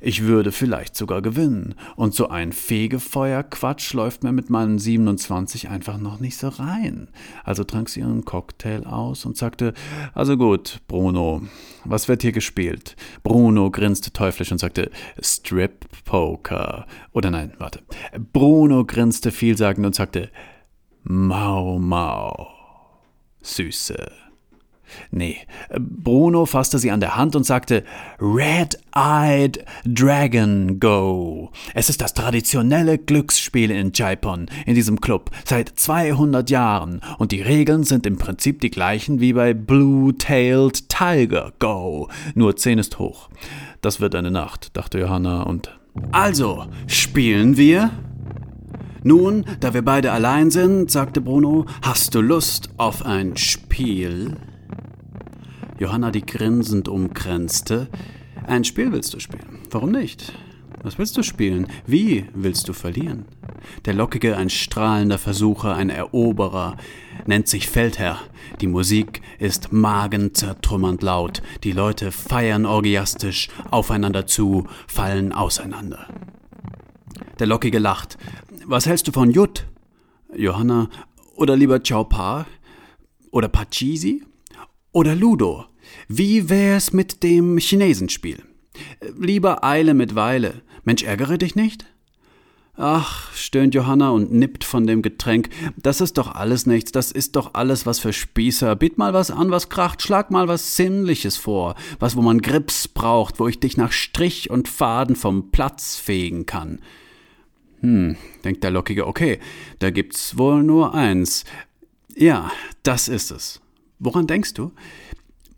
[0.00, 1.74] Ich würde vielleicht sogar gewinnen.
[1.96, 7.08] Und so ein Fegefeuer-Quatsch läuft mir mit meinen 27 einfach noch nicht so rein.
[7.44, 9.74] Also trank sie ihren Cocktail aus und sagte,
[10.14, 11.42] also gut, Bruno,
[11.84, 12.96] was wird hier gespielt?
[13.22, 14.90] Bruno grinste teuflisch und sagte,
[15.20, 16.86] Strip Poker.
[17.12, 17.80] Oder nein, warte.
[18.32, 20.30] Bruno grinste vielsagend und sagte,
[21.02, 22.48] Mau Mau.
[23.42, 24.25] Süße.
[25.10, 25.38] Nee,
[25.78, 27.84] Bruno fasste sie an der Hand und sagte
[28.20, 31.50] Red-Eyed Dragon Go.
[31.74, 37.42] Es ist das traditionelle Glücksspiel in Jaipon, in diesem Club, seit 200 Jahren und die
[37.42, 43.28] Regeln sind im Prinzip die gleichen wie bei Blue-Tailed Tiger Go, nur 10 ist hoch.
[43.80, 45.78] Das wird eine Nacht, dachte Johanna und
[46.12, 47.90] Also, spielen wir?
[49.02, 54.36] Nun, da wir beide allein sind, sagte Bruno, hast du Lust auf ein Spiel?
[55.78, 57.88] Johanna, die grinsend umkränzte.
[58.46, 59.60] Ein Spiel willst du spielen.
[59.70, 60.32] Warum nicht?
[60.82, 61.66] Was willst du spielen?
[61.86, 63.26] Wie willst du verlieren?
[63.84, 66.76] Der Lockige, ein strahlender Versucher, ein Eroberer,
[67.26, 68.20] nennt sich Feldherr.
[68.60, 71.42] Die Musik ist magenzertrümmernd laut.
[71.64, 76.06] Die Leute feiern orgiastisch aufeinander zu, fallen auseinander.
[77.38, 78.16] Der Lockige lacht.
[78.64, 79.66] Was hältst du von Jut?
[80.34, 80.88] Johanna,
[81.34, 82.46] oder lieber Chao Pa?
[83.30, 84.22] Oder Pachisi?
[84.96, 85.66] Oder Ludo.
[86.08, 88.42] Wie wär's mit dem Chinesenspiel?
[89.20, 90.62] Lieber Eile mit Weile.
[90.84, 91.84] Mensch, ärgere dich nicht?
[92.78, 95.50] Ach, stöhnt Johanna und nippt von dem Getränk.
[95.76, 98.74] Das ist doch alles nichts, das ist doch alles was für Spießer.
[98.74, 101.74] Biet mal was an, was kracht, schlag mal was Sinnliches vor.
[101.98, 106.46] Was, wo man Grips braucht, wo ich dich nach Strich und Faden vom Platz fegen
[106.46, 106.80] kann.
[107.80, 109.40] Hm, denkt der Lockige, okay,
[109.78, 111.44] da gibt's wohl nur eins.
[112.16, 112.50] Ja,
[112.82, 113.60] das ist es.
[113.98, 114.72] Woran denkst du?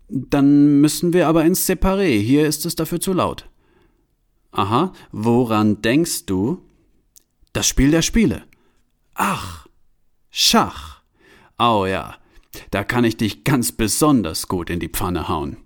[0.07, 2.19] Dann müssen wir aber ins Separé.
[2.19, 3.49] Hier ist es dafür zu laut.
[4.51, 6.63] Aha, woran denkst du?
[7.53, 8.43] Das Spiel der Spiele.
[9.13, 9.67] Ach,
[10.31, 11.01] Schach.
[11.57, 12.15] Oh ja,
[12.71, 15.57] da kann ich dich ganz besonders gut in die Pfanne hauen.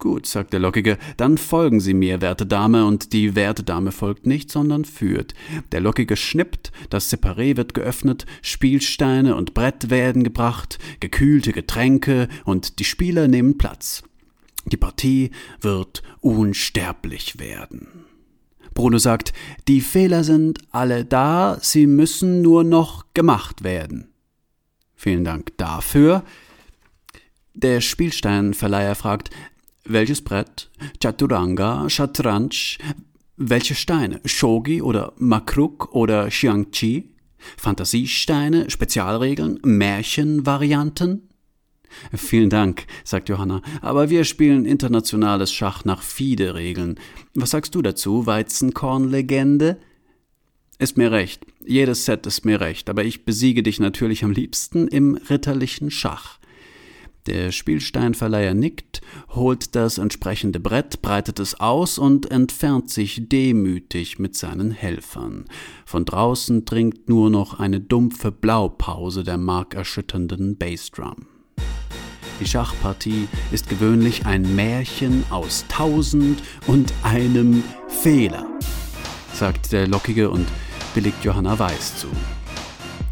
[0.00, 4.26] Gut, sagt der Lockige, dann folgen Sie mir, werte Dame, und die werte Dame folgt
[4.26, 5.34] nicht, sondern führt.
[5.72, 12.78] Der Lockige schnippt, das Separé wird geöffnet, Spielsteine und Brett werden gebracht, gekühlte Getränke, und
[12.78, 14.02] die Spieler nehmen Platz.
[14.64, 18.06] Die Partie wird unsterblich werden.
[18.72, 19.34] Bruno sagt,
[19.68, 24.08] die Fehler sind alle da, sie müssen nur noch gemacht werden.
[24.94, 26.24] Vielen Dank dafür.
[27.52, 29.28] Der Spielsteinverleiher fragt,
[29.84, 30.70] welches Brett?
[31.02, 32.78] Chaturanga, Shatranj?
[33.36, 34.20] Welche Steine?
[34.24, 37.10] Shogi oder Makruk oder Xiangqi?
[37.56, 41.28] Fantasiesteine, Spezialregeln, Märchenvarianten?
[42.14, 47.00] Vielen Dank, sagt Johanna, aber wir spielen internationales Schach nach FIDE-Regeln.
[47.34, 49.78] Was sagst du dazu, Weizenkornlegende?
[50.78, 54.88] Ist mir recht, jedes Set ist mir recht, aber ich besiege dich natürlich am liebsten
[54.88, 56.39] im ritterlichen Schach.
[57.26, 59.02] Der Spielsteinverleiher nickt,
[59.34, 65.44] holt das entsprechende Brett, breitet es aus und entfernt sich demütig mit seinen Helfern.
[65.84, 71.26] Von draußen dringt nur noch eine dumpfe Blaupause der markerschütternden Bassdrum.
[72.40, 78.46] Die Schachpartie ist gewöhnlich ein Märchen aus tausend und einem Fehler,
[79.34, 80.48] sagt der Lockige und
[80.94, 82.08] billigt Johanna Weiß zu.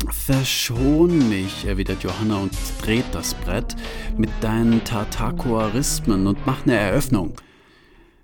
[0.06, 2.52] Verschon mich, erwidert Johanna und
[2.82, 3.76] dreht das Brett
[4.16, 7.34] mit deinen Tartakoarismen und macht eine Eröffnung.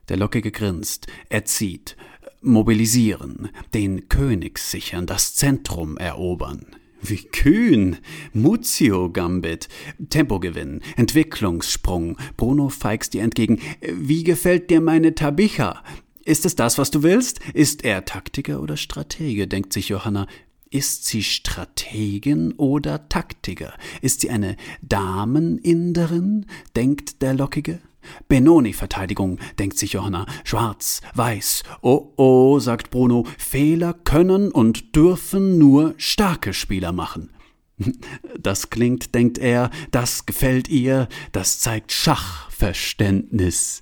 [0.08, 1.96] Der Lockige grinst, er zieht,
[2.40, 6.66] mobilisieren, den König sichern, das Zentrum erobern.
[7.00, 7.98] Wie kühn!
[8.32, 9.68] Muzio Gambit,
[10.08, 12.16] Tempogewinn, Entwicklungssprung.
[12.36, 13.60] Bruno feigst dir entgegen.
[13.82, 15.82] Wie gefällt dir meine Tabicha?
[16.24, 17.40] Ist es das, was du willst?
[17.52, 19.46] Ist er Taktiker oder Stratege?
[19.46, 20.26] denkt sich Johanna.
[20.74, 23.74] Ist sie Strategin oder Taktiker?
[24.02, 26.46] Ist sie eine Dameninderin?
[26.74, 27.78] denkt der Lockige.
[28.26, 30.26] Benoni-Verteidigung, denkt sich Johanna.
[30.42, 31.62] Schwarz, weiß.
[31.80, 33.24] Oh oh, sagt Bruno.
[33.38, 37.30] Fehler können und dürfen nur starke Spieler machen.
[38.36, 43.80] Das klingt, denkt er, das gefällt ihr, das zeigt Schachverständnis.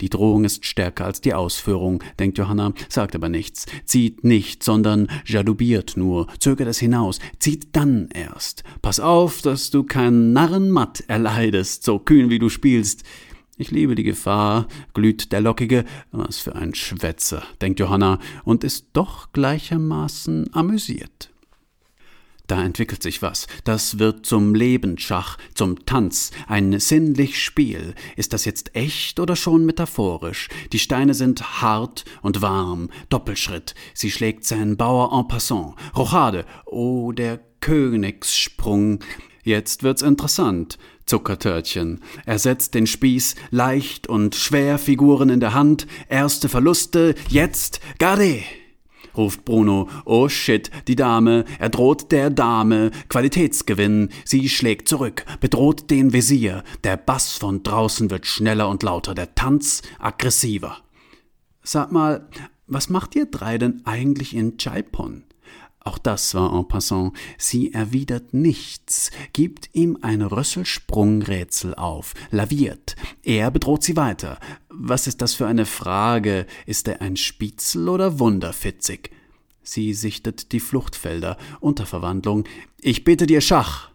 [0.00, 5.08] Die Drohung ist stärker als die Ausführung, denkt Johanna, sagt aber nichts, zieht nicht, sondern
[5.26, 8.64] jaloubiert nur, zögert es hinaus, zieht dann erst.
[8.82, 13.04] Pass auf, dass du keinen Narrenmatt erleidest, so kühn wie du spielst.
[13.56, 15.84] Ich liebe die Gefahr, glüht der Lockige.
[16.10, 21.33] Was für ein Schwätzer, denkt Johanna, und ist doch gleichermaßen amüsiert.
[22.46, 23.46] Da entwickelt sich was.
[23.64, 27.94] Das wird zum Lebensschach, zum Tanz, ein sinnlich Spiel.
[28.16, 30.48] Ist das jetzt echt oder schon metaphorisch?
[30.72, 32.90] Die Steine sind hart und warm.
[33.08, 33.74] Doppelschritt.
[33.94, 35.74] Sie schlägt seinen Bauer en passant.
[35.96, 36.44] Rochade.
[36.66, 39.00] Oh, der Königssprung.
[39.42, 40.78] Jetzt wird's interessant.
[41.06, 42.00] Zuckertörtchen.
[42.26, 45.86] Er setzt den Spieß leicht und schwer Figuren in der Hand.
[46.08, 47.14] Erste Verluste.
[47.28, 48.42] Jetzt Garde.
[49.16, 49.88] Ruft Bruno.
[50.04, 52.90] Oh shit, die Dame, er droht der Dame.
[53.08, 54.10] Qualitätsgewinn.
[54.24, 56.64] Sie schlägt zurück, bedroht den Visier.
[56.84, 60.78] Der Bass von draußen wird schneller und lauter, der Tanz aggressiver.
[61.62, 62.28] Sag mal,
[62.66, 65.24] was macht ihr drei denn eigentlich in Chaipon?
[65.86, 67.12] Auch das war en passant.
[67.36, 72.96] Sie erwidert nichts, gibt ihm ein Rösselsprungrätsel auf, laviert.
[73.22, 74.38] Er bedroht sie weiter.
[74.70, 76.46] Was ist das für eine Frage?
[76.64, 79.10] Ist er ein Spitzel oder wunderfitzig?
[79.62, 82.44] Sie sichtet die Fluchtfelder, Unterverwandlung.
[82.80, 83.90] Ich bitte dir Schach.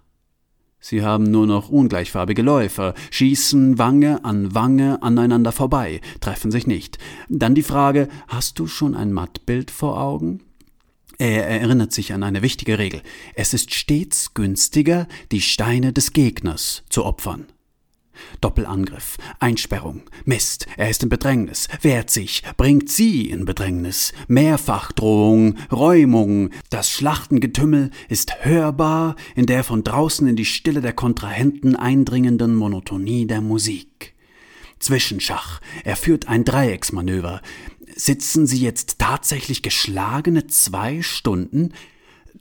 [0.79, 6.99] Sie haben nur noch ungleichfarbige Läufer, schießen Wange an Wange aneinander vorbei, treffen sich nicht.
[7.29, 10.43] Dann die Frage, hast du schon ein Mattbild vor Augen?
[11.21, 13.01] Er erinnert sich an eine wichtige Regel.
[13.35, 17.47] Es ist stets günstiger, die Steine des Gegners zu opfern.
[18.39, 26.51] Doppelangriff, Einsperrung, Mist, er ist in Bedrängnis, wehrt sich, bringt sie in Bedrängnis, Mehrfachdrohung, Räumung,
[26.69, 33.27] das Schlachtengetümmel ist hörbar in der von draußen in die Stille der Kontrahenten eindringenden Monotonie
[33.27, 34.15] der Musik.
[34.79, 37.41] Zwischenschach, er führt ein Dreiecksmanöver,
[37.99, 41.73] Sitzen Sie jetzt tatsächlich geschlagene zwei Stunden?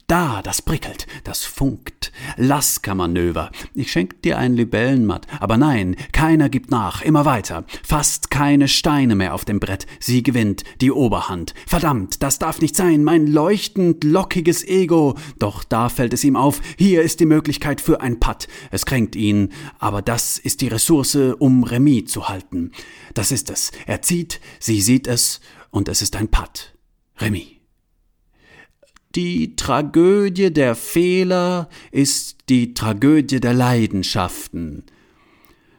[0.06, 2.12] Da, das prickelt, das funkt.
[2.36, 3.51] Lasker-Manöver.
[3.74, 5.27] Ich schenk dir ein Libellenmatt.
[5.39, 7.02] Aber nein, keiner gibt nach.
[7.02, 7.65] Immer weiter.
[7.82, 9.86] Fast keine Steine mehr auf dem Brett.
[10.01, 11.52] Sie gewinnt die Oberhand.
[11.66, 13.05] Verdammt, das darf nicht sein.
[13.05, 15.15] Mein leuchtend lockiges Ego.
[15.39, 16.62] Doch da fällt es ihm auf.
[16.78, 18.48] Hier ist die Möglichkeit für ein Putt.
[18.70, 19.52] Es kränkt ihn.
[19.78, 22.73] Aber das ist die Ressource, um Remis zu halten.
[23.12, 23.73] Das ist es.
[23.86, 25.40] Er zieht, sie sieht es.
[25.70, 26.73] Und es ist ein Putt.
[27.19, 27.57] Remis.
[29.19, 34.85] Die Tragödie der Fehler ist die Tragödie der Leidenschaften.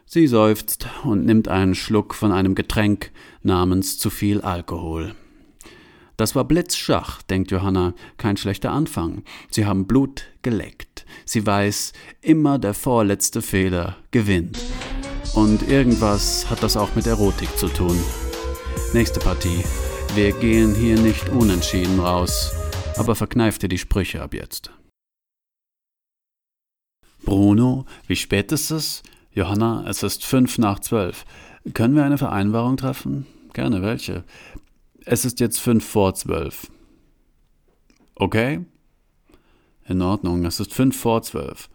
[0.04, 3.12] Sie seufzt und nimmt einen Schluck von einem Getränk
[3.42, 5.14] namens zu viel Alkohol.
[6.18, 9.22] Das war Blitzschach, denkt Johanna, kein schlechter Anfang.
[9.50, 11.06] Sie haben Blut geleckt.
[11.24, 14.58] Sie weiß, immer der vorletzte Fehler gewinnt.
[15.32, 17.98] Und irgendwas hat das auch mit Erotik zu tun.
[18.92, 19.64] Nächste Partie.
[20.14, 22.52] Wir gehen hier nicht unentschieden raus
[23.00, 24.70] aber verkneif dir die Sprüche ab jetzt.
[27.24, 29.02] Bruno, wie spät ist es?
[29.32, 31.24] Johanna, es ist fünf nach zwölf.
[31.74, 33.26] Können wir eine Vereinbarung treffen?
[33.52, 34.24] Gerne, welche?
[35.04, 36.70] Es ist jetzt fünf vor zwölf.
[38.14, 38.64] Okay?
[39.86, 41.68] In Ordnung, es ist fünf vor zwölf.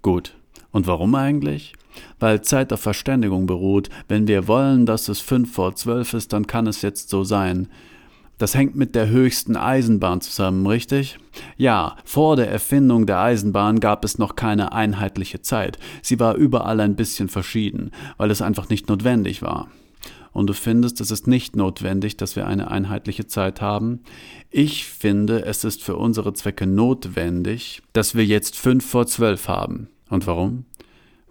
[0.00, 0.36] Gut.
[0.70, 1.74] Und warum eigentlich?
[2.18, 3.90] Weil Zeit auf Verständigung beruht.
[4.08, 7.68] Wenn wir wollen, dass es fünf vor zwölf ist, dann kann es jetzt so sein.
[8.42, 11.16] Das hängt mit der höchsten Eisenbahn zusammen, richtig?
[11.56, 15.78] Ja, vor der Erfindung der Eisenbahn gab es noch keine einheitliche Zeit.
[16.02, 19.68] Sie war überall ein bisschen verschieden, weil es einfach nicht notwendig war.
[20.32, 24.00] Und du findest, es ist nicht notwendig, dass wir eine einheitliche Zeit haben?
[24.50, 29.86] Ich finde, es ist für unsere Zwecke notwendig, dass wir jetzt fünf vor zwölf haben.
[30.10, 30.64] Und warum?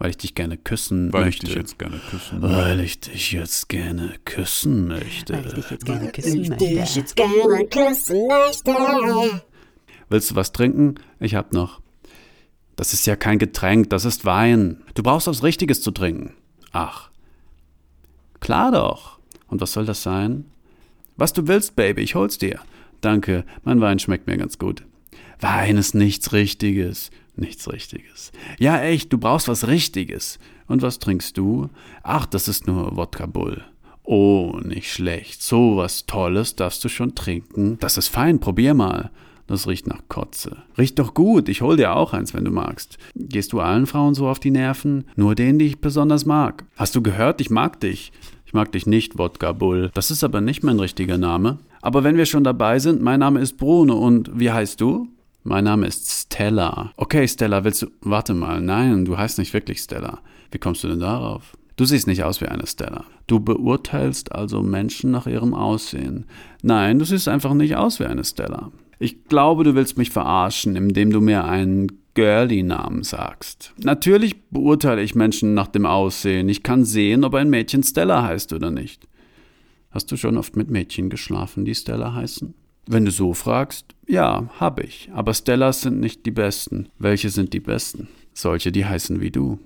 [0.01, 1.45] Weil ich dich gerne küssen Weil möchte.
[1.45, 5.33] ich dich jetzt gerne küssen Weil ich dich jetzt gerne küssen möchte.
[5.35, 6.65] Weil ich dich jetzt gerne küssen Ich möchte.
[6.65, 9.41] dich jetzt gerne küssen möchte.
[10.09, 10.95] Willst du was trinken?
[11.19, 11.81] Ich hab noch.
[12.75, 14.81] Das ist ja kein Getränk, das ist Wein.
[14.95, 16.33] Du brauchst was Richtiges zu trinken.
[16.71, 17.11] Ach.
[18.39, 19.19] Klar doch.
[19.49, 20.45] Und was soll das sein?
[21.15, 22.59] Was du willst, Baby, ich hol's dir.
[23.01, 24.83] Danke, mein Wein schmeckt mir ganz gut.
[25.39, 27.11] Wein ist nichts Richtiges.
[27.35, 28.31] Nichts Richtiges.
[28.59, 30.39] Ja, echt, du brauchst was Richtiges.
[30.67, 31.69] Und was trinkst du?
[32.03, 33.63] Ach, das ist nur Wodka Bull.
[34.03, 35.41] Oh, nicht schlecht.
[35.41, 37.77] So was Tolles darfst du schon trinken.
[37.79, 39.11] Das ist fein, probier mal.
[39.47, 40.63] Das riecht nach Kotze.
[40.77, 42.97] Riecht doch gut, ich hol dir auch eins, wenn du magst.
[43.15, 45.05] Gehst du allen Frauen so auf die Nerven?
[45.15, 46.63] Nur denen, die ich besonders mag.
[46.77, 48.13] Hast du gehört, ich mag dich.
[48.45, 49.91] Ich mag dich nicht, Wodka Bull.
[49.93, 51.59] Das ist aber nicht mein richtiger Name.
[51.81, 55.07] Aber wenn wir schon dabei sind, mein Name ist Bruno und wie heißt du?
[55.43, 56.91] Mein Name ist Stella.
[56.97, 57.87] Okay, Stella, willst du.
[58.01, 60.19] Warte mal, nein, du heißt nicht wirklich Stella.
[60.51, 61.57] Wie kommst du denn darauf?
[61.77, 63.05] Du siehst nicht aus wie eine Stella.
[63.25, 66.25] Du beurteilst also Menschen nach ihrem Aussehen.
[66.61, 68.71] Nein, du siehst einfach nicht aus wie eine Stella.
[68.99, 73.73] Ich glaube, du willst mich verarschen, indem du mir einen Girly-Namen sagst.
[73.77, 76.49] Natürlich beurteile ich Menschen nach dem Aussehen.
[76.49, 79.07] Ich kann sehen, ob ein Mädchen Stella heißt oder nicht.
[79.89, 82.53] Hast du schon oft mit Mädchen geschlafen, die Stella heißen?
[82.91, 85.09] Wenn du so fragst, ja, hab ich.
[85.13, 86.89] Aber Stellas sind nicht die besten.
[86.99, 88.09] Welche sind die besten?
[88.33, 89.59] Solche, die heißen wie du.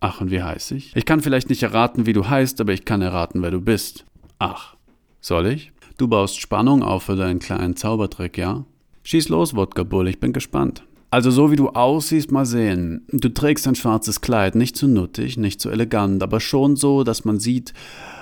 [0.00, 0.96] Ach, und wie heiß ich?
[0.96, 4.06] Ich kann vielleicht nicht erraten, wie du heißt, aber ich kann erraten, wer du bist.
[4.38, 4.76] Ach,
[5.20, 5.72] soll ich?
[5.98, 8.64] Du baust Spannung auf für deinen kleinen Zaubertrick, ja?
[9.02, 10.82] Schieß los, Wodka Bull, ich bin gespannt.
[11.10, 13.04] Also so wie du aussiehst, mal sehen.
[13.12, 17.26] Du trägst ein schwarzes Kleid, nicht zu nuttig, nicht zu elegant, aber schon so, dass
[17.26, 17.74] man sieht,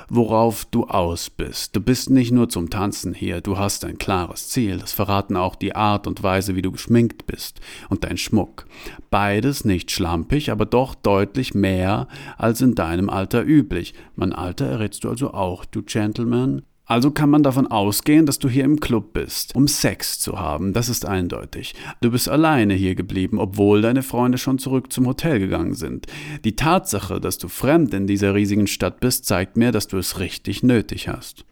[0.09, 1.77] worauf du aus bist.
[1.77, 4.79] Du bist nicht nur zum Tanzen hier, du hast ein klares Ziel.
[4.79, 8.67] Das verraten auch die Art und Weise, wie du geschminkt bist und dein Schmuck.
[9.11, 13.95] Beides nicht schlampig, aber doch deutlich mehr als in deinem Alter üblich.
[14.17, 16.63] Mein Alter errätst du also auch, du Gentleman.
[16.89, 20.73] Also kann man davon ausgehen, dass du hier im Club bist, um Sex zu haben,
[20.73, 21.75] das ist eindeutig.
[22.01, 26.07] Du bist alleine hier geblieben, obwohl deine Freunde schon zurück zum Hotel gegangen sind.
[26.45, 30.19] Die Tatsache, dass du fremd in dieser riesigen Stadt bist, zeigt mir, dass du es
[30.19, 31.45] richtig nötig hast.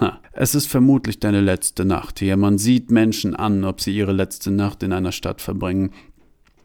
[0.00, 0.20] Ha.
[0.32, 2.36] Es ist vermutlich deine letzte Nacht hier.
[2.36, 5.92] Man sieht Menschen an, ob sie ihre letzte Nacht in einer Stadt verbringen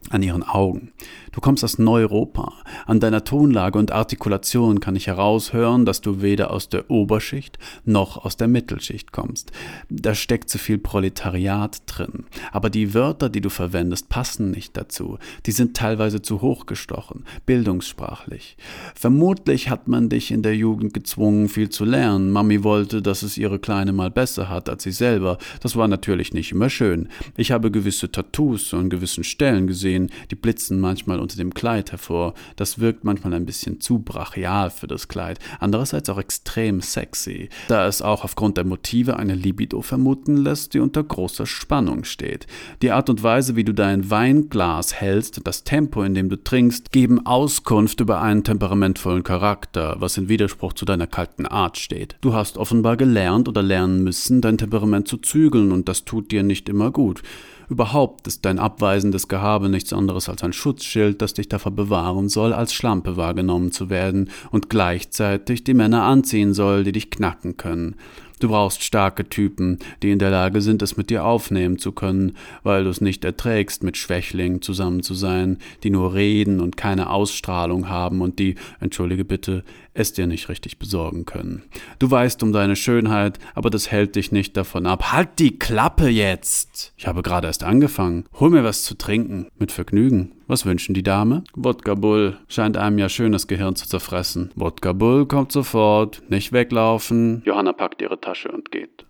[0.08, 0.92] an ihren Augen.
[1.32, 2.52] Du kommst aus Neuropa.
[2.86, 8.24] An deiner Tonlage und Artikulation kann ich heraushören, dass du weder aus der Oberschicht noch
[8.24, 9.52] aus der Mittelschicht kommst.
[9.88, 12.24] Da steckt zu viel Proletariat drin.
[12.50, 15.18] Aber die Wörter, die du verwendest, passen nicht dazu.
[15.46, 18.56] Die sind teilweise zu hochgestochen, bildungssprachlich.
[18.96, 22.30] Vermutlich hat man dich in der Jugend gezwungen, viel zu lernen.
[22.30, 25.38] Mami wollte, dass es ihre Kleine mal besser hat als sie selber.
[25.60, 27.08] Das war natürlich nicht immer schön.
[27.36, 32.34] Ich habe gewisse Tattoos an gewissen Stellen gesehen, die blitzen manchmal unter dem Kleid hervor.
[32.56, 37.86] Das wirkt manchmal ein bisschen zu brachial für das Kleid, andererseits auch extrem sexy, da
[37.86, 42.46] es auch aufgrund der Motive eine Libido vermuten lässt, die unter großer Spannung steht.
[42.82, 46.36] Die Art und Weise, wie du dein Weinglas hältst und das Tempo, in dem du
[46.36, 52.16] trinkst, geben Auskunft über einen temperamentvollen Charakter, was in Widerspruch zu deiner kalten Art steht.
[52.20, 56.42] Du hast offenbar gelernt oder lernen müssen, dein Temperament zu zügeln, und das tut dir
[56.42, 57.22] nicht immer gut.
[57.70, 62.52] Überhaupt ist dein abweisendes Gehabe nichts anderes als ein Schutzschild, das dich davor bewahren soll,
[62.52, 67.94] als Schlampe wahrgenommen zu werden und gleichzeitig die Männer anziehen soll, die dich knacken können.
[68.40, 72.36] Du brauchst starke Typen, die in der Lage sind, es mit dir aufnehmen zu können,
[72.64, 77.10] weil du es nicht erträgst, mit Schwächlingen zusammen zu sein, die nur reden und keine
[77.10, 79.62] Ausstrahlung haben und die, entschuldige bitte,
[80.00, 81.62] es dir nicht richtig besorgen können.
[81.98, 85.12] Du weißt um deine Schönheit, aber das hält dich nicht davon ab.
[85.12, 86.92] Halt die Klappe jetzt!
[86.96, 88.24] Ich habe gerade erst angefangen.
[88.38, 89.48] Hol mir was zu trinken.
[89.58, 90.32] Mit Vergnügen.
[90.46, 91.44] Was wünschen die Dame?
[91.54, 92.36] Wodka Bull.
[92.48, 94.50] Scheint einem ja schön das Gehirn zu zerfressen.
[94.56, 96.22] Wodka Bull kommt sofort.
[96.28, 97.42] Nicht weglaufen.
[97.44, 99.04] Johanna packt ihre Tasche und geht.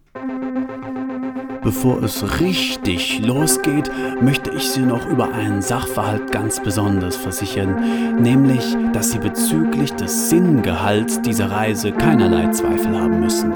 [1.63, 8.77] Bevor es richtig losgeht, möchte ich Sie noch über einen Sachverhalt ganz besonders versichern, nämlich,
[8.93, 13.53] dass Sie bezüglich des Sinngehalts dieser Reise keinerlei Zweifel haben müssen.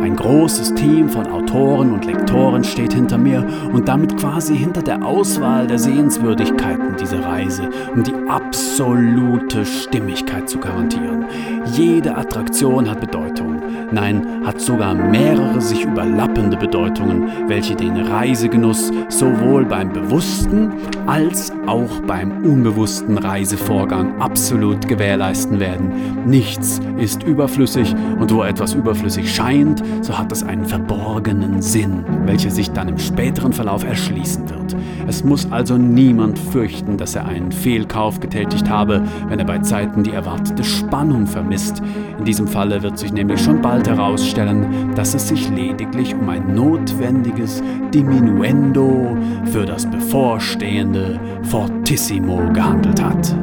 [0.00, 5.04] Ein großes Team von Autoren und Lektoren steht hinter mir und damit quasi hinter der
[5.04, 11.26] Auswahl der Sehenswürdigkeiten dieser Reise, um die absolute Stimmigkeit zu garantieren.
[11.74, 13.60] Jede Attraktion hat Bedeutung.
[13.92, 20.72] Nein, hat sogar mehrere sich überlappende Bedeutungen, welche den Reisegenuss sowohl beim bewussten
[21.06, 25.90] als auch beim unbewussten Reisevorgang absolut gewährleisten werden.
[26.24, 32.50] Nichts ist überflüssig und wo etwas überflüssig scheint, so hat es einen verborgenen Sinn, welcher
[32.50, 34.76] sich dann im späteren Verlauf erschließen wird.
[35.06, 40.02] Es muss also niemand fürchten, dass er einen Fehlkauf getätigt habe, wenn er bei Zeiten
[40.02, 41.82] die erwartete Spannung vermisst.
[42.18, 46.54] In diesem Falle wird sich nämlich schon bald herausstellen, dass es sich lediglich um ein
[46.54, 47.62] notwendiges
[47.92, 53.34] Diminuendo für das bevorstehende Fortissimo gehandelt hat.